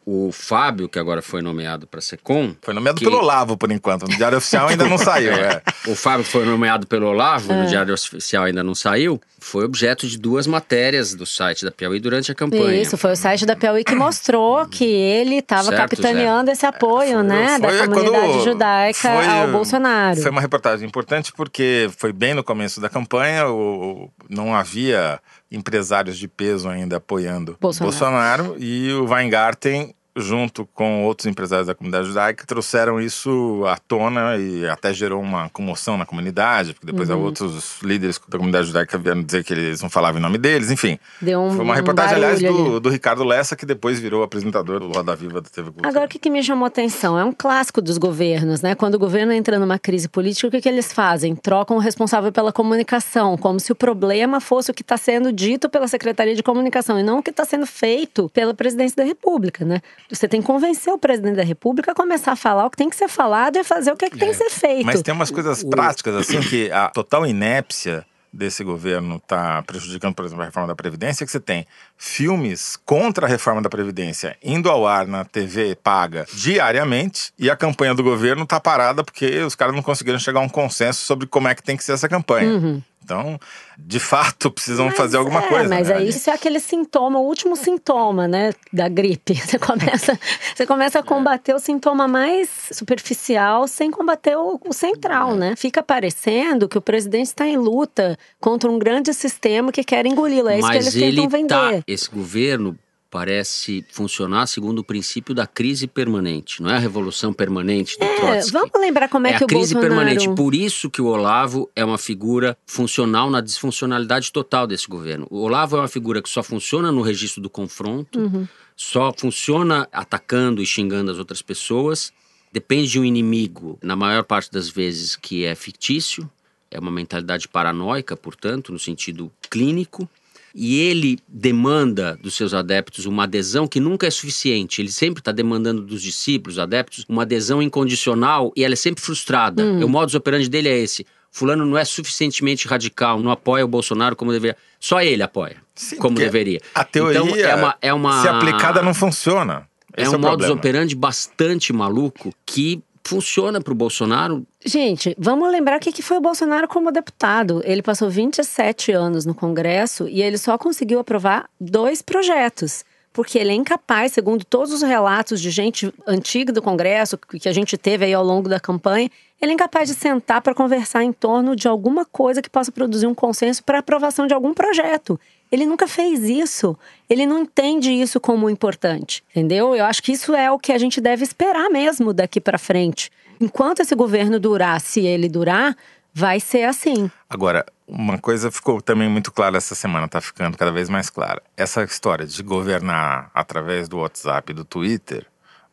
O 0.04 0.32
Fábio, 0.32 0.88
que 0.88 0.98
agora 0.98 1.22
foi 1.22 1.40
nomeado 1.42 1.86
para 1.86 2.00
SECOM. 2.00 2.56
Foi 2.60 2.74
nomeado 2.74 2.98
que- 2.98 3.04
pelo 3.04 3.18
Olavo, 3.18 3.56
por 3.56 3.70
enquanto. 3.70 4.02
No 4.02 4.16
Diário 4.16 4.36
Oficial 4.38 4.66
ainda 4.66 4.84
não 4.84 4.98
saiu. 4.98 5.32
É. 5.32 5.62
O 5.86 5.94
Fábio 5.94 6.24
foi 6.24 6.44
nomeado 6.44 6.88
pelo 6.88 7.06
Olavo, 7.06 7.52
Ah. 7.52 7.62
no 7.62 7.66
Diário 7.68 7.94
Oficial 7.94 8.42
ainda 8.44 8.64
não 8.64 8.74
saiu, 8.74 9.20
foi 9.38 9.64
objeto 9.64 10.08
de 10.08 10.18
duas 10.18 10.44
matérias 10.46 11.14
do 11.14 11.24
site 11.24 11.64
da 11.64 11.70
Piauí 11.70 12.00
durante 12.00 12.32
a 12.32 12.34
campanha. 12.34 12.82
Isso, 12.82 12.96
foi 12.98 13.12
o 13.12 13.16
site 13.16 13.46
da 13.46 13.54
Piauí 13.54 13.84
que 13.84 13.94
mostrou 13.94 14.66
que 14.66 14.84
ele 14.84 15.36
estava 15.36 15.64
Certo, 15.68 15.76
capitaneando 15.78 16.50
esse 16.50 16.66
apoio, 16.66 17.14
Foi- 17.14 17.22
né, 17.22 17.58
da 17.60 17.68
foi 17.68 17.86
comunidade 17.86 18.26
quando 18.26 18.44
judaica 18.44 18.98
foi- 19.00 19.26
ao 19.28 19.48
Bolsonaro. 19.52 20.20
Foi 20.20 20.30
uma 20.32 20.40
reportagem 20.40 20.86
importante 20.86 21.32
porque 21.32 21.88
foi 21.96 22.12
bem 22.12 22.34
no 22.34 22.42
começo 22.42 22.80
da 22.80 22.88
campanha, 22.88 23.48
o, 23.48 24.10
não 24.28 24.52
havia 24.54 25.20
empresários 25.52 26.18
de 26.18 26.26
peso 26.26 26.68
ainda 26.68 26.96
apoiando 26.96 27.56
Bolsonaro. 27.60 27.90
Bolsonaro 27.90 28.56
e 28.58 28.92
o 28.94 29.04
Weingarten 29.04 29.94
junto 30.16 30.66
com 30.74 31.04
outros 31.04 31.26
empresários 31.26 31.66
da 31.66 31.74
comunidade 31.74 32.08
judaica, 32.08 32.44
trouxeram 32.46 33.00
isso 33.00 33.64
à 33.66 33.76
tona 33.76 34.36
e 34.36 34.68
até 34.68 34.92
gerou 34.92 35.20
uma 35.20 35.48
comoção 35.48 35.96
na 35.96 36.04
comunidade, 36.04 36.74
porque 36.74 36.86
depois 36.86 37.08
Uhum. 37.12 37.22
outros 37.24 37.80
líderes 37.82 38.18
da 38.28 38.38
comunidade 38.38 38.66
judaica 38.68 38.96
vieram 38.98 39.22
dizer 39.22 39.44
que 39.44 39.52
eles 39.52 39.82
não 39.82 39.90
falavam 39.90 40.18
em 40.18 40.22
nome 40.22 40.38
deles, 40.38 40.70
enfim. 40.70 40.98
Deu 41.20 41.40
um, 41.40 41.50
Foi 41.52 41.64
uma 41.64 41.72
um 41.74 41.76
reportagem, 41.76 42.16
aliás, 42.16 42.40
do, 42.40 42.80
do 42.80 42.88
Ricardo 42.88 43.24
Lessa, 43.24 43.54
que 43.56 43.66
depois 43.66 43.98
virou 43.98 44.22
apresentador 44.22 44.80
do 44.80 44.88
Roda 44.92 45.14
Viva 45.16 45.40
da 45.40 45.48
TV 45.48 45.70
Cultura. 45.70 45.88
Agora, 45.88 46.06
o 46.06 46.08
que, 46.08 46.18
que 46.18 46.30
me 46.30 46.42
chamou 46.42 46.64
a 46.64 46.68
atenção? 46.68 47.18
É 47.18 47.24
um 47.24 47.32
clássico 47.32 47.80
dos 47.82 47.98
governos, 47.98 48.62
né? 48.62 48.74
Quando 48.74 48.94
o 48.94 48.98
governo 48.98 49.32
entra 49.32 49.58
numa 49.58 49.78
crise 49.78 50.08
política, 50.08 50.48
o 50.48 50.50
que, 50.50 50.60
que 50.60 50.68
eles 50.68 50.92
fazem? 50.92 51.34
Trocam 51.34 51.76
o 51.76 51.80
responsável 51.80 52.32
pela 52.32 52.52
comunicação, 52.52 53.36
como 53.36 53.60
se 53.60 53.72
o 53.72 53.74
problema 53.74 54.40
fosse 54.40 54.70
o 54.70 54.74
que 54.74 54.82
está 54.82 54.96
sendo 54.96 55.32
dito 55.32 55.68
pela 55.68 55.88
Secretaria 55.88 56.34
de 56.34 56.42
Comunicação 56.42 56.98
e 56.98 57.02
não 57.02 57.18
o 57.18 57.22
que 57.22 57.30
está 57.30 57.44
sendo 57.44 57.66
feito 57.66 58.28
pela 58.30 58.54
Presidência 58.54 58.96
da 58.96 59.04
República, 59.04 59.64
né? 59.64 59.80
Você 60.10 60.28
tem 60.28 60.40
que 60.40 60.46
convencer 60.46 60.92
o 60.92 60.98
presidente 60.98 61.36
da 61.36 61.44
República 61.44 61.92
a 61.92 61.94
começar 61.94 62.32
a 62.32 62.36
falar 62.36 62.66
o 62.66 62.70
que 62.70 62.76
tem 62.76 62.90
que 62.90 62.96
ser 62.96 63.08
falado 63.08 63.56
e 63.56 63.64
fazer 63.64 63.92
o 63.92 63.96
que, 63.96 64.04
é 64.04 64.10
que 64.10 64.18
tem 64.18 64.30
que 64.30 64.36
ser 64.36 64.50
feito. 64.50 64.86
Mas 64.86 65.02
tem 65.02 65.14
umas 65.14 65.30
coisas 65.30 65.64
práticas, 65.64 66.14
assim, 66.14 66.40
que 66.40 66.70
a 66.70 66.88
total 66.88 67.26
inépcia 67.26 68.04
desse 68.32 68.64
governo 68.64 69.16
está 69.16 69.62
prejudicando, 69.62 70.14
por 70.14 70.24
exemplo, 70.24 70.42
a 70.42 70.46
reforma 70.46 70.68
da 70.68 70.74
Previdência, 70.74 71.26
que 71.26 71.30
você 71.30 71.38
tem 71.38 71.66
filmes 71.98 72.78
contra 72.84 73.26
a 73.26 73.28
reforma 73.28 73.60
da 73.60 73.68
Previdência 73.68 74.36
indo 74.42 74.70
ao 74.70 74.86
ar 74.86 75.06
na 75.06 75.24
TV 75.24 75.76
paga 75.76 76.26
diariamente 76.32 77.32
e 77.38 77.50
a 77.50 77.56
campanha 77.56 77.94
do 77.94 78.02
governo 78.02 78.44
está 78.44 78.58
parada 78.58 79.04
porque 79.04 79.40
os 79.40 79.54
caras 79.54 79.74
não 79.74 79.82
conseguiram 79.82 80.18
chegar 80.18 80.40
a 80.40 80.42
um 80.42 80.48
consenso 80.48 81.04
sobre 81.04 81.26
como 81.26 81.48
é 81.48 81.54
que 81.54 81.62
tem 81.62 81.76
que 81.76 81.84
ser 81.84 81.92
essa 81.92 82.08
campanha. 82.08 82.82
Então, 83.04 83.38
de 83.78 83.98
fato, 83.98 84.50
precisam 84.52 84.86
Mas 84.86 84.96
fazer 84.96 85.16
alguma 85.16 85.40
é, 85.44 85.48
coisa. 85.48 85.68
Mas 85.68 85.88
né, 85.88 85.96
aí 85.96 86.08
isso 86.08 86.30
é 86.30 86.32
aquele 86.32 86.60
sintoma, 86.60 87.18
o 87.18 87.26
último 87.26 87.56
sintoma, 87.56 88.28
né, 88.28 88.52
da 88.72 88.88
gripe. 88.88 89.34
Você 89.42 89.58
começa, 89.58 90.18
você 90.54 90.66
começa 90.66 90.98
a 90.98 91.02
combater 91.02 91.54
o 91.54 91.58
sintoma 91.58 92.08
mais 92.08 92.48
superficial 92.72 93.66
sem 93.68 93.90
combater 93.90 94.36
o, 94.36 94.58
o 94.64 94.72
central, 94.72 95.34
né? 95.34 95.54
Fica 95.56 95.82
parecendo 95.82 96.68
que 96.68 96.78
o 96.78 96.80
presidente 96.80 97.26
está 97.26 97.46
em 97.46 97.56
luta 97.56 98.18
contra 98.40 98.70
um 98.70 98.78
grande 98.78 99.12
sistema 99.12 99.72
que 99.72 99.84
quer 99.84 100.06
engoli-lo. 100.06 100.48
É 100.48 100.58
isso 100.58 100.68
que 100.68 100.74
Mas 100.74 100.86
eles 100.86 100.96
ele 100.96 101.16
tentam 101.16 101.28
vender. 101.28 101.48
tá, 101.48 101.84
esse 101.86 102.10
governo 102.10 102.78
parece 103.12 103.84
funcionar 103.92 104.46
segundo 104.46 104.78
o 104.78 104.84
princípio 104.84 105.34
da 105.34 105.46
crise 105.46 105.86
permanente, 105.86 106.62
não 106.62 106.70
é 106.70 106.76
a 106.76 106.78
revolução 106.78 107.30
permanente 107.30 107.98
do 107.98 108.04
É, 108.06 108.16
Trotsky. 108.16 108.52
vamos 108.52 108.70
lembrar 108.80 109.06
como 109.10 109.26
é, 109.26 109.32
é 109.32 109.36
que 109.36 109.42
a 109.42 109.44
o 109.44 109.46
crise 109.46 109.74
Bolsonaro... 109.74 109.94
permanente. 110.06 110.34
Por 110.34 110.54
isso 110.54 110.88
que 110.90 111.02
o 111.02 111.04
Olavo 111.06 111.70
é 111.76 111.84
uma 111.84 111.98
figura 111.98 112.56
funcional 112.66 113.28
na 113.30 113.42
disfuncionalidade 113.42 114.32
total 114.32 114.66
desse 114.66 114.88
governo. 114.88 115.26
O 115.30 115.40
Olavo 115.42 115.76
é 115.76 115.80
uma 115.80 115.88
figura 115.88 116.22
que 116.22 116.28
só 116.30 116.42
funciona 116.42 116.90
no 116.90 117.02
registro 117.02 117.42
do 117.42 117.50
confronto, 117.50 118.18
Uhum. 118.18 118.48
só 118.74 119.12
funciona 119.16 119.86
atacando 119.92 120.62
e 120.62 120.66
xingando 120.66 121.10
as 121.10 121.18
outras 121.18 121.42
pessoas. 121.42 122.12
Depende 122.50 122.88
de 122.90 122.98
um 122.98 123.04
inimigo, 123.04 123.78
na 123.82 123.94
maior 123.94 124.24
parte 124.24 124.50
das 124.50 124.70
vezes, 124.70 125.16
que 125.16 125.44
é 125.44 125.54
fictício. 125.54 126.28
É 126.70 126.78
uma 126.80 126.90
mentalidade 126.90 127.46
paranoica, 127.46 128.16
portanto, 128.16 128.72
no 128.72 128.78
sentido 128.78 129.30
clínico. 129.50 130.08
E 130.54 130.78
ele 130.80 131.18
demanda 131.26 132.18
dos 132.22 132.34
seus 132.34 132.52
adeptos 132.52 133.06
uma 133.06 133.24
adesão 133.24 133.66
que 133.66 133.80
nunca 133.80 134.06
é 134.06 134.10
suficiente. 134.10 134.80
Ele 134.80 134.92
sempre 134.92 135.20
está 135.20 135.32
demandando 135.32 135.82
dos 135.82 136.02
discípulos, 136.02 136.58
adeptos, 136.58 137.04
uma 137.08 137.22
adesão 137.22 137.62
incondicional 137.62 138.52
e 138.56 138.64
ela 138.64 138.74
é 138.74 138.76
sempre 138.76 139.02
frustrada. 139.02 139.64
Hum. 139.64 139.84
O 139.84 139.88
modus 139.88 140.14
operandi 140.14 140.48
dele 140.48 140.68
é 140.68 140.78
esse. 140.78 141.06
Fulano 141.30 141.64
não 141.64 141.78
é 141.78 141.84
suficientemente 141.84 142.68
radical, 142.68 143.18
não 143.18 143.30
apoia 143.30 143.64
o 143.64 143.68
Bolsonaro 143.68 144.14
como 144.14 144.30
deveria. 144.30 144.56
Só 144.78 145.00
ele 145.00 145.22
apoia, 145.22 145.56
Sim, 145.74 145.96
como 145.96 146.14
deveria. 146.14 146.60
A 146.74 146.84
teoria, 146.84 147.20
então, 147.20 147.36
é 147.36 147.54
uma, 147.54 147.76
é 147.80 147.94
uma, 147.94 148.20
se 148.20 148.28
aplicada, 148.28 148.82
não 148.82 148.92
funciona. 148.92 149.66
é 149.96 150.02
Esse 150.02 150.14
um 150.14 150.18
o 150.18 150.20
modus 150.20 150.50
operandi 150.50 150.94
bastante 150.94 151.72
maluco 151.72 152.34
que 152.44 152.82
funciona 153.04 153.60
para 153.60 153.72
o 153.72 153.76
Bolsonaro. 153.76 154.46
Gente, 154.64 155.14
vamos 155.18 155.50
lembrar 155.50 155.78
o 155.78 155.80
que 155.80 156.02
foi 156.02 156.18
o 156.18 156.20
Bolsonaro 156.20 156.68
como 156.68 156.92
deputado. 156.92 157.60
Ele 157.64 157.82
passou 157.82 158.08
27 158.08 158.92
anos 158.92 159.26
no 159.26 159.34
Congresso 159.34 160.08
e 160.08 160.22
ele 160.22 160.38
só 160.38 160.56
conseguiu 160.56 161.00
aprovar 161.00 161.48
dois 161.60 162.00
projetos 162.00 162.84
porque 163.12 163.38
ele 163.38 163.50
é 163.50 163.54
incapaz, 163.54 164.12
segundo 164.12 164.44
todos 164.44 164.72
os 164.72 164.82
relatos 164.82 165.40
de 165.40 165.50
gente 165.50 165.92
antiga 166.06 166.52
do 166.52 166.62
Congresso 166.62 167.18
que 167.18 167.48
a 167.48 167.52
gente 167.52 167.76
teve 167.76 168.06
aí 168.06 168.14
ao 168.14 168.24
longo 168.24 168.48
da 168.48 168.58
campanha, 168.58 169.10
ele 169.40 169.52
é 169.52 169.54
incapaz 169.54 169.88
de 169.88 169.94
sentar 169.94 170.40
para 170.40 170.54
conversar 170.54 171.04
em 171.04 171.12
torno 171.12 171.54
de 171.54 171.68
alguma 171.68 172.04
coisa 172.04 172.40
que 172.40 172.48
possa 172.48 172.72
produzir 172.72 173.06
um 173.06 173.14
consenso 173.14 173.62
para 173.62 173.78
aprovação 173.78 174.26
de 174.26 174.32
algum 174.32 174.54
projeto. 174.54 175.20
Ele 175.52 175.66
nunca 175.66 175.86
fez 175.86 176.22
isso. 176.22 176.76
Ele 177.10 177.26
não 177.26 177.40
entende 177.40 177.92
isso 177.92 178.18
como 178.18 178.48
importante, 178.48 179.22
entendeu? 179.30 179.76
Eu 179.76 179.84
acho 179.84 180.02
que 180.02 180.12
isso 180.12 180.34
é 180.34 180.50
o 180.50 180.58
que 180.58 180.72
a 180.72 180.78
gente 180.78 180.98
deve 180.98 181.22
esperar 181.22 181.68
mesmo 181.68 182.14
daqui 182.14 182.40
para 182.40 182.56
frente. 182.56 183.10
Enquanto 183.38 183.80
esse 183.80 183.94
governo 183.94 184.40
durar, 184.40 184.80
se 184.80 185.00
ele 185.00 185.28
durar, 185.28 185.76
vai 186.14 186.40
ser 186.40 186.64
assim. 186.64 187.10
Agora, 187.28 187.66
uma 187.86 188.16
coisa 188.16 188.50
ficou 188.50 188.80
também 188.80 189.10
muito 189.10 189.30
clara 189.30 189.58
essa 189.58 189.74
semana, 189.74 190.08
tá 190.08 190.22
ficando 190.22 190.56
cada 190.56 190.72
vez 190.72 190.88
mais 190.88 191.10
clara. 191.10 191.42
Essa 191.54 191.84
história 191.84 192.26
de 192.26 192.42
governar 192.42 193.30
através 193.34 193.88
do 193.88 193.98
WhatsApp 193.98 194.52
e 194.52 194.54
do 194.54 194.64
Twitter 194.64 195.26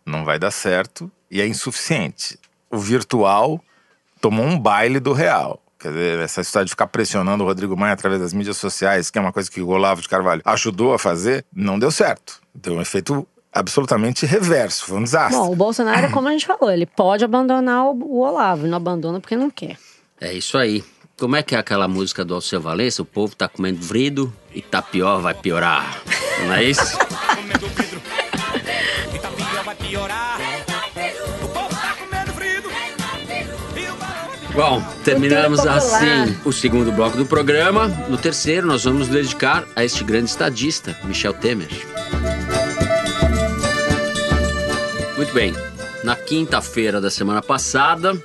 não 0.05 0.25
vai 0.25 0.37
dar 0.37 0.51
certo 0.51 1.09
e 1.31 1.39
é 1.39 1.47
insuficiente. 1.47 2.37
O 2.69 2.77
virtual 2.77 3.63
tomou 4.19 4.45
um 4.45 4.59
baile 4.59 4.99
do 4.99 5.13
real. 5.13 5.61
Quer 5.79 5.89
dizer, 5.93 6.19
essa 6.19 6.41
história 6.41 6.65
de 6.65 6.71
ficar 6.71 6.87
pressionando 6.87 7.43
o 7.43 7.47
Rodrigo 7.47 7.77
Maia 7.77 7.93
através 7.93 8.21
das 8.21 8.33
mídias 8.33 8.57
sociais, 8.57 9.09
que 9.09 9.17
é 9.17 9.21
uma 9.21 9.31
coisa 9.31 9.49
que 9.49 9.61
o 9.61 9.69
Olavo 9.69 10.01
de 10.01 10.09
Carvalho 10.09 10.41
ajudou 10.43 10.93
a 10.93 10.99
fazer, 10.99 11.45
não 11.53 11.79
deu 11.79 11.89
certo. 11.89 12.41
Deu 12.53 12.73
um 12.73 12.81
efeito 12.81 13.25
absolutamente 13.53 14.25
reverso, 14.25 14.85
foi 14.85 14.97
um 14.97 15.03
desastre. 15.03 15.39
Bom, 15.39 15.51
o 15.51 15.55
Bolsonaro, 15.55 16.11
como 16.11 16.27
a 16.27 16.31
gente 16.31 16.45
falou, 16.45 16.69
ele 16.69 16.85
pode 16.85 17.23
abandonar 17.23 17.85
o 17.85 18.19
Olavo, 18.19 18.67
não 18.67 18.75
abandona 18.75 19.21
porque 19.21 19.37
não 19.37 19.49
quer. 19.49 19.77
É 20.19 20.33
isso 20.33 20.57
aí. 20.57 20.83
Como 21.17 21.35
é 21.35 21.43
que 21.43 21.55
é 21.55 21.57
aquela 21.57 21.87
música 21.87 22.25
do 22.25 22.33
Alceu 22.33 22.59
Valença? 22.59 23.01
O 23.01 23.05
povo 23.05 23.35
tá 23.35 23.47
comendo 23.47 23.81
vrido 23.81 24.33
e 24.53 24.61
tá 24.61 24.81
pior, 24.81 25.21
vai 25.21 25.33
piorar. 25.33 26.01
Não 26.45 26.53
é 26.53 26.63
isso? 26.63 26.97
comendo 26.97 27.67
vidro 27.67 28.01
e 29.13 29.19
tá 29.19 29.29
pior, 29.29 29.63
vai 29.63 29.75
piorar. 29.75 30.48
Bom, 34.59 34.83
terminamos 35.05 35.65
assim 35.65 36.37
o 36.43 36.51
segundo 36.51 36.91
bloco 36.91 37.15
do 37.15 37.25
programa. 37.25 37.87
No 38.09 38.17
terceiro, 38.17 38.67
nós 38.67 38.83
vamos 38.83 39.07
dedicar 39.07 39.65
a 39.73 39.85
este 39.85 40.03
grande 40.03 40.29
estadista, 40.29 40.99
Michel 41.05 41.33
Temer. 41.33 41.69
Muito 45.15 45.33
bem. 45.33 45.53
Na 46.03 46.13
quinta-feira 46.17 46.99
da 46.99 47.09
semana 47.09 47.41
passada, 47.41 48.21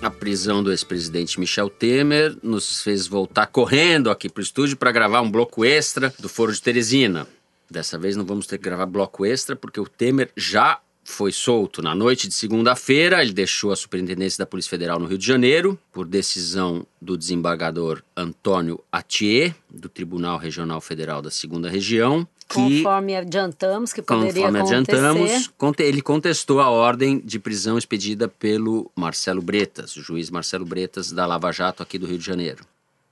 a 0.00 0.08
prisão 0.08 0.62
do 0.62 0.70
ex-presidente 0.70 1.38
Michel 1.38 1.68
Temer 1.68 2.34
nos 2.42 2.80
fez 2.80 3.06
voltar 3.06 3.46
correndo 3.48 4.10
aqui 4.10 4.30
para 4.30 4.40
o 4.40 4.44
estúdio 4.44 4.78
para 4.78 4.90
gravar 4.90 5.20
um 5.20 5.30
bloco 5.30 5.62
extra 5.62 6.10
do 6.18 6.26
Foro 6.26 6.54
de 6.54 6.62
Teresina. 6.62 7.26
Dessa 7.70 7.98
vez 7.98 8.16
não 8.16 8.24
vamos 8.24 8.46
ter 8.46 8.56
que 8.56 8.64
gravar 8.64 8.86
bloco 8.86 9.26
extra 9.26 9.54
porque 9.54 9.78
o 9.78 9.86
Temer 9.86 10.30
já 10.34 10.80
foi 11.06 11.32
solto 11.32 11.80
na 11.80 11.94
noite 11.94 12.28
de 12.28 12.34
segunda-feira. 12.34 13.22
Ele 13.22 13.32
deixou 13.32 13.72
a 13.72 13.76
Superintendência 13.76 14.38
da 14.38 14.46
Polícia 14.46 14.70
Federal 14.70 14.98
no 14.98 15.06
Rio 15.06 15.16
de 15.16 15.26
Janeiro, 15.26 15.78
por 15.92 16.06
decisão 16.06 16.86
do 17.00 17.16
desembargador 17.16 18.02
Antônio 18.16 18.82
Atier, 18.90 19.54
do 19.70 19.88
Tribunal 19.88 20.36
Regional 20.36 20.80
Federal 20.80 21.22
da 21.22 21.30
Segunda 21.30 21.70
Região. 21.70 22.26
Que, 22.48 22.54
conforme 22.54 23.16
adiantamos, 23.16 23.92
que 23.92 24.02
poderia 24.02 24.32
conforme 24.32 24.58
acontecer. 24.58 24.96
adiantamos, 24.96 25.50
ele 25.78 26.02
contestou 26.02 26.60
a 26.60 26.70
ordem 26.70 27.20
de 27.24 27.38
prisão 27.38 27.76
expedida 27.76 28.28
pelo 28.28 28.90
Marcelo 28.94 29.42
Bretas, 29.42 29.96
o 29.96 30.02
juiz 30.02 30.30
Marcelo 30.30 30.64
Bretas 30.64 31.10
da 31.10 31.26
Lava 31.26 31.50
Jato 31.50 31.82
aqui 31.82 31.98
do 31.98 32.06
Rio 32.06 32.18
de 32.18 32.24
Janeiro. 32.24 32.64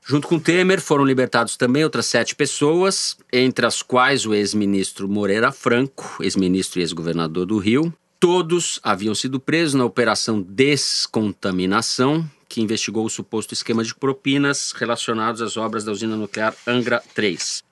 Junto 0.06 0.28
com 0.28 0.38
Temer, 0.38 0.82
foram 0.82 1.02
libertados 1.02 1.56
também 1.56 1.82
outras 1.82 2.04
sete 2.04 2.34
pessoas, 2.34 3.16
entre 3.32 3.64
as 3.64 3.80
quais 3.80 4.26
o 4.26 4.34
ex-ministro 4.34 5.08
Moreira 5.08 5.50
Franco, 5.50 6.22
ex-ministro 6.22 6.78
e 6.78 6.82
ex-governador 6.82 7.46
do 7.46 7.56
Rio. 7.56 7.92
Todos 8.20 8.78
haviam 8.82 9.14
sido 9.14 9.40
presos 9.40 9.74
na 9.74 9.84
Operação 9.84 10.42
Descontaminação, 10.42 12.28
que 12.46 12.60
investigou 12.60 13.06
o 13.06 13.10
suposto 13.10 13.54
esquema 13.54 13.82
de 13.82 13.94
propinas 13.94 14.72
relacionados 14.72 15.40
às 15.40 15.56
obras 15.56 15.84
da 15.84 15.92
usina 15.92 16.16
nuclear 16.16 16.54
Angra 16.66 17.02
3. 17.14 17.64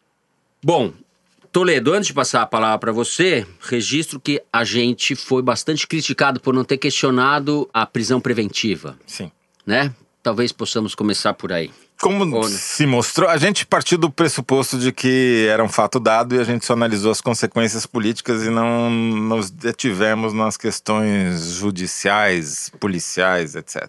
Bom, 0.64 0.94
Toledo, 1.52 1.92
antes 1.92 2.06
de 2.06 2.14
passar 2.14 2.40
a 2.40 2.46
palavra 2.46 2.78
para 2.78 2.92
você, 2.92 3.46
registro 3.60 4.18
que 4.18 4.42
a 4.50 4.64
gente 4.64 5.14
foi 5.14 5.42
bastante 5.42 5.86
criticado 5.86 6.40
por 6.40 6.54
não 6.54 6.64
ter 6.64 6.78
questionado 6.78 7.68
a 7.74 7.84
prisão 7.84 8.22
preventiva. 8.22 8.98
Sim. 9.06 9.30
Né? 9.66 9.94
Talvez 10.22 10.50
possamos 10.50 10.94
começar 10.94 11.34
por 11.34 11.52
aí. 11.52 11.70
Como 12.02 12.42
se 12.48 12.84
mostrou, 12.84 13.30
a 13.30 13.36
gente 13.36 13.64
partiu 13.64 13.96
do 13.96 14.10
pressuposto 14.10 14.76
de 14.76 14.90
que 14.90 15.46
era 15.48 15.62
um 15.62 15.68
fato 15.68 16.00
dado 16.00 16.34
e 16.34 16.40
a 16.40 16.42
gente 16.42 16.66
só 16.66 16.72
analisou 16.72 17.12
as 17.12 17.20
consequências 17.20 17.86
políticas 17.86 18.42
e 18.42 18.50
não 18.50 18.90
nos 18.90 19.52
detivemos 19.52 20.32
nas 20.32 20.56
questões 20.56 21.52
judiciais, 21.52 22.72
policiais, 22.80 23.54
etc. 23.54 23.86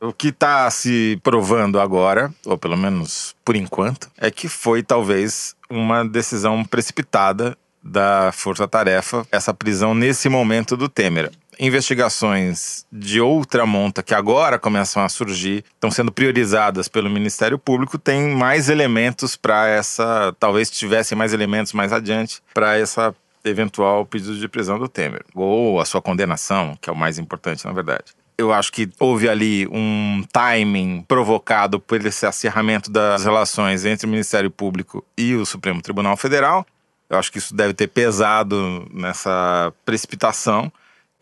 O 0.00 0.12
que 0.12 0.28
está 0.28 0.70
se 0.70 1.18
provando 1.20 1.80
agora, 1.80 2.32
ou 2.46 2.56
pelo 2.56 2.76
menos 2.76 3.34
por 3.44 3.56
enquanto, 3.56 4.08
é 4.16 4.30
que 4.30 4.46
foi 4.48 4.80
talvez 4.80 5.56
uma 5.68 6.04
decisão 6.04 6.64
precipitada 6.64 7.58
da 7.82 8.30
Força 8.30 8.68
Tarefa, 8.68 9.26
essa 9.32 9.52
prisão 9.52 9.96
nesse 9.96 10.28
momento 10.28 10.76
do 10.76 10.88
Temer 10.88 11.32
investigações 11.58 12.86
de 12.92 13.20
outra 13.20 13.66
monta 13.66 14.02
que 14.02 14.14
agora 14.14 14.58
começam 14.58 15.02
a 15.02 15.08
surgir, 15.08 15.64
estão 15.74 15.90
sendo 15.90 16.12
priorizadas 16.12 16.88
pelo 16.88 17.10
Ministério 17.10 17.58
Público, 17.58 17.98
tem 17.98 18.30
mais 18.30 18.68
elementos 18.68 19.36
para 19.36 19.68
essa. 19.68 20.34
Talvez 20.38 20.70
tivessem 20.70 21.16
mais 21.16 21.32
elementos 21.32 21.72
mais 21.72 21.92
adiante 21.92 22.40
para 22.54 22.78
essa 22.78 23.14
eventual 23.44 24.04
pedido 24.04 24.36
de 24.36 24.48
prisão 24.48 24.78
do 24.78 24.88
Temer. 24.88 25.24
Ou 25.34 25.80
a 25.80 25.84
sua 25.84 26.02
condenação, 26.02 26.76
que 26.80 26.88
é 26.88 26.92
o 26.92 26.96
mais 26.96 27.18
importante, 27.18 27.64
na 27.64 27.72
verdade. 27.72 28.12
Eu 28.36 28.52
acho 28.52 28.72
que 28.72 28.88
houve 29.00 29.28
ali 29.28 29.66
um 29.66 30.22
timing 30.32 31.04
provocado 31.08 31.80
por 31.80 32.04
esse 32.04 32.24
acirramento 32.24 32.88
das 32.88 33.24
relações 33.24 33.84
entre 33.84 34.06
o 34.06 34.08
Ministério 34.08 34.50
Público 34.50 35.04
e 35.16 35.34
o 35.34 35.44
Supremo 35.44 35.82
Tribunal 35.82 36.16
Federal. 36.16 36.64
Eu 37.10 37.18
acho 37.18 37.32
que 37.32 37.38
isso 37.38 37.54
deve 37.54 37.74
ter 37.74 37.88
pesado 37.88 38.86
nessa 38.92 39.72
precipitação. 39.84 40.70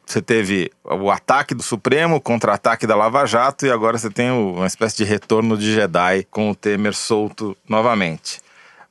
Você 0.06 0.22
teve 0.22 0.70
o 0.84 1.10
ataque 1.10 1.52
do 1.52 1.64
Supremo, 1.64 2.16
o 2.16 2.20
contra-ataque 2.20 2.86
da 2.86 2.94
Lava 2.94 3.26
Jato 3.26 3.66
e 3.66 3.70
agora 3.70 3.98
você 3.98 4.08
tem 4.08 4.30
uma 4.30 4.66
espécie 4.66 4.98
de 4.98 5.04
retorno 5.04 5.58
de 5.58 5.74
Jedi 5.74 6.24
com 6.30 6.48
o 6.48 6.54
Temer 6.54 6.94
solto 6.94 7.56
novamente. 7.68 8.40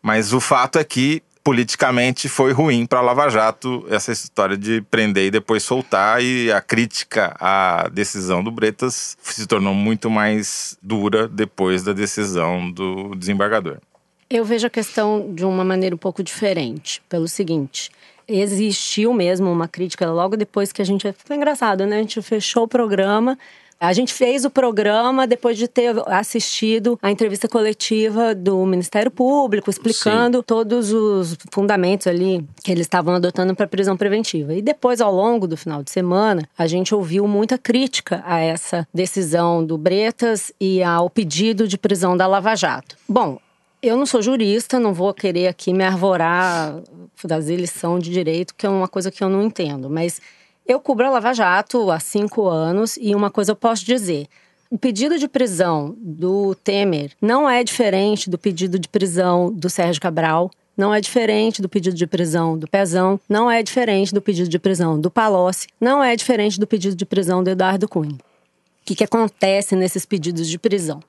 Mas 0.01 0.33
o 0.33 0.41
fato 0.41 0.77
é 0.77 0.83
que 0.83 1.23
politicamente 1.41 2.27
foi 2.27 2.51
ruim 2.51 2.85
para 2.85 2.99
Lava 2.99 3.29
Jato 3.29 3.85
essa 3.89 4.11
história 4.11 4.57
de 4.57 4.81
prender 4.81 5.27
e 5.27 5.31
depois 5.31 5.63
soltar 5.63 6.21
e 6.21 6.51
a 6.51 6.59
crítica 6.59 7.33
à 7.39 7.87
decisão 7.87 8.43
do 8.43 8.51
Bretas 8.51 9.15
se 9.21 9.47
tornou 9.47 9.73
muito 9.73 10.09
mais 10.09 10.77
dura 10.81 11.29
depois 11.29 11.81
da 11.81 11.93
decisão 11.93 12.69
do 12.69 13.15
desembargador. 13.15 13.77
Eu 14.27 14.43
vejo 14.43 14.65
a 14.65 14.71
questão 14.71 15.33
de 15.33 15.45
uma 15.45 15.63
maneira 15.63 15.95
um 15.95 15.99
pouco 15.99 16.23
diferente, 16.23 17.01
pelo 17.07 17.27
seguinte: 17.27 17.91
existiu 18.27 19.13
mesmo 19.13 19.51
uma 19.51 19.67
crítica 19.67 20.09
logo 20.11 20.35
depois 20.35 20.71
que 20.71 20.81
a 20.81 20.85
gente. 20.85 21.13
Foi 21.25 21.35
engraçado, 21.35 21.85
né? 21.85 21.97
A 21.97 22.01
gente 22.01 22.21
fechou 22.21 22.63
o 22.63 22.67
programa. 22.67 23.37
A 23.79 23.91
gente 23.91 24.13
fez 24.13 24.45
o 24.45 24.49
programa 24.49 25.27
depois 25.27 25.57
de 25.57 25.67
ter 25.67 25.93
assistido 26.07 26.97
a 27.01 27.11
entrevista 27.11 27.47
coletiva 27.47 28.33
do 28.33 28.65
Ministério 28.65 29.11
Público, 29.11 29.69
explicando 29.69 30.37
Sim. 30.37 30.43
todos 30.47 30.93
os 30.93 31.37
fundamentos 31.51 32.07
ali 32.07 32.47
que 32.63 32.71
eles 32.71 32.85
estavam 32.85 33.15
adotando 33.15 33.53
para 33.53 33.67
prisão 33.67 33.97
preventiva. 33.97 34.53
E 34.53 34.61
depois, 34.61 35.01
ao 35.01 35.13
longo 35.13 35.45
do 35.45 35.57
final 35.57 35.83
de 35.83 35.91
semana, 35.91 36.47
a 36.57 36.67
gente 36.67 36.95
ouviu 36.95 37.27
muita 37.27 37.57
crítica 37.57 38.23
a 38.25 38.39
essa 38.39 38.87
decisão 38.93 39.63
do 39.63 39.77
Bretas 39.77 40.53
e 40.59 40.81
ao 40.81 41.09
pedido 41.09 41.67
de 41.67 41.77
prisão 41.77 42.15
da 42.15 42.25
Lava 42.25 42.55
Jato. 42.55 42.95
Bom, 43.07 43.37
eu 43.87 43.97
não 43.97 44.05
sou 44.05 44.21
jurista, 44.21 44.79
não 44.79 44.93
vou 44.93 45.13
querer 45.13 45.47
aqui 45.47 45.73
me 45.73 45.83
arvorar, 45.83 46.81
fazer 47.15 47.55
lição 47.55 47.99
de 47.99 48.11
direito, 48.11 48.53
que 48.55 48.65
é 48.65 48.69
uma 48.69 48.87
coisa 48.87 49.11
que 49.11 49.23
eu 49.23 49.29
não 49.29 49.43
entendo. 49.43 49.89
Mas 49.89 50.21
eu 50.65 50.79
cubro 50.79 51.05
a 51.05 51.09
Lava 51.09 51.33
Jato 51.33 51.91
há 51.91 51.99
cinco 51.99 52.47
anos 52.47 52.97
e 52.99 53.13
uma 53.13 53.29
coisa 53.29 53.51
eu 53.51 53.55
posso 53.55 53.85
dizer. 53.85 54.27
O 54.69 54.77
pedido 54.77 55.19
de 55.19 55.27
prisão 55.27 55.95
do 55.99 56.55
Temer 56.55 57.11
não 57.21 57.49
é 57.49 57.63
diferente 57.63 58.29
do 58.29 58.37
pedido 58.37 58.79
de 58.79 58.89
prisão 58.89 59.51
do 59.53 59.69
Sérgio 59.69 60.01
Cabral, 60.01 60.49
não 60.75 60.93
é 60.93 60.99
diferente 60.99 61.61
do 61.61 61.69
pedido 61.69 61.95
de 61.95 62.07
prisão 62.07 62.57
do 62.57 62.67
Pezão, 62.67 63.19
não 63.29 63.49
é 63.49 63.63
diferente 63.63 64.13
do 64.13 64.21
pedido 64.21 64.49
de 64.49 64.59
prisão 64.59 64.99
do 64.99 65.09
Palocci, 65.09 65.67
não 65.79 66.03
é 66.03 66.15
diferente 66.15 66.59
do 66.59 66.67
pedido 66.67 66.95
de 66.95 67.05
prisão 67.05 67.43
do 67.43 67.49
Eduardo 67.49 67.87
Cunha. 67.87 68.15
O 68.15 68.85
que, 68.85 68.95
que 68.95 69.03
acontece 69.03 69.75
nesses 69.75 70.05
pedidos 70.05 70.47
de 70.47 70.59
prisão? 70.59 70.99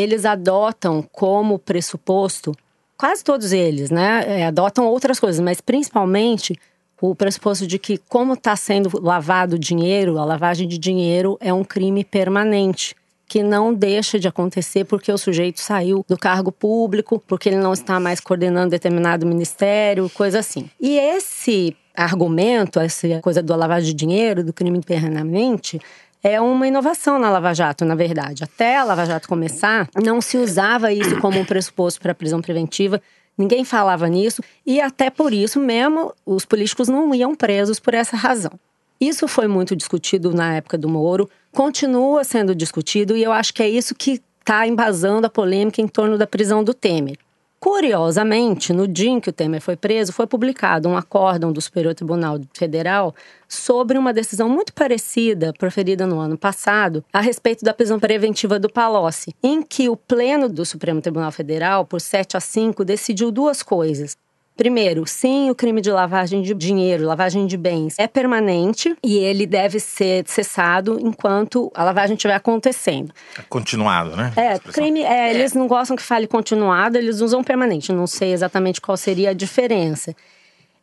Eles 0.00 0.24
adotam 0.24 1.02
como 1.12 1.58
pressuposto, 1.58 2.54
quase 2.96 3.22
todos 3.22 3.52
eles, 3.52 3.90
né? 3.90 4.24
É, 4.26 4.46
adotam 4.46 4.86
outras 4.86 5.20
coisas, 5.20 5.40
mas 5.40 5.60
principalmente 5.60 6.58
o 7.00 7.14
pressuposto 7.14 7.66
de 7.66 7.78
que, 7.78 7.98
como 8.08 8.34
está 8.34 8.54
sendo 8.54 9.00
lavado 9.00 9.58
dinheiro, 9.58 10.18
a 10.18 10.24
lavagem 10.24 10.68
de 10.68 10.76
dinheiro 10.76 11.38
é 11.40 11.52
um 11.52 11.64
crime 11.64 12.04
permanente 12.04 12.94
que 13.26 13.42
não 13.44 13.72
deixa 13.72 14.18
de 14.18 14.26
acontecer 14.26 14.84
porque 14.84 15.10
o 15.10 15.16
sujeito 15.16 15.60
saiu 15.60 16.04
do 16.08 16.18
cargo 16.18 16.50
público, 16.50 17.22
porque 17.28 17.48
ele 17.48 17.58
não 17.58 17.72
está 17.72 18.00
mais 18.00 18.18
coordenando 18.18 18.70
determinado 18.70 19.24
ministério, 19.24 20.10
coisa 20.10 20.40
assim. 20.40 20.68
E 20.80 20.98
esse 20.98 21.76
argumento, 21.94 22.80
essa 22.80 23.20
coisa 23.20 23.40
do 23.40 23.54
lavagem 23.54 23.90
de 23.90 23.94
dinheiro, 23.94 24.42
do 24.42 24.52
crime 24.52 24.80
permanente, 24.80 25.80
é 26.22 26.40
uma 26.40 26.66
inovação 26.66 27.18
na 27.18 27.30
Lava 27.30 27.54
Jato, 27.54 27.84
na 27.84 27.94
verdade. 27.94 28.44
Até 28.44 28.76
a 28.76 28.84
Lava 28.84 29.06
Jato 29.06 29.28
começar, 29.28 29.88
não 30.02 30.20
se 30.20 30.36
usava 30.36 30.92
isso 30.92 31.18
como 31.20 31.38
um 31.38 31.44
pressuposto 31.44 32.00
para 32.00 32.14
prisão 32.14 32.40
preventiva. 32.40 33.00
Ninguém 33.36 33.64
falava 33.64 34.06
nisso 34.08 34.42
e 34.66 34.80
até 34.80 35.08
por 35.08 35.32
isso 35.32 35.58
mesmo 35.58 36.12
os 36.26 36.44
políticos 36.44 36.88
não 36.88 37.14
iam 37.14 37.34
presos 37.34 37.80
por 37.80 37.94
essa 37.94 38.16
razão. 38.16 38.52
Isso 39.00 39.26
foi 39.26 39.48
muito 39.48 39.74
discutido 39.74 40.34
na 40.34 40.56
época 40.56 40.76
do 40.76 40.88
Moro, 40.88 41.28
continua 41.52 42.22
sendo 42.22 42.54
discutido 42.54 43.16
e 43.16 43.22
eu 43.22 43.32
acho 43.32 43.54
que 43.54 43.62
é 43.62 43.68
isso 43.68 43.94
que 43.94 44.20
está 44.40 44.66
embasando 44.66 45.26
a 45.26 45.30
polêmica 45.30 45.80
em 45.80 45.88
torno 45.88 46.18
da 46.18 46.26
prisão 46.26 46.62
do 46.62 46.74
Temer. 46.74 47.16
Curiosamente, 47.60 48.72
no 48.72 48.88
dia 48.88 49.10
em 49.10 49.20
que 49.20 49.28
o 49.28 49.32
Temer 49.34 49.60
foi 49.60 49.76
preso, 49.76 50.14
foi 50.14 50.26
publicado 50.26 50.88
um 50.88 50.96
acórdão 50.96 51.52
do 51.52 51.60
Superior 51.60 51.94
Tribunal 51.94 52.40
Federal 52.54 53.14
sobre 53.46 53.98
uma 53.98 54.14
decisão 54.14 54.48
muito 54.48 54.72
parecida, 54.72 55.52
proferida 55.52 56.06
no 56.06 56.18
ano 56.18 56.38
passado, 56.38 57.04
a 57.12 57.20
respeito 57.20 57.62
da 57.62 57.74
prisão 57.74 58.00
preventiva 58.00 58.58
do 58.58 58.72
Palocci, 58.72 59.34
em 59.42 59.62
que 59.62 59.90
o 59.90 59.96
Pleno 59.96 60.48
do 60.48 60.64
Supremo 60.64 61.02
Tribunal 61.02 61.30
Federal, 61.30 61.84
por 61.84 62.00
7 62.00 62.34
a 62.34 62.40
5, 62.40 62.82
decidiu 62.82 63.30
duas 63.30 63.62
coisas. 63.62 64.16
Primeiro, 64.60 65.06
sim, 65.06 65.48
o 65.48 65.54
crime 65.54 65.80
de 65.80 65.90
lavagem 65.90 66.42
de 66.42 66.52
dinheiro, 66.52 67.06
lavagem 67.06 67.46
de 67.46 67.56
bens 67.56 67.94
é 67.98 68.06
permanente 68.06 68.94
e 69.02 69.16
ele 69.16 69.46
deve 69.46 69.80
ser 69.80 70.22
cessado 70.26 70.98
enquanto 71.00 71.72
a 71.74 71.82
lavagem 71.82 72.14
estiver 72.14 72.34
acontecendo. 72.34 73.10
É 73.38 73.42
continuado, 73.48 74.14
né? 74.14 74.30
É, 74.36 74.58
crime, 74.58 75.00
é, 75.02 75.30
eles 75.30 75.54
não 75.54 75.66
gostam 75.66 75.96
que 75.96 76.02
fale 76.02 76.26
continuado, 76.26 76.98
eles 76.98 77.22
usam 77.22 77.42
permanente. 77.42 77.90
Não 77.90 78.06
sei 78.06 78.34
exatamente 78.34 78.82
qual 78.82 78.98
seria 78.98 79.30
a 79.30 79.32
diferença. 79.32 80.14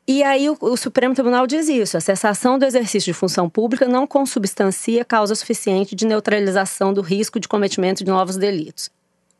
E 0.07 0.23
aí 0.23 0.49
o, 0.49 0.57
o, 0.59 0.75
Supremo 0.75 1.13
Tribunal 1.13 1.45
diz 1.45 1.69
isso: 1.69 1.97
a 1.97 2.01
cessação 2.01 2.57
do 2.57 2.65
exercício 2.65 3.13
de 3.13 3.13
função 3.13 3.47
pública 3.47 3.87
não 3.87 4.07
consubstancia 4.07 5.05
causa 5.05 5.35
suficiente 5.35 5.93
de 5.93 6.07
neutralização 6.07 6.91
do 6.91 7.01
risco 7.01 7.39
de 7.39 7.47
cometimento 7.47 8.03
de 8.03 8.09
novos 8.09 8.37
delitos. 8.37 8.89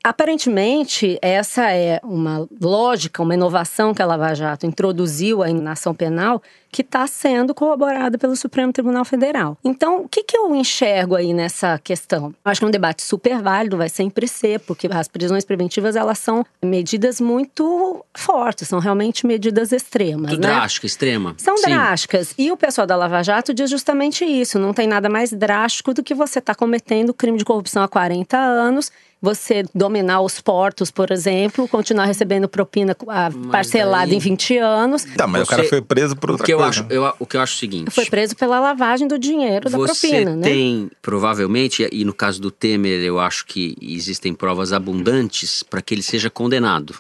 Aparentemente, 0.08 1.20
essa 1.22 1.70
é 1.70 2.00
uma 2.02 2.48
lógica, 2.62 3.22
uma 3.22 3.34
inovação 3.34 3.94
que 3.94 4.02
a 4.02 4.06
Lava 4.06 4.34
Jato 4.34 4.66
introduziu 4.66 5.44
aí 5.44 5.54
na 5.54 5.74
ação 5.74 5.94
penal 5.94 6.42
que 6.72 6.82
está 6.82 7.06
sendo 7.08 7.54
corroborada 7.54 8.18
pelo 8.18 8.36
Supremo 8.36 8.72
Tribunal 8.72 9.04
Federal. 9.04 9.58
Então, 9.64 10.04
o 10.04 10.08
que, 10.08 10.24
que 10.24 10.38
eu 10.38 10.56
enxergo 10.56 11.16
aí 11.16 11.34
nessa 11.34 11.78
questão? 11.80 12.34
Eu 12.46 12.52
acho 12.52 12.62
que 12.62 12.66
é 12.66 12.68
um 12.68 12.72
debate 12.72 13.04
super 13.04 13.42
válido, 13.42 13.78
vai 13.78 13.90
sempre 13.90 14.28
ser, 14.28 14.60
porque 14.62 14.88
as 14.90 15.08
prisões 15.08 15.44
preventivas 15.44 15.96
elas 15.96 16.20
são 16.20 16.46
medidas 16.64 17.20
muito 17.20 18.06
fortes, 18.16 18.68
são 18.68 18.80
realmente 18.80 19.26
medidas 19.26 19.72
extremas. 19.72 20.32
Muito 20.32 20.42
né? 20.42 20.54
drástica, 20.54 20.86
extrema. 20.86 21.36
São 21.38 21.58
Sim. 21.58 21.72
drásticas. 21.72 22.34
E 22.38 22.50
o 22.52 22.58
pessoal 22.58 22.88
da 22.88 22.96
Lava 22.96 23.24
Jato 23.24 23.54
diz 23.54 23.70
justamente 23.70 24.24
isso: 24.24 24.60
não 24.60 24.74
tem 24.74 24.88
nada 24.88 25.10
mais 25.10 25.32
drástico 25.34 25.94
do 25.94 26.04
que 26.04 26.14
você 26.14 26.40
estar 26.40 26.54
tá 26.54 26.58
cometendo 26.58 27.14
crime 27.14 27.38
de 27.38 27.46
corrupção 27.46 27.82
há 27.84 27.88
40 27.88 28.38
anos 28.38 28.92
você 29.22 29.64
dominar 29.74 30.22
os 30.22 30.40
portos, 30.40 30.92
por 30.92 31.12
exemplo, 31.12 31.68
continuar 31.68 32.06
recebendo 32.06 32.48
propina 32.48 32.96
parcelada 33.52 34.14
em 34.14 34.20
20 34.20 34.58
anos. 34.58 35.06
Tá, 35.16 35.26
mas 35.26 35.42
você, 35.42 35.54
o 35.54 35.58
cara 35.58 35.70
foi 35.70 35.82
preso 35.82 36.16
por 36.16 36.32
outra 36.32 36.44
o 36.44 36.46
que 36.46 36.54
coisa. 36.54 36.80
Eu 36.90 37.06
acho, 37.06 37.12
eu, 37.12 37.14
o 37.20 37.26
que 37.26 37.38
eu 37.38 37.42
acho 37.42 37.54
é 37.54 37.56
o 37.56 37.60
seguinte... 37.60 37.92
Foi 37.92 38.06
preso 38.06 38.36
pela 38.36 38.60
lavagem 38.60 39.08
do 39.08 39.18
dinheiro 39.18 39.70
da 39.70 39.78
propina, 39.78 40.36
né? 40.36 40.44
Você 40.44 40.50
tem, 40.50 40.92
provavelmente, 41.02 41.88
e 41.92 42.06
no 42.06 42.14
caso 42.14 42.40
do 42.40 42.52
Temer, 42.52 43.02
eu 43.04 43.20
acho 43.20 43.46
que 43.46 43.76
existem 43.82 44.34
provas 44.34 44.72
abundantes 44.72 45.64
para 45.64 45.82
que 45.82 45.94
ele 45.94 46.04
seja 46.04 46.30
condenado. 46.30 46.96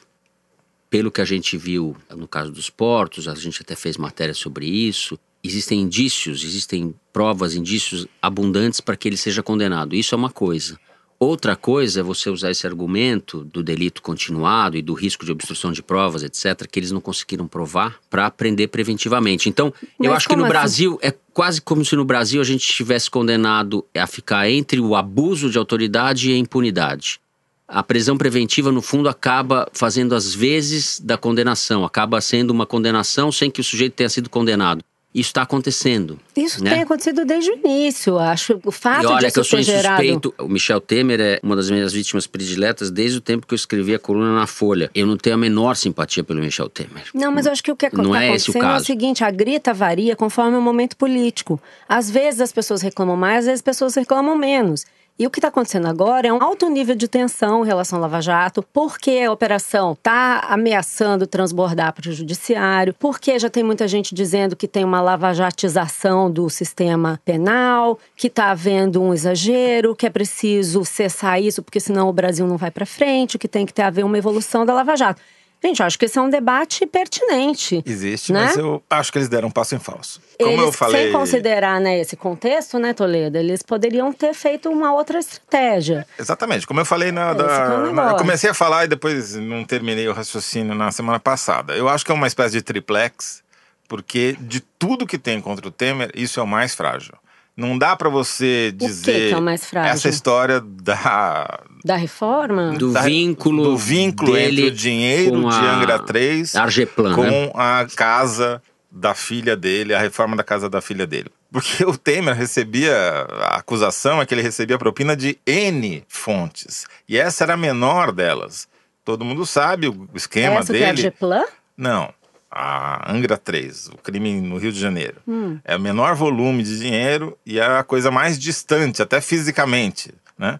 Pelo 0.89 1.11
que 1.11 1.21
a 1.21 1.25
gente 1.25 1.57
viu 1.57 1.95
no 2.15 2.27
caso 2.27 2.51
dos 2.51 2.69
portos, 2.69 3.27
a 3.27 3.35
gente 3.35 3.61
até 3.61 3.75
fez 3.75 3.97
matéria 3.97 4.33
sobre 4.33 4.65
isso, 4.65 5.19
existem 5.43 5.81
indícios, 5.81 6.43
existem 6.43 6.95
provas, 7.13 7.55
indícios 7.55 8.07
abundantes 8.21 8.79
para 8.79 8.95
que 8.95 9.07
ele 9.07 9.17
seja 9.17 9.43
condenado. 9.43 9.95
Isso 9.95 10.15
é 10.15 10.17
uma 10.17 10.31
coisa. 10.31 10.79
Outra 11.19 11.55
coisa 11.55 12.01
é 12.01 12.03
você 12.03 12.29
usar 12.29 12.51
esse 12.51 12.67
argumento 12.67 13.43
do 13.43 13.63
delito 13.63 14.03
continuado 14.03 14.77
e 14.77 14.83
do 14.83 14.93
risco 14.93 15.25
de 15.25 15.31
obstrução 15.31 15.71
de 15.71 15.81
provas, 15.81 16.21
etc., 16.21 16.67
que 16.71 16.79
eles 16.79 16.91
não 16.91 17.01
conseguiram 17.01 17.47
provar 17.47 17.97
para 18.07 18.29
prender 18.29 18.69
preventivamente. 18.69 19.49
Então, 19.49 19.73
Mas 19.97 20.07
eu 20.07 20.13
acho 20.13 20.29
que 20.29 20.35
no 20.35 20.43
assim? 20.43 20.49
Brasil 20.49 20.99
é 21.01 21.11
quase 21.33 21.59
como 21.59 21.83
se 21.83 21.95
no 21.95 22.05
Brasil 22.05 22.39
a 22.39 22.43
gente 22.43 22.69
estivesse 22.69 23.09
condenado 23.09 23.83
a 23.95 24.05
ficar 24.05 24.47
entre 24.47 24.79
o 24.79 24.95
abuso 24.95 25.49
de 25.49 25.57
autoridade 25.57 26.29
e 26.29 26.35
a 26.35 26.37
impunidade. 26.37 27.19
A 27.67 27.81
prisão 27.81 28.15
preventiva, 28.15 28.71
no 28.71 28.81
fundo, 28.81 29.09
acaba 29.09 29.67
fazendo 29.73 30.13
as 30.13 30.35
vezes 30.35 30.99
da 30.99 31.17
condenação, 31.17 31.83
acaba 31.83 32.21
sendo 32.21 32.51
uma 32.51 32.65
condenação 32.67 33.31
sem 33.31 33.49
que 33.49 33.59
o 33.59 33.63
sujeito 33.63 33.93
tenha 33.93 34.07
sido 34.07 34.29
condenado. 34.29 34.83
Isso 35.17 35.29
está 35.29 35.41
acontecendo. 35.41 36.19
Isso 36.35 36.63
né? 36.63 36.75
tem 36.75 36.81
acontecido 36.83 37.25
desde 37.25 37.49
o 37.49 37.55
início, 37.55 38.19
acho. 38.19 38.59
O 38.63 38.71
fato 38.71 39.01
e 39.01 39.05
olha 39.07 39.27
de 39.27 39.33
que 39.33 39.39
eu 39.39 39.43
sou 39.43 39.59
gerado... 39.63 40.03
insuspeito. 40.03 40.31
O 40.37 40.47
Michel 40.47 40.79
Temer 40.79 41.19
é 41.19 41.39
uma 41.41 41.55
das 41.55 41.71
minhas 41.71 41.91
vítimas 41.91 42.27
prediletas 42.27 42.91
desde 42.91 43.17
o 43.17 43.21
tempo 43.21 43.47
que 43.47 43.53
eu 43.55 43.55
escrevi 43.55 43.95
a 43.95 43.99
coluna 43.99 44.35
na 44.35 44.45
Folha. 44.45 44.91
Eu 44.93 45.07
não 45.07 45.17
tenho 45.17 45.35
a 45.35 45.39
menor 45.39 45.75
simpatia 45.75 46.23
pelo 46.23 46.39
Michel 46.39 46.69
Temer. 46.69 47.05
Não, 47.15 47.31
mas 47.31 47.47
eu 47.47 47.51
acho 47.51 47.63
que 47.63 47.71
o 47.71 47.75
que 47.75 47.89
não 47.95 48.11
tá 48.11 48.23
é 48.23 48.35
esse 48.35 48.49
o 48.49 48.51
acontecendo 48.51 48.61
caso. 48.61 48.77
é 48.77 48.81
o 48.83 48.85
seguinte: 48.85 49.23
a 49.23 49.31
grita 49.31 49.73
varia 49.73 50.15
conforme 50.15 50.55
o 50.55 50.61
momento 50.61 50.95
político. 50.95 51.59
Às 51.89 52.11
vezes 52.11 52.39
as 52.39 52.51
pessoas 52.51 52.83
reclamam 52.83 53.17
mais, 53.17 53.39
às 53.39 53.45
vezes 53.45 53.59
as 53.59 53.63
pessoas 53.63 53.95
reclamam 53.95 54.37
menos. 54.37 54.85
E 55.19 55.25
o 55.25 55.31
que 55.31 55.39
está 55.39 55.47
acontecendo 55.47 55.87
agora 55.87 56.27
é 56.27 56.33
um 56.33 56.43
alto 56.43 56.69
nível 56.69 56.93
de 56.93 57.07
tensão 57.07 57.63
em 57.63 57.67
relação 57.67 57.97
ao 57.97 58.03
Lava 58.03 58.21
Jato, 58.21 58.61
porque 58.71 59.23
a 59.25 59.31
operação 59.31 59.93
está 59.93 60.41
ameaçando 60.47 61.25
transbordar 61.25 61.91
para 61.91 62.07
o 62.07 62.13
judiciário, 62.13 62.93
porque 62.93 63.39
já 63.39 63.49
tem 63.49 63.63
muita 63.63 63.87
gente 63.87 64.13
dizendo 64.13 64.55
que 64.55 64.67
tem 64.67 64.85
uma 64.85 65.01
lavajatização 65.01 66.29
do 66.29 66.47
sistema 66.51 67.19
penal, 67.25 67.97
que 68.15 68.27
está 68.27 68.51
havendo 68.51 69.01
um 69.01 69.11
exagero, 69.11 69.95
que 69.95 70.05
é 70.05 70.09
preciso 70.11 70.85
cessar 70.85 71.41
isso, 71.41 71.63
porque 71.63 71.79
senão 71.79 72.09
o 72.09 72.13
Brasil 72.13 72.45
não 72.45 72.57
vai 72.57 72.69
para 72.69 72.85
frente, 72.85 73.39
que 73.39 73.47
tem 73.47 73.65
que 73.65 73.73
ter 73.73 73.81
haver 73.81 74.05
uma 74.05 74.19
evolução 74.19 74.67
da 74.67 74.73
Lava 74.73 74.95
Jato. 74.95 75.19
Gente, 75.67 75.83
acho 75.83 75.99
que 75.99 76.05
esse 76.05 76.17
é 76.17 76.21
um 76.21 76.29
debate 76.29 76.85
pertinente. 76.85 77.83
Existe, 77.85 78.31
né? 78.31 78.45
mas 78.45 78.57
eu 78.57 78.81
acho 78.89 79.11
que 79.11 79.17
eles 79.17 79.27
deram 79.27 79.49
um 79.49 79.51
passo 79.51 79.75
em 79.75 79.79
falso. 79.79 80.21
Como 80.39 80.51
eles, 80.53 80.61
eu 80.63 80.71
falei. 80.71 81.03
Sem 81.03 81.11
considerar 81.11 81.81
né, 81.81 81.99
esse 81.99 82.15
contexto, 82.15 82.79
né, 82.79 82.93
Toledo? 82.93 83.37
Eles 83.37 83.61
poderiam 83.61 84.13
ter 84.13 84.33
feito 84.33 84.69
uma 84.69 84.93
outra 84.93 85.19
estratégia. 85.19 86.07
Exatamente. 86.17 86.65
Como 86.65 86.79
eu 86.79 86.85
falei 86.85 87.11
na. 87.11 87.31
Que 87.35 87.43
da, 87.43 87.75
o 87.89 87.93
na- 87.93 88.11
eu 88.11 88.15
comecei 88.15 88.49
a 88.49 88.53
falar 88.53 88.85
e 88.85 88.87
depois 88.87 89.35
não 89.35 89.65
terminei 89.65 90.07
o 90.07 90.13
raciocínio 90.13 90.73
na 90.73 90.89
semana 90.89 91.19
passada. 91.19 91.75
Eu 91.75 91.89
acho 91.89 92.05
que 92.05 92.11
é 92.13 92.15
uma 92.15 92.27
espécie 92.27 92.53
de 92.55 92.61
triplex, 92.61 93.43
porque 93.89 94.37
de 94.39 94.61
tudo 94.61 95.05
que 95.05 95.17
tem 95.17 95.41
contra 95.41 95.67
o 95.67 95.71
Temer, 95.71 96.11
isso 96.15 96.39
é 96.39 96.43
o 96.43 96.47
mais 96.47 96.73
frágil. 96.73 97.13
Não 97.57 97.75
dá 97.77 97.95
pra 97.95 98.07
você 98.07 98.73
que 98.77 98.85
dizer 98.85 99.29
que 99.29 99.33
é 99.33 99.37
o 99.37 99.41
mais 99.41 99.65
frágil? 99.65 99.91
essa 99.91 100.07
história 100.07 100.61
da, 100.61 101.59
Da 101.87 101.95
reforma? 101.95 102.73
Do 102.77 102.91
da- 102.91 103.01
vínculo, 103.01 103.63
do 103.63 103.77
vínculo 103.77 104.33
dele 104.33 104.61
entre 104.63 104.71
o 104.73 104.75
dinheiro 104.75 105.39
de 105.49 105.55
Angra 105.55 105.99
3 105.99 106.55
Argeplan, 106.55 107.15
com 107.15 107.23
né? 107.23 107.51
a 107.55 107.87
casa 107.95 108.61
da 108.91 109.13
filha 109.13 109.55
dele, 109.55 109.93
a 109.93 109.99
reforma 109.99 110.35
da 110.35 110.43
casa 110.43 110.69
da 110.69 110.81
filha 110.81 111.07
dele. 111.07 111.31
Porque 111.51 111.85
o 111.85 111.97
Temer 111.97 112.35
recebia, 112.35 112.93
a 113.39 113.55
acusação 113.57 114.21
é 114.21 114.25
que 114.25 114.33
ele 114.33 114.41
recebia 114.41 114.77
propina 114.77 115.15
de 115.15 115.39
N 115.45 116.03
fontes. 116.09 116.85
E 117.07 117.17
essa 117.17 117.45
era 117.45 117.53
a 117.53 117.57
menor 117.57 118.11
delas. 118.11 118.67
Todo 119.05 119.23
mundo 119.23 119.45
sabe 119.45 119.87
o 119.87 120.09
esquema 120.13 120.59
Essa 120.59 120.73
que 120.73 120.83
é 120.83 120.83
a 120.83 120.91
dele. 120.91 121.01
Geplan? 121.03 121.45
Não, 121.77 122.13
a 122.51 123.09
Angra 123.09 123.37
3, 123.37 123.87
o 123.93 123.97
crime 123.97 124.41
no 124.41 124.57
Rio 124.57 124.73
de 124.73 124.79
Janeiro. 124.79 125.21
Hum. 125.25 125.57
É 125.63 125.77
o 125.77 125.79
menor 125.79 126.15
volume 126.15 126.63
de 126.63 126.77
dinheiro 126.79 127.37
e 127.45 127.59
é 127.59 127.65
a 127.65 127.83
coisa 127.83 128.11
mais 128.11 128.37
distante, 128.37 129.01
até 129.01 129.21
fisicamente, 129.21 130.13
né? 130.37 130.59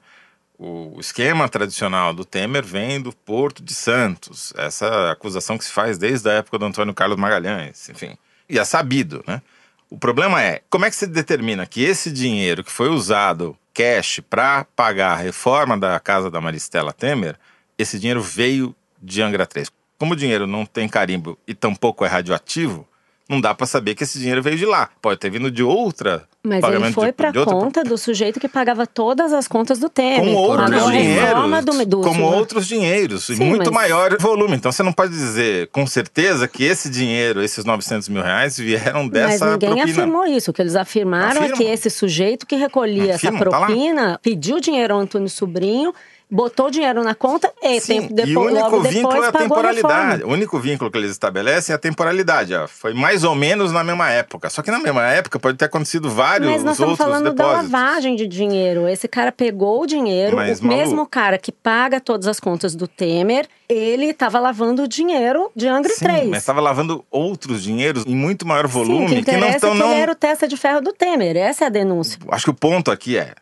O 0.59 0.99
esquema 0.99 1.47
tradicional 1.47 2.13
do 2.13 2.25
Temer 2.25 2.65
vem 2.65 2.99
do 2.99 3.13
Porto 3.13 3.61
de 3.61 3.75
Santos. 3.75 4.51
Essa 4.57 4.87
é 4.87 5.11
acusação 5.11 5.55
que 5.55 5.63
se 5.63 5.71
faz 5.71 5.99
desde 5.99 6.27
a 6.29 6.33
época 6.33 6.57
do 6.57 6.65
Antônio 6.65 6.95
Carlos 6.95 7.17
Magalhães, 7.17 7.87
enfim. 7.89 8.17
E 8.49 8.57
é 8.57 8.65
sabido, 8.65 9.23
né? 9.27 9.41
O 9.89 9.97
problema 9.97 10.41
é, 10.41 10.61
como 10.69 10.85
é 10.85 10.89
que 10.89 10.95
se 10.95 11.05
determina 11.05 11.65
que 11.65 11.83
esse 11.83 12.11
dinheiro 12.11 12.63
que 12.63 12.71
foi 12.71 12.89
usado 12.89 13.55
cash 13.73 14.19
para 14.27 14.65
pagar 14.75 15.11
a 15.11 15.15
reforma 15.15 15.77
da 15.77 15.99
casa 15.99 16.31
da 16.31 16.41
Maristela 16.41 16.91
Temer, 16.91 17.37
esse 17.77 17.99
dinheiro 17.99 18.21
veio 18.21 18.75
de 19.01 19.21
Angra 19.21 19.45
3? 19.45 19.71
Como 19.99 20.13
o 20.13 20.15
dinheiro 20.15 20.47
não 20.47 20.65
tem 20.65 20.89
carimbo 20.89 21.37
e 21.47 21.53
tampouco 21.53 22.03
é 22.03 22.07
radioativo, 22.07 22.87
não 23.29 23.39
dá 23.39 23.53
para 23.53 23.67
saber 23.67 23.93
que 23.93 24.03
esse 24.03 24.17
dinheiro 24.17 24.41
veio 24.41 24.57
de 24.57 24.65
lá. 24.65 24.89
Pode 25.01 25.19
ter 25.19 25.29
vindo 25.29 25.51
de 25.51 25.61
outra 25.61 26.27
Mas 26.47 26.63
ele 26.63 26.91
foi 26.93 27.11
para 27.11 27.31
conta 27.33 27.83
do 27.83 27.97
sujeito 27.97 28.39
que 28.39 28.47
pagava 28.47 28.87
todas 28.87 29.33
as 29.33 29.47
contas 29.47 29.79
do 29.79 29.89
Temer. 29.89 30.19
com 30.21 30.33
outros 30.33 30.69
reforma 30.71 31.61
dinheiros, 31.61 31.65
do, 31.65 31.85
do 31.85 32.01
como 32.01 32.23
outros 32.23 32.67
dinheiros, 32.67 33.29
e 33.29 33.35
Sim, 33.35 33.45
muito 33.45 33.71
mas- 33.71 33.89
maior 33.89 34.17
volume. 34.19 34.55
Então 34.55 34.71
você 34.71 34.81
não 34.83 34.93
pode 34.93 35.11
dizer 35.13 35.67
com 35.67 35.85
certeza 35.85 36.47
que 36.47 36.63
esse 36.63 36.89
dinheiro, 36.89 37.43
esses 37.43 37.63
900 37.65 38.09
mil 38.09 38.21
reais, 38.23 38.57
vieram 38.57 39.03
Mas 39.03 39.11
dessa 39.11 39.51
ninguém 39.53 39.69
propina. 39.75 39.91
afirmou 40.03 40.25
isso. 40.25 40.51
O 40.51 40.53
que 40.53 40.61
eles 40.61 40.75
afirmaram 40.75 41.41
é 41.41 41.45
Afirmam. 41.45 41.57
que 41.57 41.63
esse 41.65 41.89
sujeito 41.89 42.45
que 42.45 42.55
recolhia 42.55 43.15
Afirmam, 43.15 43.41
essa 43.41 43.49
tá 43.49 43.57
propina 43.65 44.19
pediu 44.21 44.59
dinheiro 44.59 44.93
ao 44.93 44.99
Antônio 44.99 45.29
Sobrinho, 45.29 45.93
botou 46.29 46.69
dinheiro 46.69 47.03
na 47.03 47.15
conta 47.15 47.51
e 47.63 47.79
Sim, 47.79 48.01
tempo 48.01 48.11
e 48.11 48.15
depois, 48.15 48.35
o 48.35 48.41
único 48.59 48.81
vínculo 48.81 49.23
é 49.23 49.25
a 49.25 49.29
a 49.29 49.31
temporalidade. 49.31 50.05
reforma. 50.11 50.25
O 50.25 50.33
único 50.33 50.59
vínculo 50.59 50.91
que 50.91 50.97
eles 50.97 51.11
estabelecem 51.11 51.73
é 51.73 51.75
a 51.75 51.79
temporalidade. 51.79 52.53
ó. 52.53 52.67
Foi 52.67 52.93
mais 52.93 53.23
ou 53.23 53.33
menos 53.33 53.71
na 53.71 53.83
mesma 53.83 54.09
época. 54.11 54.49
Só 54.49 54.61
que 54.61 54.69
na 54.69 54.79
mesma 54.79 55.07
época 55.07 55.39
pode 55.39 55.57
ter 55.57 55.65
acontecido 55.65 56.09
vários 56.09 56.49
Mas 56.51 56.63
nós 56.63 56.73
estamos 56.73 56.97
falando 56.97 57.23
da 57.25 57.29
depósitos. 57.31 57.71
lavagem 57.71 58.15
de 58.15 58.27
dinheiro. 58.27 58.87
Esse 58.87 59.07
cara 59.07 59.31
pegou 59.31 59.81
o 59.83 59.85
dinheiro, 59.87 60.35
Mas, 60.35 60.59
o 60.59 60.65
Malu- 60.65 60.77
mesmo 60.79 61.05
cara 61.07 61.37
que 61.37 61.51
paga 61.51 61.99
todas 62.01 62.27
as 62.27 62.39
contas 62.39 62.75
do 62.75 62.87
Temer, 62.87 63.47
ele 63.69 64.05
estava 64.07 64.39
lavando 64.39 64.83
o 64.83 64.87
dinheiro 64.87 65.49
de 65.55 65.67
Angra 65.67 65.93
Sim, 65.93 66.05
3. 66.05 66.27
mas 66.29 66.39
estava 66.39 66.59
lavando 66.61 67.03
outros 67.11 67.63
dinheiros 67.63 68.03
em 68.05 68.15
muito 68.15 68.45
maior 68.47 68.67
volume 68.67 69.09
Sim, 69.09 69.15
que 69.23 69.31
que 69.31 69.37
não 69.37 69.49
estão 69.49 69.73
não 69.75 69.91
era 69.91 70.11
o 70.11 70.15
testa 70.15 70.47
de 70.47 70.55
ferro 70.57 70.81
do 70.81 70.91
Temer. 70.93 71.35
Essa 71.37 71.65
é 71.65 71.67
a 71.67 71.69
denúncia. 71.69 72.17
Acho 72.29 72.45
que 72.45 72.51
o 72.51 72.53
ponto 72.53 72.91
aqui 72.91 73.17
é 73.17 73.33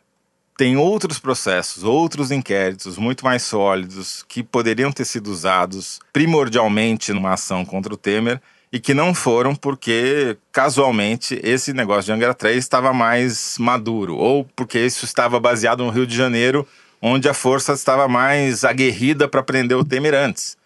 tem 0.57 0.77
outros 0.77 1.19
processos, 1.19 1.83
outros 1.83 2.31
inquéritos 2.31 2.97
muito 2.97 3.25
mais 3.25 3.43
sólidos 3.43 4.23
que 4.27 4.41
poderiam 4.41 4.91
ter 4.91 5.05
sido 5.05 5.27
usados 5.27 5.99
primordialmente 6.13 7.11
numa 7.11 7.33
ação 7.33 7.65
contra 7.65 7.93
o 7.93 7.97
Temer 7.97 8.41
e 8.71 8.79
que 8.79 8.93
não 8.93 9.13
foram 9.13 9.55
porque 9.55 10.37
casualmente 10.51 11.39
esse 11.43 11.73
negócio 11.73 12.03
de 12.05 12.11
Angra 12.13 12.33
3 12.33 12.57
estava 12.57 12.93
mais 12.93 13.57
maduro 13.59 14.15
ou 14.15 14.45
porque 14.55 14.79
isso 14.79 15.05
estava 15.05 15.39
baseado 15.39 15.83
no 15.83 15.89
Rio 15.89 16.07
de 16.07 16.15
Janeiro, 16.15 16.67
onde 17.01 17.27
a 17.27 17.33
força 17.33 17.73
estava 17.73 18.07
mais 18.07 18.63
aguerrida 18.63 19.27
para 19.27 19.43
prender 19.43 19.77
o 19.77 19.83
Temer 19.83 20.13
antes. 20.13 20.57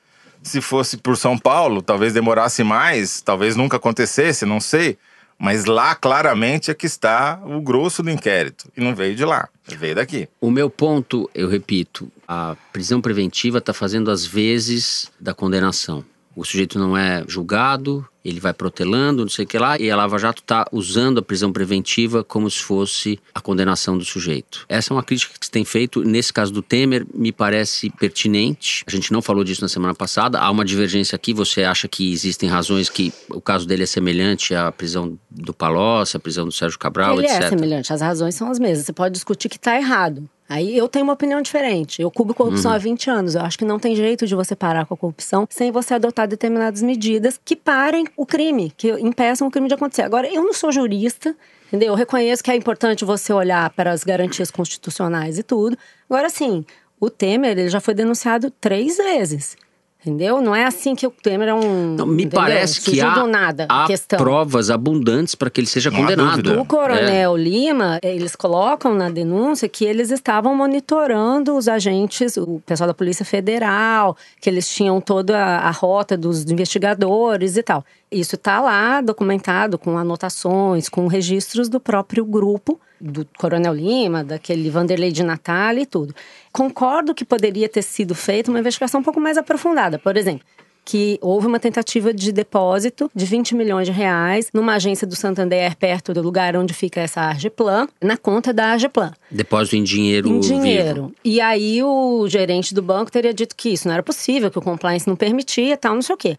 Se 0.42 0.62
fosse 0.62 0.98
por 0.98 1.18
São 1.18 1.38
Paulo, 1.38 1.82
talvez 1.82 2.14
demorasse 2.14 2.64
mais, 2.64 3.22
talvez 3.22 3.56
nunca 3.56 3.78
acontecesse, 3.78 4.46
não 4.46 4.60
sei. 4.60 4.98
Mas 5.40 5.64
lá 5.64 5.96
claramente 5.96 6.70
é 6.70 6.74
que 6.74 6.86
está 6.86 7.40
o 7.46 7.62
grosso 7.62 8.04
do 8.04 8.12
inquérito. 8.12 8.70
E 8.76 8.82
não 8.82 8.94
veio 8.94 9.16
de 9.16 9.24
lá, 9.24 9.48
veio 9.66 9.96
daqui. 9.96 10.28
O 10.42 10.52
meu 10.52 10.70
ponto, 10.70 11.30
eu 11.34 11.48
repito, 11.48 12.12
a 12.28 12.58
prisão 12.74 13.00
preventiva 13.00 13.60
está 13.60 13.74
fazendo 13.74 14.12
as 14.12 14.26
vezes 14.26 15.10
da 15.18 15.34
condenação. 15.34 16.04
O 16.40 16.46
sujeito 16.46 16.80
não 16.80 16.96
é 16.96 17.22
julgado, 17.28 18.08
ele 18.24 18.40
vai 18.40 18.54
protelando, 18.54 19.24
não 19.24 19.30
sei 19.30 19.44
o 19.44 19.48
que 19.48 19.58
lá, 19.58 19.78
e 19.78 19.92
a 19.92 19.96
Lava 19.98 20.18
Jato 20.18 20.42
está 20.42 20.66
usando 20.72 21.18
a 21.18 21.22
prisão 21.22 21.52
preventiva 21.52 22.24
como 22.24 22.50
se 22.50 22.60
fosse 22.60 23.20
a 23.36 23.42
condenação 23.42 23.98
do 23.98 24.06
sujeito. 24.06 24.66
Essa 24.70 24.94
é 24.94 24.96
uma 24.96 25.04
crítica 25.04 25.34
que 25.38 25.46
se 25.46 25.52
tem 25.52 25.66
feito. 25.66 26.02
Nesse 26.02 26.32
caso 26.32 26.54
do 26.54 26.62
Temer, 26.62 27.06
me 27.14 27.34
parece 27.34 27.90
pertinente. 27.90 28.86
A 28.88 28.92
gente 28.92 29.12
não 29.12 29.22
falou 29.22 29.44
disso 29.44 29.62
na 29.62 29.68
semana 29.68 29.94
passada. 29.94 30.40
Há 30.40 30.50
uma 30.50 30.64
divergência 30.64 31.14
aqui. 31.14 31.34
Você 31.34 31.64
acha 31.64 31.90
que 31.90 32.10
existem 32.10 32.48
razões 32.48 32.90
que 32.90 33.12
o 33.30 33.42
caso 33.42 33.68
dele 33.68 33.84
é 33.84 33.86
semelhante 33.86 34.56
à 34.56 34.72
prisão 34.72 35.20
do 35.30 35.54
Palocci, 35.54 36.16
à 36.16 36.22
prisão 36.22 36.46
do 36.46 36.54
Sérgio 36.54 36.80
Cabral, 36.80 37.20
ele 37.20 37.28
etc. 37.28 37.42
é 37.42 37.50
semelhante, 37.50 37.92
as 37.92 38.00
razões 38.00 38.36
são 38.36 38.50
as 38.50 38.60
mesmas. 38.60 38.86
Você 38.86 38.94
pode 38.94 39.14
discutir 39.14 39.50
que 39.50 39.58
está 39.58 39.76
errado. 39.76 40.24
Aí 40.50 40.76
eu 40.76 40.88
tenho 40.88 41.04
uma 41.04 41.14
opinião 41.14 41.43
diferente. 41.43 42.02
Eu 42.02 42.10
cubro 42.10 42.34
corrupção 42.34 42.72
há 42.72 42.78
20 42.80 43.08
anos. 43.08 43.36
Eu 43.36 43.41
acho 43.41 43.56
que 43.56 43.64
não 43.64 43.78
tem 43.78 43.95
jeito 43.95 44.26
de 44.26 44.34
você 44.34 44.56
parar 44.56 44.84
com 44.88 44.95
a 44.95 44.97
corrupção 44.97 45.47
sem 45.47 45.72
você 45.72 45.93
adotar 45.93 46.28
determinadas 46.28 46.82
medidas 46.82 47.39
que 47.45 47.56
parem 47.56 48.08
o 48.18 48.26
crime, 48.26 48.74
que 48.76 48.89
impeçam 48.93 49.47
o 49.47 49.52
crime 49.52 49.68
de 49.68 49.76
acontecer. 49.76 50.02
Agora, 50.02 50.28
eu 50.28 50.43
não 50.43 50.52
sou 50.52 50.72
jurista, 50.72 51.36
entendeu? 51.68 51.89
Eu 51.89 51.95
reconheço 51.95 52.43
que 52.43 52.50
é 52.50 52.56
importante 52.56 53.06
você 53.06 53.32
olhar 53.32 53.70
para 53.70 53.91
as 53.91 54.04
garantias 54.04 54.50
constitucionais 54.50 55.38
e 55.38 55.43
tudo. 55.43 55.78
Agora, 56.10 56.26
assim, 56.26 56.66
o 57.00 57.12
Temer 57.12 57.52
ele 57.52 57.70
já 57.70 57.80
foi 57.80 57.93
denunciado 57.93 58.50
três 58.50 58.97
vezes. 58.97 59.56
Entendeu? 60.02 60.41
Não 60.41 60.56
é 60.56 60.64
assim 60.64 60.95
que 60.95 61.06
o 61.06 61.12
Temer 61.12 61.50
é 61.50 61.54
um. 61.54 61.95
Não, 61.95 62.06
me 62.06 62.24
entendeu? 62.24 62.39
parece 62.39 62.80
que 62.80 62.91
Surgiu 62.91 63.06
há, 63.06 63.28
nada 63.28 63.66
a 63.68 63.84
há 63.84 64.18
provas 64.18 64.70
abundantes 64.70 65.36
para 65.36 65.50
que 65.50 65.60
ele 65.60 65.68
seja 65.68 65.91
Não 65.91 66.00
condenado. 66.00 66.62
O 66.62 66.66
Coronel 66.66 67.36
Lima, 67.36 68.00
eles 68.02 68.34
colocam 68.34 68.95
na 68.95 69.10
denúncia 69.10 69.68
que 69.68 69.84
eles 69.84 70.10
estavam 70.10 70.56
monitorando 70.56 71.58
os 71.58 71.68
agentes, 71.68 72.38
o 72.38 72.62
pessoal 72.66 72.88
da 72.88 72.93
Polícia 72.93 73.26
Federal, 73.26 74.16
que 74.39 74.50
eles 74.50 74.70
tinham 74.70 75.02
toda 75.02 75.38
a, 75.38 75.68
a 75.68 75.72
rota 75.72 76.16
dos 76.16 76.50
investigadores 76.50 77.58
e 77.58 77.64
tal. 77.64 77.84
Isso 78.10 78.36
está 78.36 78.62
lá 78.62 79.02
documentado 79.02 79.78
com 79.78 79.97
anotações, 79.97 80.88
com 80.88 81.08
registros 81.08 81.68
do 81.68 81.78
próprio 81.78 82.24
grupo, 82.24 82.80
do 83.00 83.26
Coronel 83.38 83.74
Lima, 83.74 84.24
daquele 84.24 84.70
Vanderlei 84.70 85.12
de 85.12 85.24
Natal 85.24 85.74
e 85.78 85.86
tudo. 85.86 86.14
Concordo 86.52 87.14
que 87.14 87.24
poderia 87.26 87.70
ter 87.70 87.82
sido 87.82 88.14
feita 88.16 88.50
uma 88.52 88.60
investigação 88.60 89.02
um 89.02 89.04
pouco 89.04 89.20
mais 89.20 89.38
aprofundada. 89.38 89.97
Por 90.00 90.18
exemplo, 90.18 90.45
que 90.86 91.20
houve 91.22 91.45
uma 91.45 91.60
tentativa 91.60 92.12
de 92.14 92.32
depósito 92.32 93.12
de 93.14 93.24
20 93.26 93.54
milhões 93.56 93.86
de 93.88 93.91
reais 93.93 94.50
numa 94.54 94.74
agência 94.74 95.06
do 95.06 95.16
Santander, 95.16 95.76
perto 95.78 96.14
do 96.14 96.22
lugar 96.22 96.56
onde 96.56 96.74
fica 96.74 97.00
essa 97.00 97.22
Argeplan, 97.22 97.88
na 98.02 98.18
conta 98.18 98.52
da 98.52 98.68
Argeplan. 98.72 99.12
Depósito 99.30 99.76
em 99.76 99.84
dinheiro, 99.84 100.28
Em 100.28 100.39
vivo. 100.39 100.41
dinheiro. 100.62 101.14
E 101.24 101.39
aí 101.39 101.84
o 101.84 102.28
gerente 102.28 102.74
do 102.74 102.82
banco 102.82 103.12
teria 103.12 103.34
dito 103.34 103.56
que 103.56 103.70
isso 103.70 103.88
não 103.88 103.93
era 103.93 104.02
possível, 104.02 104.50
que 104.50 104.58
o 104.58 104.62
compliance 104.64 105.08
não 105.08 105.16
permitia 105.16 105.78
tal, 105.78 105.93
não 105.93 106.02
sei 106.02 106.16
o 106.16 106.18
quê. 106.18 106.38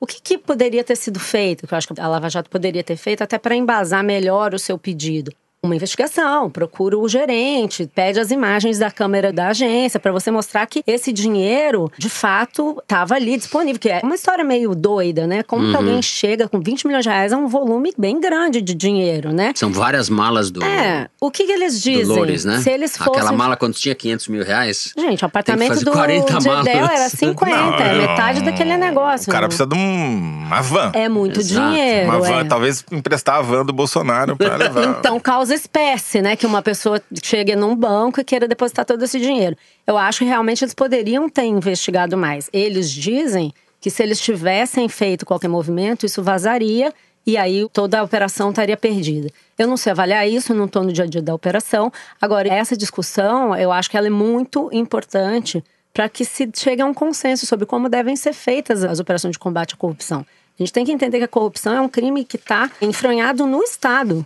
O 0.00 0.06
que, 0.06 0.20
que 0.20 0.38
poderia 0.38 0.82
ter 0.82 0.96
sido 0.96 1.20
feito, 1.20 1.66
que 1.66 1.72
eu 1.72 1.78
acho 1.78 1.86
que 1.88 2.00
a 2.00 2.08
Lava 2.08 2.28
Jato 2.28 2.50
poderia 2.50 2.82
ter 2.82 2.96
feito, 2.96 3.22
até 3.22 3.38
para 3.38 3.54
embasar 3.54 4.02
melhor 4.02 4.52
o 4.54 4.58
seu 4.58 4.76
pedido? 4.76 5.32
Uma 5.64 5.74
investigação, 5.74 6.50
procura 6.50 6.98
o 6.98 7.08
gerente, 7.08 7.90
pede 7.94 8.20
as 8.20 8.30
imagens 8.30 8.78
da 8.78 8.90
câmera 8.90 9.32
da 9.32 9.48
agência 9.48 9.98
para 9.98 10.12
você 10.12 10.30
mostrar 10.30 10.66
que 10.66 10.82
esse 10.86 11.10
dinheiro, 11.10 11.90
de 11.96 12.10
fato, 12.10 12.76
estava 12.82 13.14
ali 13.14 13.36
disponível. 13.38 13.80
Que 13.80 13.88
é 13.88 14.00
uma 14.02 14.14
história 14.14 14.44
meio 14.44 14.74
doida, 14.74 15.26
né? 15.26 15.42
Como 15.42 15.64
Uhum. 15.64 15.70
que 15.70 15.76
alguém 15.76 16.02
chega 16.02 16.46
com 16.48 16.60
20 16.60 16.86
milhões 16.86 17.02
de 17.04 17.08
reais 17.08 17.32
a 17.32 17.38
um 17.38 17.46
volume 17.48 17.94
bem 17.96 18.20
grande 18.20 18.60
de 18.60 18.74
dinheiro, 18.74 19.32
né? 19.32 19.52
São 19.56 19.72
várias 19.72 20.10
malas 20.10 20.50
do, 20.50 20.62
É, 20.62 21.08
o 21.18 21.30
que, 21.30 21.44
que 21.44 21.52
eles 21.52 21.80
do 21.80 22.26
dizem? 22.26 22.52
Né? 22.52 22.60
Se 22.60 22.70
eles 22.70 22.94
fossem 22.96 23.14
Aquela 23.14 23.32
mala 23.32 23.56
quando 23.56 23.72
tinha 23.72 23.94
500 23.94 24.28
mil 24.28 24.44
reais. 24.44 24.92
Gente, 24.98 25.22
o 25.22 25.26
apartamento 25.26 25.82
do 25.82 25.90
40 25.92 26.40
Gedel 26.40 26.52
malas. 26.52 26.66
era 27.00 27.08
50, 27.08 27.56
Não, 27.56 27.74
é 27.74 27.88
não. 27.94 28.00
metade 28.02 28.42
daquele 28.42 28.76
negócio. 28.76 29.30
O 29.30 29.32
cara 29.32 29.42
né? 29.44 29.48
precisa 29.48 29.66
de 29.66 29.74
um- 29.74 30.44
uma 30.46 30.60
van. 30.60 30.90
É 30.92 31.08
muito 31.08 31.40
Exato. 31.40 31.70
dinheiro. 31.70 32.10
uma 32.10 32.20
van, 32.20 32.40
é. 32.40 32.44
talvez 32.44 32.84
emprestar 32.92 33.36
a 33.36 33.40
van 33.40 33.64
do 33.64 33.72
Bolsonaro 33.72 34.36
para 34.36 34.56
levar. 34.58 34.84
Então, 34.98 35.18
causa 35.18 35.53
espécie, 35.54 36.20
né? 36.20 36.36
Que 36.36 36.46
uma 36.46 36.62
pessoa 36.62 37.00
chegue 37.22 37.54
num 37.56 37.74
banco 37.74 38.20
e 38.20 38.24
queira 38.24 38.46
depositar 38.46 38.84
todo 38.84 39.02
esse 39.02 39.18
dinheiro. 39.18 39.56
Eu 39.86 39.96
acho 39.96 40.20
que 40.20 40.24
realmente 40.24 40.64
eles 40.64 40.74
poderiam 40.74 41.28
ter 41.28 41.44
investigado 41.44 42.16
mais. 42.16 42.50
Eles 42.52 42.90
dizem 42.90 43.52
que 43.80 43.90
se 43.90 44.02
eles 44.02 44.20
tivessem 44.20 44.88
feito 44.88 45.26
qualquer 45.26 45.48
movimento, 45.48 46.06
isso 46.06 46.22
vazaria 46.22 46.92
e 47.26 47.36
aí 47.36 47.66
toda 47.72 48.00
a 48.00 48.02
operação 48.02 48.50
estaria 48.50 48.76
perdida. 48.76 49.28
Eu 49.58 49.66
não 49.66 49.76
sei 49.76 49.92
avaliar 49.92 50.28
isso, 50.28 50.54
não 50.54 50.66
estou 50.66 50.82
no 50.82 50.92
dia 50.92 51.04
a 51.04 51.06
dia 51.06 51.22
da 51.22 51.34
operação. 51.34 51.92
Agora, 52.20 52.48
essa 52.48 52.76
discussão, 52.76 53.56
eu 53.56 53.72
acho 53.72 53.90
que 53.90 53.96
ela 53.96 54.06
é 54.06 54.10
muito 54.10 54.68
importante 54.72 55.64
para 55.92 56.08
que 56.08 56.24
se 56.24 56.50
chegue 56.54 56.82
a 56.82 56.86
um 56.86 56.92
consenso 56.92 57.46
sobre 57.46 57.64
como 57.66 57.88
devem 57.88 58.16
ser 58.16 58.32
feitas 58.32 58.82
as 58.84 58.98
operações 58.98 59.32
de 59.32 59.38
combate 59.38 59.74
à 59.74 59.76
corrupção. 59.76 60.26
A 60.58 60.62
gente 60.62 60.72
tem 60.72 60.84
que 60.84 60.92
entender 60.92 61.18
que 61.18 61.24
a 61.24 61.28
corrupção 61.28 61.74
é 61.74 61.80
um 61.80 61.88
crime 61.88 62.24
que 62.24 62.36
está 62.36 62.70
enfronhado 62.80 63.46
no 63.46 63.62
Estado. 63.62 64.24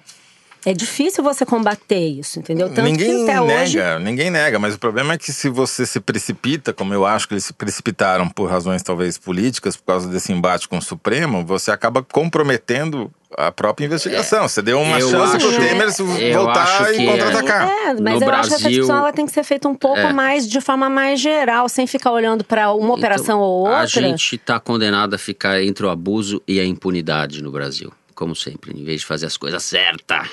É 0.67 0.75
difícil 0.75 1.23
você 1.25 1.47
combater 1.47 1.99
isso, 2.09 2.39
entendeu? 2.39 2.69
Tanto 2.69 2.83
ninguém 2.83 3.25
que 3.25 3.31
até 3.31 3.41
nega, 3.41 3.63
hoje. 3.63 4.05
ninguém 4.05 4.31
nega, 4.31 4.59
mas 4.59 4.75
o 4.75 4.79
problema 4.79 5.15
é 5.15 5.19
que 5.19 5.33
se 5.33 5.49
você 5.49 5.87
se 5.87 6.01
precipita, 6.01 6.73
como 6.73 6.93
eu 6.93 7.07
acho 7.07 7.27
que 7.29 7.35
eles 7.35 7.45
se 7.45 7.53
precipitaram 7.53 8.29
por 8.29 8.51
razões 8.51 8.83
talvez 8.83 9.17
políticas, 9.17 9.77
por 9.77 9.85
causa 9.85 10.09
desse 10.09 10.33
embate 10.33 10.69
com 10.69 10.79
o 10.79 10.83
Supremo, 10.83 11.45
você 11.47 11.71
acaba 11.71 12.03
comprometendo 12.03 13.11
a 13.37 13.53
própria 13.53 13.87
investigação. 13.87 14.49
você 14.49 14.61
deu 14.63 14.81
uma 14.81 14.99
eu 14.99 15.11
chance 15.11 15.37
acho- 15.37 15.49
pro 15.49 15.59
Temer 15.59 15.93
se 15.93 16.03
eu 16.03 16.33
voltar 16.35 16.93
e 16.93 16.97
que 16.97 17.07
contra-atacar. 17.07 17.69
É, 17.69 17.95
mas 17.95 18.21
No 18.21 18.27
eu 18.27 18.31
acho 18.33 18.49
que 18.49 18.55
essa 18.55 18.59
Brasil- 18.59 18.69
discussão 18.71 18.97
ela 18.99 19.13
tem 19.13 19.27
que 19.27 19.33
ser 19.33 19.45
feita 19.45 19.69
um 19.69 19.75
pouco 19.75 19.99
É. 19.99 20.13
mais 20.13 20.49
de 20.49 20.61
forma 20.61 20.89
mais 20.91 21.21
geral, 21.21 21.69
sem 21.69 21.87
ficar 21.87 22.11
olhando 22.11 22.43
para 22.43 22.73
uma 22.73 22.95
operação 22.95 23.37
Então, 23.37 23.41
ou 23.41 23.61
outra. 23.69 23.79
A 23.83 23.87
gente 23.87 24.37
está 24.37 24.59
condenado 24.59 25.15
a 25.15 25.19
ficar 25.19 25.63
entre 25.63 25.85
o 25.87 25.91
abuso 25.91 26.43
e 26.49 26.59
a 26.59 26.65
impunidade 26.65 27.43
no 27.43 27.51
Brasil. 27.53 27.93
Como 28.15 28.35
sempre, 28.35 28.73
em 28.77 28.83
vez 28.83 29.01
de 29.03 29.07
fazer 29.07 29.27
as 29.27 29.37
coisas 29.37 29.63
certas. 29.63 30.27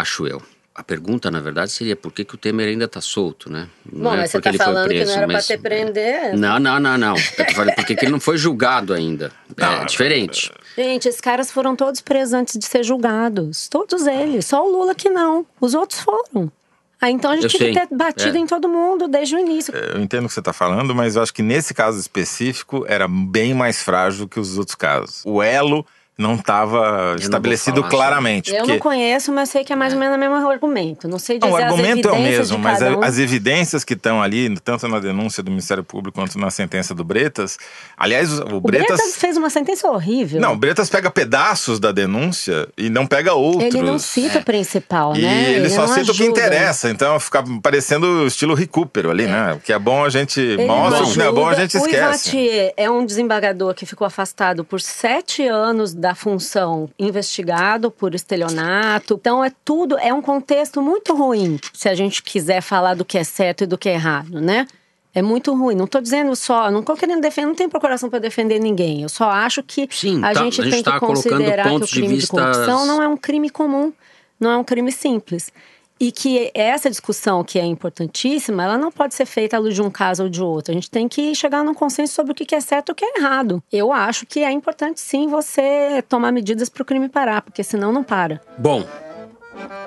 Acho 0.00 0.26
eu. 0.26 0.42
A 0.74 0.82
pergunta, 0.82 1.30
na 1.30 1.40
verdade, 1.40 1.72
seria 1.72 1.96
por 1.96 2.12
que, 2.12 2.22
que 2.22 2.34
o 2.34 2.38
Temer 2.38 2.68
ainda 2.68 2.84
está 2.84 3.00
solto, 3.00 3.50
né? 3.50 3.66
Bom, 3.90 4.12
é 4.12 4.18
mas 4.18 4.30
você 4.30 4.38
porque 4.38 4.42
tá 4.42 4.50
ele 4.50 4.58
foi 4.58 4.66
falando 4.66 4.88
que 4.90 4.94
preso, 4.94 5.10
não 5.10 5.16
era 5.16 5.26
pra 5.26 5.36
mas- 5.36 5.46
ter 5.46 5.58
prender. 5.58 6.36
Não, 6.36 6.58
não, 6.58 6.78
não, 6.78 6.98
não. 6.98 7.14
Eu 7.16 7.46
tô 7.46 7.54
falando 7.54 7.74
por 7.74 7.86
que 7.86 7.96
que 7.96 8.04
ele 8.04 8.12
não 8.12 8.20
foi 8.20 8.36
julgado 8.36 8.92
ainda. 8.92 9.32
É 9.56 9.84
diferente. 9.86 10.52
Gente, 10.76 11.08
esses 11.08 11.20
caras 11.20 11.50
foram 11.50 11.74
todos 11.74 12.02
presos 12.02 12.34
antes 12.34 12.58
de 12.58 12.66
ser 12.66 12.84
julgados. 12.84 13.68
Todos 13.68 14.06
eles. 14.06 14.44
Só 14.44 14.66
o 14.66 14.70
Lula 14.70 14.94
que 14.94 15.08
não. 15.08 15.46
Os 15.58 15.72
outros 15.72 16.00
foram. 16.00 16.52
Aí 17.00 17.12
então 17.12 17.30
a 17.30 17.34
gente 17.36 17.44
Eu 17.44 17.50
tinha 17.50 17.72
que 17.72 17.86
ter 17.88 17.94
batido 17.94 18.36
É. 18.36 18.40
em 18.40 18.46
todo 18.46 18.68
mundo 18.68 19.08
desde 19.08 19.34
o 19.34 19.38
início. 19.38 19.74
Eu 19.74 20.00
entendo 20.02 20.24
o 20.24 20.28
que 20.28 20.34
você 20.34 20.40
está 20.40 20.52
falando, 20.52 20.94
mas 20.94 21.16
eu 21.16 21.22
acho 21.22 21.32
que 21.32 21.42
nesse 21.42 21.72
caso 21.72 21.98
específico 21.98 22.84
era 22.86 23.08
bem 23.08 23.54
mais 23.54 23.82
frágil 23.82 24.28
que 24.28 24.38
os 24.40 24.58
outros 24.58 24.74
casos. 24.74 25.22
O 25.24 25.42
elo 25.42 25.86
não 26.18 26.34
estava 26.34 27.14
estabelecido 27.18 27.76
falar 27.82 27.90
claramente. 27.90 28.50
Eu 28.50 28.58
porque- 28.58 28.72
não 28.72 28.78
conheço, 28.78 29.30
mas 29.32 29.50
sei 29.50 29.64
que 29.64 29.72
é 29.72 29.76
mais 29.76 29.92
ou 29.92 29.98
menos 29.98 30.16
o 30.16 30.18
mesmo 30.18 30.34
argumento. 30.34 31.06
Não 31.06 31.18
sei 31.18 31.38
dizer 31.38 31.46
Não, 31.50 31.54
o 31.54 31.56
as 31.58 31.64
argumento 31.64 32.08
é 32.08 32.12
o 32.12 32.18
mesmo, 32.22 32.58
mas 32.58 32.80
um. 32.80 33.02
as 33.02 33.18
evidências 33.18 33.84
que 33.84 33.92
estão 33.94 34.22
ali, 34.22 34.58
tanto 34.60 34.88
na 34.88 34.98
denúncia 34.98 35.42
do 35.42 35.50
Ministério 35.50 35.84
Público 35.84 36.18
quanto 36.18 36.38
na 36.38 36.50
sentença 36.50 36.94
do 36.94 37.04
Bretas. 37.04 37.58
Aliás, 37.96 38.32
o, 38.38 38.44
o 38.44 38.56
O 38.56 38.60
Bretas. 38.62 38.96
Bretas 38.96 39.16
fez 39.16 39.36
uma 39.36 39.50
sentença 39.50 39.88
horrível. 39.90 40.40
Não, 40.40 40.54
o 40.54 40.56
Bretas 40.56 40.88
pega 40.88 41.10
pedaços 41.10 41.78
da 41.78 41.92
denúncia 41.92 42.66
e 42.78 42.88
não 42.88 43.06
pega 43.06 43.34
outros. 43.34 43.64
Ele 43.74 43.82
não 43.82 43.98
cita 43.98 44.38
o 44.38 44.42
principal, 44.44 45.14
E 45.16 45.20
né? 45.22 45.52
ele, 45.52 45.68
só 45.68 45.82
não 45.82 45.88
cita 45.88 46.12
o 46.12 46.14
que 46.14 46.22
ajuda. 46.22 46.40
interessa, 46.40 46.88
então 46.90 47.20
fica 47.20 47.44
parecendo 47.62 48.06
o 48.06 48.26
estilo 48.26 48.54
recupero 48.54 49.10
ali, 49.10 49.26
né? 49.26 49.52
O 49.54 49.60
que 49.60 49.72
é 49.72 49.78
bom 49.78 50.04
a 50.04 50.08
gente 50.08 50.40
Ele 50.40 50.64
mostra, 50.66 51.00
não 51.02 51.08
o 51.08 51.12
que 51.12 51.18
não 51.18 51.26
é 51.26 51.32
bom 51.32 51.44
a 51.46 51.50
ajuda. 51.50 51.62
gente 51.62 51.76
O 51.76 51.80
esquece. 51.80 51.96
Ivatier 52.36 52.72
é 52.76 52.90
um 52.90 53.04
desembargador 53.04 53.74
que 53.74 53.84
ficou 53.84 54.06
afastado 54.06 54.64
por 54.64 54.80
sete 54.80 55.46
anos 55.46 55.92
da 55.92 56.05
função, 56.14 56.88
investigado 56.98 57.90
por 57.90 58.14
estelionato. 58.14 59.14
Então 59.14 59.44
é 59.44 59.50
tudo, 59.64 59.98
é 59.98 60.12
um 60.12 60.22
contexto 60.22 60.80
muito 60.80 61.14
ruim, 61.14 61.58
se 61.72 61.88
a 61.88 61.94
gente 61.94 62.22
quiser 62.22 62.60
falar 62.60 62.94
do 62.94 63.04
que 63.04 63.18
é 63.18 63.24
certo 63.24 63.64
e 63.64 63.66
do 63.66 63.76
que 63.78 63.88
é 63.88 63.94
errado, 63.94 64.40
né? 64.40 64.66
É 65.14 65.22
muito 65.22 65.54
ruim. 65.54 65.74
Não 65.74 65.86
estou 65.86 66.00
dizendo 66.00 66.36
só, 66.36 66.70
não 66.70 66.80
estou 66.80 66.94
querendo 66.94 67.22
defender, 67.22 67.46
não 67.46 67.54
tem 67.54 67.68
procuração 67.70 68.10
para 68.10 68.18
defender 68.18 68.58
ninguém. 68.58 69.02
Eu 69.02 69.08
só 69.08 69.30
acho 69.30 69.62
que 69.62 69.88
Sim, 69.90 70.18
a 70.22 70.34
tá, 70.34 70.44
gente 70.44 70.60
a 70.60 70.64
gente 70.64 70.74
tem 70.74 70.82
tá 70.82 70.92
que 70.92 71.00
considerar 71.00 71.70
que 71.70 71.74
o 71.74 71.80
de 71.80 71.90
crime 71.90 72.08
de, 72.08 72.14
vistas- 72.16 72.38
corrupção 72.38 72.86
não 72.86 73.02
é 73.02 73.08
um 73.08 73.16
crime 73.16 73.48
comum, 73.48 73.92
não 74.38 74.50
é 74.50 74.56
um 74.58 74.64
crime 74.64 74.92
simples. 74.92 75.50
E 75.98 76.12
que 76.12 76.50
essa 76.54 76.90
discussão, 76.90 77.42
que 77.42 77.58
é 77.58 77.64
importantíssima, 77.64 78.64
ela 78.64 78.76
não 78.76 78.92
pode 78.92 79.14
ser 79.14 79.24
feita 79.24 79.56
à 79.56 79.60
luz 79.60 79.74
de 79.74 79.82
um 79.82 79.90
caso 79.90 80.24
ou 80.24 80.28
de 80.28 80.42
outro. 80.42 80.72
A 80.72 80.74
gente 80.74 80.90
tem 80.90 81.08
que 81.08 81.34
chegar 81.34 81.64
num 81.64 81.74
consenso 81.74 82.12
sobre 82.12 82.32
o 82.32 82.34
que 82.34 82.54
é 82.54 82.60
certo 82.60 82.90
e 82.90 82.92
o 82.92 82.94
que 82.94 83.04
é 83.04 83.18
errado. 83.18 83.62
Eu 83.72 83.92
acho 83.92 84.26
que 84.26 84.40
é 84.40 84.50
importante, 84.50 85.00
sim, 85.00 85.26
você 85.26 86.02
tomar 86.08 86.32
medidas 86.32 86.68
para 86.68 86.82
o 86.82 86.84
crime 86.84 87.08
parar, 87.08 87.40
porque 87.40 87.62
senão 87.64 87.92
não 87.92 88.04
para. 88.04 88.40
Bom, 88.58 88.84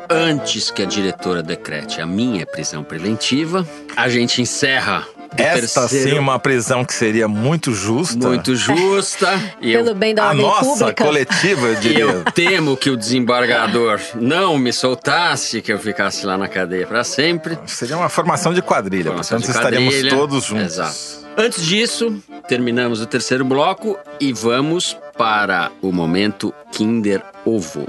antes 0.10 0.72
que 0.72 0.82
a 0.82 0.86
diretora 0.86 1.44
decrete 1.44 2.02
a 2.02 2.06
minha 2.06 2.46
prisão 2.46 2.84
preventiva, 2.84 3.68
a 3.96 4.10
gente 4.10 4.42
encerra 4.42 5.08
Esta 5.38 5.82
terceiro- 5.82 6.10
sim 6.10 6.18
é 6.18 6.20
uma 6.20 6.40
prisão 6.40 6.84
que 6.84 6.94
seria 6.94 7.28
muito 7.28 7.74
justa. 7.74 8.28
muito 8.28 8.56
justa. 8.56 9.28
e 9.62 9.72
eu 9.74 9.84
Pelo 9.84 9.96
bem 9.96 10.14
da 10.14 10.24
A 10.24 10.28
ordem 10.30 10.42
nossa 10.46 10.66
pública. 10.66 11.04
coletiva, 11.06 11.68
eu 11.68 11.74
E 11.74 11.76
diria. 11.78 12.00
eu 12.04 12.24
temo 12.34 12.76
que 12.76 12.90
o 12.90 12.98
desembargador 12.98 14.00
não 14.16 14.58
me 14.58 14.74
soltasse, 14.74 15.62
que 15.62 15.72
eu 15.72 15.80
ficasse 15.80 16.26
lá 16.26 16.38
na 16.38 16.48
cadeia 16.48 16.86
para 16.88 17.04
sempre. 17.04 17.58
Seria 17.66 17.96
uma 17.98 18.10
formação 18.10 18.54
de 18.54 18.62
quadrilha, 18.62 19.12
Formação 19.12 19.38
portanto 19.40 19.54
de 19.54 19.58
estaríamos 19.60 19.94
quadrilha. 19.96 20.16
todos 20.18 20.44
juntos. 20.46 20.66
Exato. 20.74 21.20
Antes 21.38 21.66
disso, 21.66 22.22
terminamos 22.48 23.00
o 23.00 23.06
terceiro 23.06 23.46
bloco 23.46 23.98
e 24.20 24.34
vamos 24.34 24.98
para 25.18 25.72
o 25.82 25.92
momento 25.92 26.54
Kinder 26.72 27.22
Ovo. 27.46 27.88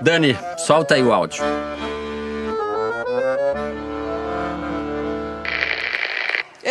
Dani, 0.00 0.36
solta 0.58 0.94
aí 0.94 1.02
o 1.02 1.12
áudio. 1.12 1.42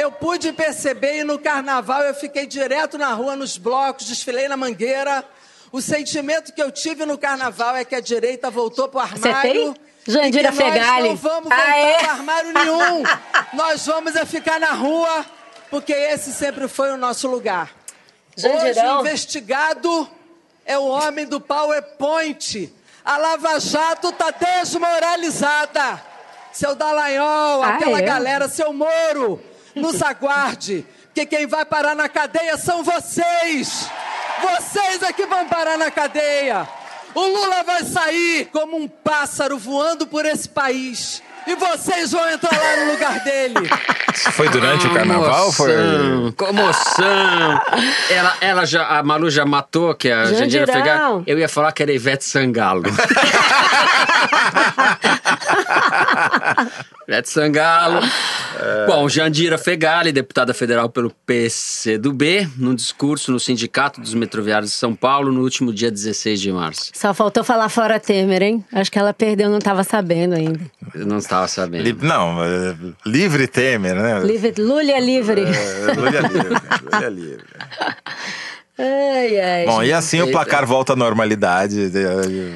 Eu 0.05 0.11
pude 0.11 0.53
perceber 0.53 1.17
e 1.17 1.23
no 1.23 1.39
carnaval 1.39 2.03
eu 2.03 2.13
fiquei 2.13 2.45
direto 2.45 2.95
na 2.95 3.11
rua, 3.13 3.35
nos 3.35 3.57
blocos, 3.57 4.05
desfilei 4.05 4.47
na 4.47 4.55
mangueira. 4.55 5.25
O 5.71 5.81
sentimento 5.81 6.53
que 6.53 6.61
eu 6.61 6.71
tive 6.71 7.07
no 7.07 7.17
carnaval 7.17 7.75
é 7.75 7.83
que 7.83 7.95
a 7.95 7.99
direita 7.99 8.51
voltou 8.51 8.87
pro 8.87 8.99
armário. 8.99 9.73
tem? 9.73 9.75
Jandira 10.07 10.49
e 10.49 10.51
que 10.51 10.63
nós 10.63 10.73
Fegali. 10.73 11.09
não 11.09 11.15
vamos 11.15 11.49
voltar 11.49 11.97
pro 11.97 12.09
armário 12.11 12.53
nenhum. 12.53 13.03
nós 13.53 13.83
vamos 13.87 14.15
é 14.15 14.23
ficar 14.25 14.59
na 14.59 14.73
rua, 14.73 15.25
porque 15.71 15.91
esse 15.91 16.31
sempre 16.33 16.67
foi 16.67 16.91
o 16.91 16.97
nosso 16.97 17.27
lugar. 17.27 17.71
Hoje 18.37 18.73
Jandirão. 18.75 18.97
o 18.97 19.01
investigado 19.01 20.07
é 20.67 20.77
o 20.77 20.85
homem 20.85 21.25
do 21.25 21.41
PowerPoint. 21.41 22.71
A 23.03 23.17
Lava 23.17 23.59
Jato 23.59 24.11
tá 24.11 24.29
desmoralizada. 24.29 25.99
Seu 26.51 26.75
Dallagnol, 26.75 27.63
Ah, 27.63 27.69
aquela 27.69 27.97
é? 27.97 28.01
galera, 28.03 28.47
seu 28.47 28.71
Moro, 28.71 29.41
nos 29.75 30.01
aguarde. 30.01 30.85
Porque 31.07 31.25
quem 31.25 31.47
vai 31.47 31.65
parar 31.65 31.95
na 31.95 32.09
cadeia 32.09 32.57
são 32.57 32.83
vocês. 32.83 33.89
Vocês 34.41 35.01
é 35.03 35.13
que 35.13 35.25
vão 35.25 35.47
parar 35.47 35.77
na 35.77 35.89
cadeia. 35.89 36.67
O 37.13 37.21
Lula 37.21 37.63
vai 37.63 37.83
sair 37.83 38.49
como 38.51 38.75
um 38.75 38.87
pássaro 38.87 39.57
voando 39.57 40.05
por 40.05 40.25
esse 40.25 40.49
país. 40.49 41.23
E 41.47 41.55
vocês 41.55 42.11
vão 42.11 42.27
entrar 42.29 42.51
lá 42.51 42.83
no 42.83 42.91
lugar 42.91 43.19
dele. 43.23 43.55
Isso 44.13 44.31
foi 44.31 44.49
durante 44.49 44.87
o 44.87 44.93
carnaval? 44.93 45.51
Foi... 45.51 45.71
Comoção, 46.35 47.61
ela, 48.09 48.33
ela 48.41 48.65
já, 48.65 48.87
a 48.87 49.03
Malu 49.03 49.29
já 49.29 49.45
matou, 49.45 49.93
que 49.93 50.09
a 50.09 50.25
Jandira. 50.25 50.65
Fegali. 50.65 51.23
Eu 51.27 51.37
ia 51.37 51.47
falar 51.47 51.71
que 51.71 51.83
era 51.83 51.93
Ivete 51.93 52.25
Sangalo. 52.25 52.83
Ivete 57.07 57.29
Sangalo. 57.29 57.99
Bom, 58.87 59.07
Jandira 59.09 59.57
Fegali, 59.57 60.11
deputada 60.11 60.53
federal 60.53 60.89
pelo 60.89 61.11
PCdoB, 61.25 62.49
num 62.57 62.73
discurso 62.73 63.31
no 63.31 63.39
Sindicato 63.39 63.99
dos 64.01 64.13
Metroviários 64.13 64.71
de 64.71 64.77
São 64.77 64.95
Paulo 64.95 65.31
no 65.31 65.41
último 65.41 65.73
dia 65.73 65.91
16 65.91 66.39
de 66.41 66.51
março. 66.51 66.91
Só 66.93 67.13
faltou 67.13 67.43
falar 67.43 67.69
fora 67.69 67.99
Temer, 67.99 68.41
hein? 68.41 68.65
Acho 68.73 68.91
que 68.91 68.97
ela 68.97 69.13
perdeu, 69.13 69.49
não 69.49 69.57
estava 69.59 69.83
sabendo 69.83 70.33
ainda. 70.35 70.59
Eu 70.93 71.05
não 71.05 71.17
estava 71.17 71.47
sabendo. 71.47 71.83
Li- 71.83 71.97
Não, 72.01 72.43
é, 72.43 72.75
livre 73.05 73.47
Temer, 73.47 73.95
né? 73.95 74.19
Livre, 74.21 74.53
Lula 74.57 74.91
é 74.91 74.99
livre. 74.99 75.41
É, 75.41 75.93
Lula 75.93 76.09
é 76.17 76.21
livre. 76.21 76.49
Lula 76.83 77.05
é 77.05 77.09
livre. 77.09 77.45
Ai, 79.25 79.39
ai. 79.39 79.65
Bom, 79.65 79.83
e 79.83 79.91
assim 79.93 80.21
o 80.21 80.31
placar 80.31 80.65
volta 80.65 80.93
à 80.93 80.95
normalidade. 80.95 81.91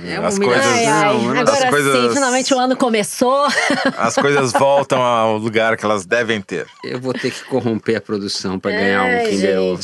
É 0.07 0.20
uma 0.20 0.28
As 0.28 0.38
coisas, 0.38 0.65
Ai, 0.65 0.86
ai. 0.86 1.17
Não, 1.17 1.30
Agora 1.39 1.51
as 1.51 1.70
coisas- 1.70 2.01
sim, 2.09 2.13
finalmente 2.13 2.53
o 2.53 2.59
ano 2.59 2.76
começou. 2.78 3.47
as 3.97 4.15
coisas 4.15 4.51
voltam 4.53 5.01
ao 5.01 5.38
lugar 5.38 5.76
que 5.78 5.86
elas 5.86 6.05
devem 6.05 6.41
ter. 6.41 6.67
Eu 6.84 6.99
vou 6.99 7.13
ter 7.13 7.32
que 7.32 7.43
corromper 7.45 7.97
a 7.97 8.01
produção 8.01 8.59
para 8.59 8.72
ganhar 8.72 9.03
um 9.03 9.07
Ai, 9.07 9.28
Kinder 9.30 9.59
Ovo. 9.59 9.84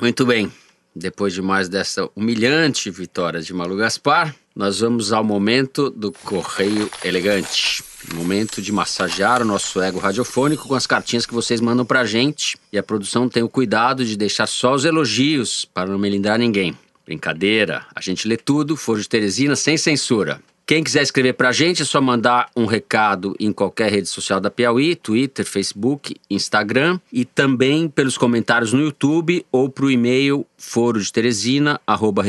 Muito 0.00 0.26
bem. 0.26 0.52
Depois 0.94 1.32
de 1.32 1.40
mais 1.40 1.68
dessa 1.68 2.08
humilhante 2.16 2.90
vitória 2.90 3.40
de 3.40 3.54
Malu 3.54 3.76
Gaspar, 3.76 4.34
nós 4.58 4.80
vamos 4.80 5.12
ao 5.12 5.22
momento 5.22 5.88
do 5.88 6.10
Correio 6.10 6.90
Elegante. 7.04 7.80
Momento 8.12 8.60
de 8.60 8.72
massagear 8.72 9.40
o 9.40 9.44
nosso 9.44 9.80
ego 9.80 10.00
radiofônico 10.00 10.66
com 10.66 10.74
as 10.74 10.84
cartinhas 10.84 11.24
que 11.24 11.32
vocês 11.32 11.60
mandam 11.60 11.86
pra 11.86 12.04
gente. 12.04 12.58
E 12.72 12.76
a 12.76 12.82
produção 12.82 13.28
tem 13.28 13.40
o 13.40 13.48
cuidado 13.48 14.04
de 14.04 14.16
deixar 14.16 14.48
só 14.48 14.74
os 14.74 14.84
elogios 14.84 15.64
para 15.64 15.88
não 15.88 15.96
melindrar 15.96 16.40
ninguém. 16.40 16.76
Brincadeira, 17.06 17.86
a 17.94 18.00
gente 18.00 18.26
lê 18.26 18.36
tudo, 18.36 18.76
Foro 18.76 19.00
de 19.00 19.08
Teresina, 19.08 19.54
sem 19.54 19.76
censura. 19.76 20.40
Quem 20.66 20.82
quiser 20.82 21.02
escrever 21.02 21.34
pra 21.34 21.52
gente 21.52 21.82
é 21.82 21.84
só 21.84 22.00
mandar 22.00 22.50
um 22.56 22.66
recado 22.66 23.36
em 23.38 23.52
qualquer 23.52 23.92
rede 23.92 24.08
social 24.08 24.40
da 24.40 24.50
Piauí, 24.50 24.96
Twitter, 24.96 25.46
Facebook, 25.46 26.16
Instagram 26.28 26.98
e 27.12 27.24
também 27.24 27.88
pelos 27.88 28.18
comentários 28.18 28.72
no 28.72 28.80
YouTube 28.80 29.46
ou 29.52 29.68
pro 29.68 29.88
e-mail 29.88 30.44
foro 30.56 31.00
de 31.00 31.12
Teresina, 31.12 31.80
arroba 31.86 32.24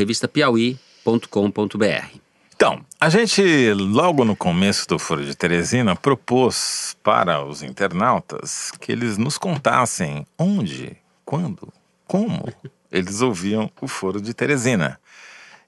revistapiauí.com.br. 1.04 2.18
Então, 2.54 2.80
a 3.00 3.08
gente, 3.08 3.72
logo 3.72 4.24
no 4.24 4.36
começo 4.36 4.86
do 4.86 4.98
Foro 4.98 5.24
de 5.24 5.34
Teresina, 5.34 5.96
propôs 5.96 6.94
para 7.02 7.42
os 7.42 7.62
internautas 7.62 8.70
que 8.78 8.92
eles 8.92 9.16
nos 9.16 9.38
contassem 9.38 10.26
onde, 10.38 10.96
quando, 11.24 11.72
como 12.06 12.44
eles 12.92 13.22
ouviam 13.22 13.70
o 13.80 13.88
Foro 13.88 14.20
de 14.20 14.34
Teresina. 14.34 15.00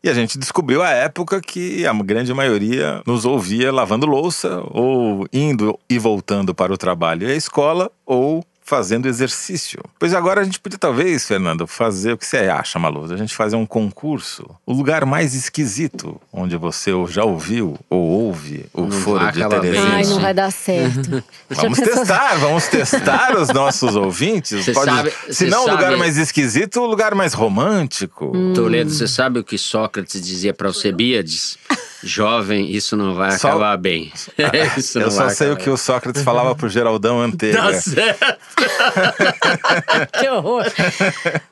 E 0.04 0.10
a 0.10 0.14
gente 0.14 0.36
descobriu 0.36 0.82
a 0.82 0.90
época 0.90 1.40
que 1.40 1.86
a 1.86 1.92
grande 1.94 2.34
maioria 2.34 3.00
nos 3.06 3.24
ouvia 3.24 3.72
lavando 3.72 4.04
louça, 4.04 4.60
ou 4.64 5.26
indo 5.32 5.78
e 5.88 5.98
voltando 5.98 6.54
para 6.54 6.72
o 6.74 6.76
trabalho 6.76 7.26
e 7.26 7.32
a 7.32 7.36
escola, 7.36 7.90
ou 8.04 8.44
fazendo 8.64 9.06
exercício. 9.06 9.80
Pois 9.98 10.14
agora 10.14 10.40
a 10.40 10.44
gente 10.44 10.58
podia 10.60 10.78
talvez, 10.78 11.26
Fernando, 11.26 11.66
fazer 11.66 12.12
o 12.12 12.18
que 12.18 12.24
você 12.26 12.38
acha, 12.38 12.78
Malu? 12.78 13.12
A 13.12 13.16
gente 13.16 13.34
fazer 13.34 13.56
um 13.56 13.66
concurso. 13.66 14.48
O 14.64 14.72
lugar 14.72 15.04
mais 15.04 15.34
esquisito 15.34 16.20
onde 16.32 16.56
você 16.56 16.90
já 17.08 17.24
ouviu 17.24 17.78
ou 17.90 18.00
ouve 18.02 18.66
o 18.72 18.82
Não 18.82 18.90
Foro 18.92 19.30
de 19.32 19.46
Teresina. 19.48 19.94
Ai, 19.96 20.04
não 20.04 20.20
vai 20.20 20.32
dar 20.32 20.50
certo. 20.50 21.22
Vamos 21.50 21.78
testar, 21.78 22.36
vamos 22.38 22.66
testar 22.66 23.36
os 23.36 23.48
nossos 23.50 23.94
ouvintes. 23.94 24.64
Cê 24.64 24.72
sabe- 24.72 25.12
se 25.30 25.46
não 25.46 25.66
o 25.66 25.70
lugar 25.70 25.96
mais 25.98 26.16
esquisito, 26.16 26.80
o 26.80 26.86
lugar 26.86 27.14
mais 27.14 27.34
romântico. 27.34 28.32
Hum. 28.34 28.52
Toledo, 28.54 28.90
você 28.90 29.06
sabe 29.06 29.38
o 29.38 29.44
que 29.44 29.58
Sócrates 29.58 30.20
dizia 30.22 30.54
para 30.54 30.68
Alcebiades? 30.68 31.58
Jovem, 32.02 32.70
isso 32.70 32.96
não 32.96 33.14
vai 33.14 33.32
Só- 33.38 33.48
acabar 33.48 33.76
bem. 33.76 34.10
isso 34.76 34.98
não 34.98 35.06
Eu 35.06 35.10
só 35.10 35.26
vai 35.26 35.34
sei 35.34 35.48
o 35.48 35.52
acabar 35.52 35.64
que 35.64 35.70
o 35.70 35.76
Sócrates 35.76 36.22
falava 36.22 36.54
pro 36.54 36.68
Geraldão 36.68 37.18
Manteiga. 37.18 37.58
Tá 37.58 37.72
certo. 37.80 38.36
Que 40.20 40.28
horror. 40.28 40.64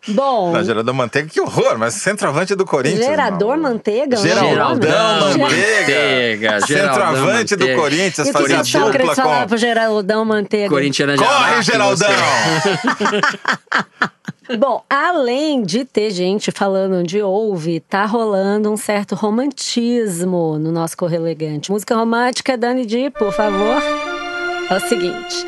Bom, 0.08 0.52
Não, 0.52 0.64
Geraldão 0.64 0.94
Manteiga, 0.94 1.28
que 1.28 1.40
horror, 1.40 1.78
mas 1.78 1.94
centroavante 1.94 2.54
do 2.54 2.64
Corinthians. 2.64 3.04
gerador 3.04 3.56
manteiga? 3.56 4.16
não 4.16 4.26
é 4.26 4.34
o 4.34 4.48
Geraldão? 4.48 5.38
Manteiga, 5.38 5.38
Manteiga. 5.38 6.60
Geraldão 6.66 6.66
Centroavante 6.66 7.56
do 7.56 7.60
Manteiga. 7.60 7.80
Corinthians, 7.82 8.26
E 8.26 8.30
o 8.30 8.32
que 8.34 8.40
fazia 8.40 8.60
o 8.60 8.64
Sócrates 8.64 9.00
dupla 9.00 9.14
falava 9.14 9.42
com... 9.42 9.48
pro 9.48 9.56
Geraldão 9.58 10.24
Manteiga? 10.24 10.68
Corintiana 10.68 11.16
já 11.16 11.24
Corre, 11.24 11.62
Geraldão! 11.62 12.08
Bom, 14.58 14.82
além 14.90 15.62
de 15.62 15.84
ter 15.84 16.10
gente 16.10 16.50
falando 16.50 17.06
de 17.06 17.22
ouve, 17.22 17.78
tá 17.80 18.04
rolando 18.04 18.70
um 18.70 18.76
certo 18.76 19.14
romantismo 19.14 20.58
no 20.58 20.72
nosso 20.72 20.96
Correio 20.96 21.22
Elegante. 21.22 21.70
Música 21.70 21.94
romântica, 21.94 22.56
Dani 22.58 22.84
Di, 22.84 23.10
por 23.10 23.32
favor. 23.32 23.80
É 24.68 24.74
o 24.74 24.80
seguinte. 24.80 25.46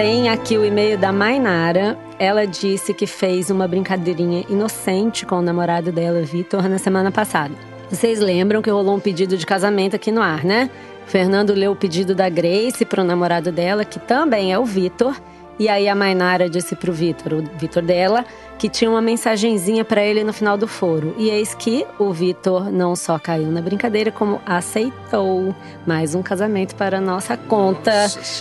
Tem 0.00 0.30
aqui 0.30 0.56
o 0.56 0.64
e-mail 0.64 0.96
da 0.96 1.12
Mainara. 1.12 1.94
Ela 2.18 2.46
disse 2.46 2.94
que 2.94 3.06
fez 3.06 3.50
uma 3.50 3.68
brincadeirinha 3.68 4.46
inocente 4.48 5.26
com 5.26 5.34
o 5.34 5.42
namorado 5.42 5.92
dela, 5.92 6.22
Vitor, 6.22 6.66
na 6.70 6.78
semana 6.78 7.12
passada. 7.12 7.52
Vocês 7.90 8.18
lembram 8.18 8.62
que 8.62 8.70
rolou 8.70 8.96
um 8.96 8.98
pedido 8.98 9.36
de 9.36 9.44
casamento 9.44 9.94
aqui 9.94 10.10
no 10.10 10.22
ar, 10.22 10.42
né? 10.42 10.70
Fernando 11.04 11.52
leu 11.52 11.72
o 11.72 11.76
pedido 11.76 12.14
da 12.14 12.30
Grace 12.30 12.82
para 12.86 13.02
o 13.02 13.04
namorado 13.04 13.52
dela, 13.52 13.84
que 13.84 13.98
também 13.98 14.50
é 14.50 14.58
o 14.58 14.64
Vitor. 14.64 15.14
E 15.58 15.68
aí 15.68 15.86
a 15.86 15.94
Mainara 15.94 16.48
disse 16.48 16.74
pro 16.74 16.94
Vitor, 16.94 17.34
o 17.34 17.42
Vitor 17.58 17.82
dela, 17.82 18.24
que 18.60 18.68
tinha 18.68 18.90
uma 18.90 19.00
mensagenzinha 19.00 19.82
para 19.86 20.02
ele 20.02 20.22
no 20.22 20.34
final 20.34 20.58
do 20.58 20.68
foro. 20.68 21.14
E 21.16 21.30
eis 21.30 21.54
que 21.54 21.86
o 21.98 22.12
Vitor 22.12 22.70
não 22.70 22.94
só 22.94 23.18
caiu 23.18 23.50
na 23.50 23.62
brincadeira, 23.62 24.12
como 24.12 24.38
aceitou 24.44 25.54
mais 25.86 26.14
um 26.14 26.22
casamento 26.22 26.74
para 26.74 26.98
a 26.98 27.00
nossa 27.00 27.38
conta. 27.38 27.90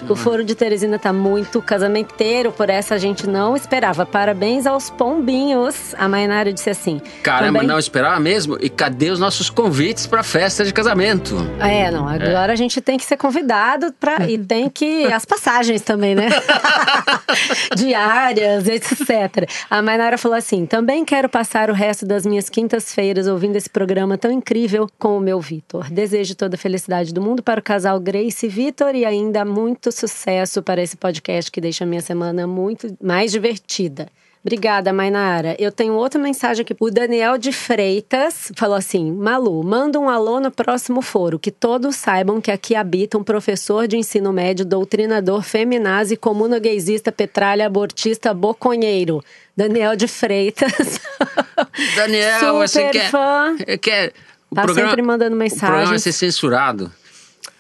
o 0.10 0.18
foro 0.18 0.44
de 0.44 0.56
Teresina 0.56 1.00
tá 1.00 1.14
muito 1.14 1.62
casamenteiro, 1.62 2.52
por 2.52 2.70
essa 2.70 2.96
a 2.96 2.98
gente 2.98 3.26
não 3.26 3.56
esperava. 3.56 4.06
Parabéns 4.06 4.68
aos 4.68 4.90
pombinhos. 4.90 5.96
A 5.98 6.10
Mainara 6.10 6.52
disse 6.52 6.70
assim. 6.70 7.02
Caramba, 7.24 7.60
também... 7.60 7.68
não 7.70 7.80
esperava 7.80 8.20
mesmo? 8.20 8.58
E 8.60 8.70
cadê 8.70 9.12
os 9.12 9.22
nossos 9.22 9.50
convites 9.50 10.06
para 10.06 10.22
festa 10.22 10.66
de 10.66 10.74
casamento? 10.74 11.38
É, 11.62 11.90
não, 11.90 12.06
agora 12.06 12.52
é. 12.52 12.54
a 12.54 12.58
gente 12.58 12.82
tem 12.82 12.98
que 12.98 13.06
ser 13.06 13.16
convidado 13.16 13.94
para 13.98 14.30
e 14.30 14.38
tem 14.38 14.70
que 14.70 15.06
as 15.06 15.24
passagens 15.24 15.82
também, 15.82 16.14
né? 16.14 16.28
Diárias, 17.78 18.68
etc. 18.68 19.50
A 19.70 19.82
Mainara 19.82 20.09
Nara 20.10 20.18
falou 20.18 20.36
assim: 20.36 20.66
também 20.66 21.06
quero 21.06 21.30
passar 21.30 21.70
o 21.70 21.74
resto 21.74 22.04
das 22.04 22.26
minhas 22.26 22.50
quintas-feiras 22.50 23.28
ouvindo 23.28 23.56
esse 23.58 23.70
programa 23.70 24.18
tão 24.18 24.32
incrível 24.32 24.88
com 24.98 25.16
o 25.16 25.20
meu 25.20 25.40
Vitor. 25.40 25.88
Desejo 25.92 26.34
toda 26.34 26.56
a 26.56 26.58
felicidade 26.58 27.14
do 27.14 27.22
mundo 27.22 27.44
para 27.44 27.60
o 27.60 27.64
casal 27.64 28.00
Grace 28.00 28.48
e 28.48 28.50
Vitor 28.50 28.96
e 28.96 29.06
ainda 29.06 29.46
muito 29.46 29.92
sucesso 29.92 30.64
para 30.64 30.82
esse 30.82 30.98
podcast 30.98 31.52
que 31.52 31.62
deixa 31.62 31.84
a 31.84 31.88
minha 31.88 32.02
semana 32.02 32.48
muito 32.48 32.98
mais 33.00 33.32
divertida. 33.32 34.08
Obrigada, 34.42 34.94
Mainara. 34.94 35.56
Eu 35.60 35.70
tenho 35.70 35.94
outra 35.94 36.20
mensagem 36.20 36.64
aqui. 36.64 36.74
O 36.80 36.90
Daniel 36.90 37.38
de 37.38 37.52
Freitas 37.52 38.52
falou 38.56 38.78
assim: 38.78 39.12
Malu, 39.12 39.62
manda 39.64 40.00
um 40.00 40.10
alô 40.10 40.40
no 40.40 40.50
próximo 40.50 41.02
foro, 41.02 41.38
que 41.38 41.52
todos 41.52 41.98
saibam 41.98 42.40
que 42.40 42.50
aqui 42.50 42.74
habita 42.74 43.18
um 43.18 43.24
professor 43.24 43.86
de 43.86 43.98
ensino 43.98 44.32
médio, 44.32 44.66
doutrinador, 44.66 45.44
feminazi, 45.44 46.16
comunogaysista, 46.16 47.12
petralha, 47.12 47.68
abortista, 47.68 48.34
boconheiro. 48.34 49.22
Daniel 49.60 49.94
de 49.94 50.08
Freitas. 50.08 51.02
Daniel, 51.98 52.40
Super 52.40 52.54
você 52.54 52.90
quer. 52.92 53.12
Fã. 53.12 53.58
quer 53.82 54.14
o 54.50 54.56
tá 54.56 54.64
programa, 54.64 54.90
sempre 54.90 55.02
mandando 55.02 55.36
mensagem. 55.36 55.66
O 55.66 55.68
programa 55.68 55.90
vai 55.90 56.00
ser 56.00 56.14
censurado. 56.14 56.90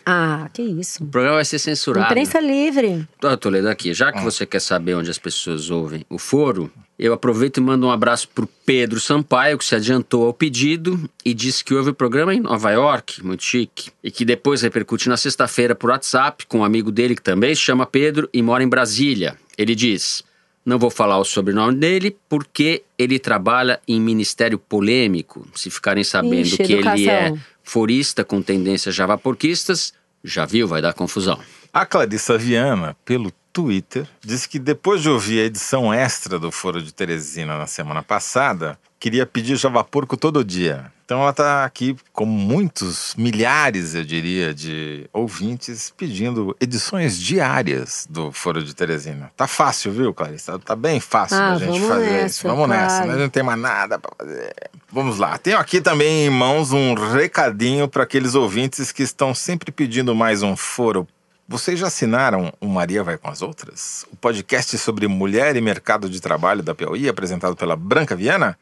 Ah, 0.06 0.50
que 0.54 0.62
isso. 0.62 1.04
O 1.04 1.08
programa 1.08 1.36
vai 1.36 1.45
ser 1.45 1.60
censurado. 1.60 2.06
Imprensa 2.06 2.39
livre. 2.39 3.06
Eu 3.22 3.38
tô 3.38 3.50
lendo 3.50 3.68
aqui. 3.68 3.93
Já 3.93 4.14
que 4.14 4.22
você 4.22 4.45
quer 4.45 4.62
saber 4.62 4.93
onde 4.93 5.12
as 5.12 5.18
pessoas 5.18 5.70
ouvem 5.70 6.06
o 6.10 6.18
foro, 6.18 6.72
eu 6.97 7.12
aproveito 7.12 7.58
e 7.58 7.62
mando 7.62 7.86
um 7.86 7.91
abraço 7.91 8.30
pro 8.30 8.47
Pedro 8.66 8.97
Sampaio, 9.02 9.58
que 9.58 9.66
se 9.66 9.76
adiantou 9.76 10.26
ao 10.26 10.34
pedido 10.34 10.97
e 11.26 11.34
disse 11.34 11.66
que 11.66 11.74
ouve 11.74 11.89
o 11.89 11.93
programa 11.93 12.34
em 12.34 12.39
Nova 12.39 12.72
York, 12.72 13.24
muito 13.26 13.43
chique, 13.43 13.91
e 14.02 14.10
que 14.10 14.24
depois 14.24 14.62
repercute 14.62 15.10
na 15.10 15.18
sexta-feira 15.18 15.76
por 15.76 15.89
WhatsApp 15.89 16.45
com 16.47 16.60
um 16.60 16.64
amigo 16.64 16.93
dele 16.93 17.14
que 17.14 17.22
também 17.22 17.54
se 17.54 17.62
chama 17.62 17.86
Pedro 17.86 18.30
e 18.34 18.41
mora 18.41 18.64
em 18.64 18.70
Brasília. 18.70 19.38
Ele 19.58 19.76
diz: 19.76 20.24
Não 20.66 20.78
vou 20.78 20.89
falar 20.89 21.18
o 21.18 21.26
sobrenome 21.26 21.78
dele 21.78 22.16
porque 22.28 22.84
ele 22.97 23.18
trabalha 23.18 23.80
em 23.88 23.99
ministério 23.99 24.60
polêmico. 24.60 25.47
Se 25.55 25.70
ficarem 25.70 26.03
sabendo 26.03 26.45
Ixi, 26.45 26.57
que 26.57 26.74
educação. 26.74 26.97
ele 26.97 27.10
é 27.10 27.34
forista 27.64 28.24
com 28.24 28.41
tendências 28.41 28.93
javaporquistas, 28.93 29.93
já 30.24 30.45
viu, 30.45 30.68
vai 30.68 30.82
dar 30.82 30.93
confusão. 30.93 31.39
A 31.72 31.86
Clarissa 31.86 32.38
Viana, 32.38 32.95
pelo 33.05 33.32
Twitter, 33.53 34.07
disse 34.22 34.47
que 34.49 34.60
depois 34.60 35.01
de 35.01 35.10
ouvir 35.10 35.41
a 35.41 35.45
edição 35.45 35.93
extra 35.93 36.39
do 36.39 36.51
Foro 36.51 36.82
de 36.82 36.93
Teresina 36.93 37.57
na 37.57 37.68
semana 37.68 38.01
passada, 38.01 38.78
queria 38.99 39.26
pedir 39.26 39.55
Javaporco 39.55 40.18
todo 40.18 40.43
dia. 40.43 40.91
Então 41.10 41.22
ela 41.22 41.32
está 41.32 41.66
aqui, 41.66 41.95
como 42.14 42.32
muitos, 42.32 43.16
milhares, 43.18 43.95
eu 43.95 44.03
diria, 44.03 44.53
de 44.53 45.10
ouvintes 45.12 45.91
pedindo 45.97 46.55
edições 46.62 47.20
diárias 47.20 48.05
do 48.07 48.32
Foro 48.32 48.64
de 48.64 48.76
Teresina. 48.76 49.32
Tá 49.36 49.47
fácil, 49.47 49.91
viu, 49.91 50.14
Clarissa? 50.14 50.60
Tá 50.60 50.76
bem 50.76 50.99
fácil 50.99 51.38
ah, 51.38 51.53
da 51.53 51.66
gente 51.66 51.82
fazer 51.82 52.12
nessa, 52.12 52.26
isso. 52.28 52.47
Vamos 52.47 52.68
claro. 52.68 53.07
nessa? 53.07 53.18
Não 53.18 53.28
tem 53.28 53.41
mais 53.41 53.60
nada 53.60 53.97
para 53.97 54.12
fazer. 54.20 54.53
Vamos 54.91 55.18
lá. 55.18 55.36
Tenho 55.39 55.57
aqui 55.57 55.82
também 55.82 56.28
em 56.28 56.30
mãos 56.30 56.72
um 56.72 56.93
recadinho 56.93 57.88
para 57.88 58.03
aqueles 58.03 58.36
ouvintes 58.36 58.91
que 58.91 59.01
estão 59.01 59.34
sempre 59.34 59.72
pedindo 59.72 60.14
mais 60.14 60.43
um 60.43 60.55
foro 60.55 61.07
vocês 61.51 61.80
já 61.80 61.88
assinaram 61.88 62.53
o 62.62 62.68
Maria 62.68 63.03
Vai 63.03 63.18
com 63.18 63.28
as 63.28 63.41
Outras? 63.41 64.05
O 64.12 64.16
podcast 64.16 64.78
sobre 64.78 65.07
mulher 65.07 65.55
e 65.55 65.62
mercado 65.62 66.07
de 66.07 66.22
trabalho 66.22 66.62
da 66.62 66.76
Piauí, 66.76 67.10
apresentado 67.10 67.55
pela 67.55 67.76
Branca 67.76 68.16
Viana? 68.16 68.55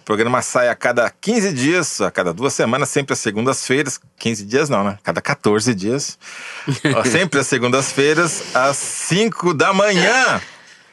O 0.00 0.04
programa 0.04 0.42
sai 0.42 0.68
a 0.68 0.74
cada 0.74 1.08
15 1.10 1.52
dias, 1.52 2.00
a 2.00 2.10
cada 2.10 2.32
duas 2.32 2.54
semanas, 2.54 2.88
sempre 2.88 3.12
às 3.12 3.18
segundas-feiras. 3.20 4.00
15 4.18 4.44
dias 4.44 4.68
não, 4.68 4.82
né? 4.82 4.98
Cada 5.02 5.20
14 5.20 5.74
dias. 5.74 6.18
sempre 7.10 7.40
às 7.40 7.46
segundas-feiras, 7.46 8.54
às 8.54 8.76
5 8.76 9.54
da 9.54 9.72
manhã. 9.72 10.40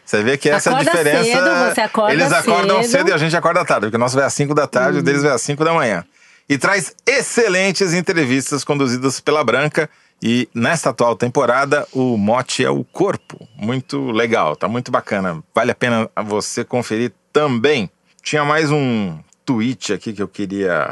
Você 0.06 0.24
vê 0.24 0.38
que 0.38 0.50
essa 0.50 0.70
acorda 0.70 0.90
é 0.90 0.92
a 0.92 0.96
diferença. 0.96 1.24
Cedo, 1.24 1.74
você 1.74 1.82
acorda 1.82 2.14
Eles 2.14 2.32
acordam 2.32 2.82
cedo. 2.84 2.92
cedo 2.92 3.10
e 3.10 3.14
a 3.14 3.18
gente 3.18 3.36
acorda 3.36 3.66
tarde, 3.66 3.88
porque 3.88 3.98
o 3.98 4.00
nosso 4.00 4.16
vai 4.16 4.26
às 4.26 4.34
5 4.34 4.54
da 4.54 4.68
tarde, 4.68 4.98
hum. 4.98 5.02
o 5.02 5.04
deles 5.04 5.24
vai 5.24 5.32
às 5.32 5.42
5 5.42 5.64
da 5.64 5.74
manhã. 5.74 6.06
E 6.50 6.58
traz 6.58 6.96
excelentes 7.06 7.94
entrevistas 7.94 8.64
conduzidas 8.64 9.20
pela 9.20 9.44
Branca. 9.44 9.90
E 10.22 10.50
nessa 10.54 10.90
atual 10.90 11.16
temporada, 11.16 11.88
o 11.92 12.18
mote 12.18 12.64
é 12.64 12.70
o 12.70 12.84
corpo. 12.84 13.48
Muito 13.56 14.12
legal, 14.12 14.56
tá 14.56 14.68
muito 14.68 14.92
bacana. 14.92 15.44
Vale 15.54 15.72
a 15.72 15.76
pena 15.76 16.10
você 16.26 16.64
conferir 16.64 17.12
também. 17.32 17.90
Tinha 18.28 18.44
mais 18.44 18.70
um 18.70 19.18
tweet 19.46 19.94
aqui 19.94 20.12
que 20.12 20.22
eu 20.22 20.28
queria 20.28 20.86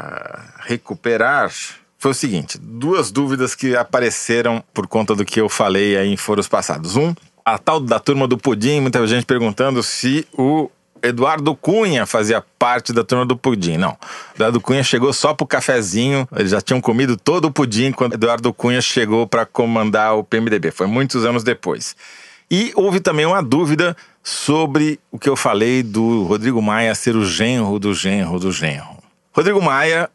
recuperar. 0.60 1.52
Foi 1.98 2.12
o 2.12 2.14
seguinte: 2.14 2.56
duas 2.58 3.10
dúvidas 3.10 3.54
que 3.54 3.76
apareceram 3.76 4.64
por 4.72 4.86
conta 4.86 5.14
do 5.14 5.22
que 5.22 5.38
eu 5.38 5.46
falei 5.46 5.98
aí 5.98 6.08
em 6.08 6.16
foros 6.16 6.48
passados. 6.48 6.96
Um, 6.96 7.14
a 7.44 7.58
tal 7.58 7.78
da 7.78 7.98
turma 7.98 8.26
do 8.26 8.38
pudim, 8.38 8.80
muita 8.80 9.06
gente 9.06 9.26
perguntando 9.26 9.82
se 9.82 10.26
o 10.32 10.70
Eduardo 11.02 11.54
Cunha 11.54 12.06
fazia 12.06 12.42
parte 12.58 12.90
da 12.90 13.04
turma 13.04 13.26
do 13.26 13.36
pudim. 13.36 13.76
Não. 13.76 13.98
Eduardo 14.34 14.58
Cunha 14.58 14.82
chegou 14.82 15.12
só 15.12 15.34
pro 15.34 15.46
cafezinho. 15.46 16.26
Eles 16.34 16.52
já 16.52 16.62
tinham 16.62 16.80
comido 16.80 17.18
todo 17.18 17.48
o 17.48 17.52
pudim 17.52 17.92
quando 17.92 18.14
Eduardo 18.14 18.50
Cunha 18.50 18.80
chegou 18.80 19.26
para 19.26 19.44
comandar 19.44 20.16
o 20.16 20.24
PMDB. 20.24 20.70
Foi 20.70 20.86
muitos 20.86 21.26
anos 21.26 21.44
depois. 21.44 21.94
E 22.50 22.72
houve 22.74 23.00
também 23.00 23.26
uma 23.26 23.42
dúvida 23.42 23.94
sobre 24.26 24.98
o 25.08 25.20
que 25.20 25.28
eu 25.28 25.36
falei 25.36 25.84
do 25.84 26.24
Rodrigo 26.24 26.60
Maia 26.60 26.96
ser 26.96 27.14
o 27.14 27.24
genro 27.24 27.78
do 27.78 27.94
genro 27.94 28.40
do 28.40 28.50
genro. 28.50 28.98
Rodrigo 29.32 29.62
Maia 29.62 30.10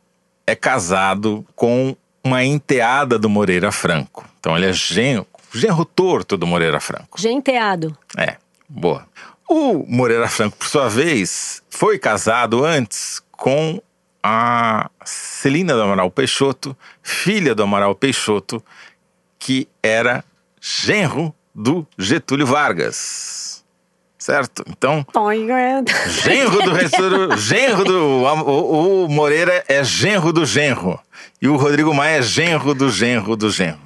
é 0.46 0.54
casado 0.54 1.46
com 1.56 1.96
uma 2.22 2.44
enteada 2.44 3.18
do 3.18 3.30
Moreira 3.30 3.72
Franco. 3.72 4.28
Então 4.38 4.58
ele 4.58 4.66
é 4.66 4.74
genro, 4.74 5.26
genro 5.54 5.86
torto 5.86 6.36
do 6.36 6.46
Moreira 6.46 6.82
Franco. 6.82 7.22
Genteado. 7.22 7.98
É, 8.18 8.36
boa. 8.68 9.08
O 9.48 9.86
Moreira 9.88 10.28
Franco, 10.28 10.58
por 10.58 10.68
sua 10.68 10.90
vez, 10.90 11.64
foi 11.70 11.98
casado 11.98 12.66
antes 12.66 13.24
com 13.32 13.82
a 14.22 14.92
Celina 15.06 15.74
do 15.74 15.84
Amaral 15.84 16.12
Peixoto, 16.12 16.76
filha 17.02 17.56
do 17.56 17.64
Amaral 17.64 17.96
Peixoto, 17.96 18.62
que 19.40 19.70
era 19.82 20.22
genro 20.60 21.34
do 21.56 21.88
Getúlio 21.98 22.46
Vargas. 22.46 23.61
Certo? 24.22 24.64
Então, 24.70 25.04
genro 26.24 26.62
do 26.62 26.80
Getúlio, 26.80 27.36
genro 27.38 27.84
do 27.84 28.24
o, 28.24 29.06
o 29.06 29.10
Moreira 29.10 29.64
é 29.68 29.84
genro 29.84 30.32
do 30.32 30.46
genro 30.46 31.00
e 31.42 31.48
o 31.48 31.56
Rodrigo 31.56 31.92
Maia 31.92 32.20
é 32.20 32.22
genro 32.22 32.76
do 32.76 32.88
genro 32.88 33.36
do 33.36 33.50
genro. 33.50 33.80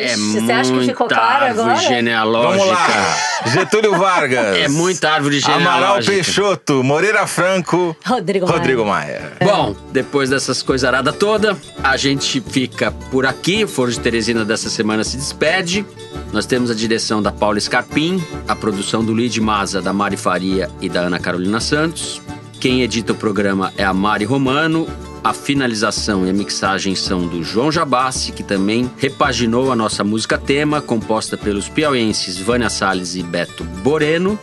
É 0.00 0.14
Você 0.16 0.52
acha 0.52 0.72
que 0.72 0.86
ficou 0.86 1.08
claro 1.08 1.44
árvore 1.46 1.70
agora? 1.70 1.76
genealógica. 1.88 2.64
Vamos 2.64 2.72
lá. 2.72 3.16
Getúlio 3.46 3.98
Vargas. 3.98 4.56
É 4.58 4.68
muita 4.68 5.10
árvore 5.10 5.40
genealógica. 5.40 5.76
Amaral 5.76 6.02
Peixoto, 6.04 6.84
Moreira 6.84 7.26
Franco, 7.26 7.96
Rodrigo 8.06 8.46
Maia. 8.46 8.56
Rodrigo 8.58 8.84
Maia. 8.84 9.32
Bom, 9.42 9.74
depois 9.90 10.30
dessas 10.30 10.62
coisaradas 10.62 11.16
toda, 11.16 11.56
a 11.82 11.96
gente 11.96 12.40
fica 12.40 12.92
por 13.10 13.26
aqui. 13.26 13.64
O 13.64 13.68
Foro 13.68 13.90
de 13.90 13.98
Teresina 13.98 14.44
dessa 14.44 14.70
semana 14.70 15.02
se 15.02 15.16
despede. 15.16 15.84
Nós 16.32 16.46
temos 16.46 16.70
a 16.70 16.74
direção 16.74 17.20
da 17.20 17.32
Paula 17.32 17.58
Scarpim, 17.58 18.22
a 18.46 18.54
produção 18.54 19.04
do 19.04 19.12
Lid 19.12 19.40
Maza, 19.40 19.82
da 19.82 19.92
Mari 19.92 20.16
Faria 20.16 20.70
e 20.80 20.88
da 20.88 21.00
Ana 21.00 21.18
Carolina 21.18 21.58
Santos. 21.58 22.22
Quem 22.60 22.82
edita 22.82 23.12
o 23.12 23.16
programa 23.16 23.72
é 23.76 23.84
a 23.84 23.94
Mari 23.94 24.24
Romano. 24.24 24.84
A 25.22 25.32
finalização 25.32 26.26
e 26.26 26.30
a 26.30 26.32
mixagem 26.32 26.96
são 26.96 27.24
do 27.24 27.44
João 27.44 27.70
Jabassi, 27.70 28.32
que 28.32 28.42
também 28.42 28.90
repaginou 28.98 29.70
a 29.70 29.76
nossa 29.76 30.02
música 30.02 30.36
tema, 30.36 30.80
composta 30.80 31.36
pelos 31.36 31.68
piauienses 31.68 32.36
Vânia 32.36 32.68
Salles 32.68 33.14
e 33.14 33.22
Beto 33.22 33.62
Boreno. 33.62 34.36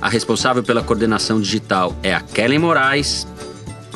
A 0.00 0.08
responsável 0.08 0.62
pela 0.62 0.82
coordenação 0.82 1.38
digital 1.38 1.94
é 2.02 2.14
a 2.14 2.20
Kellen 2.20 2.60
Moraes. 2.60 3.26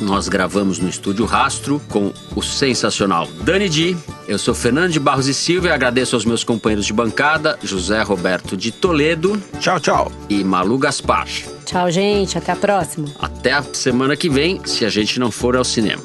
Nós 0.01 0.27
gravamos 0.27 0.79
no 0.79 0.89
estúdio 0.89 1.25
Rastro 1.25 1.81
com 1.89 2.11
o 2.35 2.41
sensacional 2.41 3.27
Dani 3.41 3.69
Di. 3.69 3.97
Eu 4.27 4.37
sou 4.37 4.53
Fernando 4.53 4.91
de 4.91 4.99
Barros 4.99 5.27
e 5.27 5.33
Silva 5.33 5.67
e 5.67 5.71
agradeço 5.71 6.15
aos 6.15 6.25
meus 6.25 6.43
companheiros 6.43 6.85
de 6.85 6.93
bancada, 6.93 7.57
José 7.63 8.01
Roberto 8.01 8.57
de 8.57 8.71
Toledo. 8.71 9.41
Tchau, 9.59 9.79
tchau. 9.79 10.11
E 10.29 10.43
Malu 10.43 10.77
Gaspar. 10.77 11.27
Tchau, 11.65 11.89
gente. 11.89 12.37
Até 12.37 12.51
a 12.51 12.55
próxima. 12.55 13.07
Até 13.19 13.53
a 13.53 13.63
semana 13.63 14.15
que 14.15 14.29
vem, 14.29 14.61
se 14.65 14.85
a 14.85 14.89
gente 14.89 15.19
não 15.19 15.31
for 15.31 15.55
ao 15.55 15.63
cinema. 15.63 16.03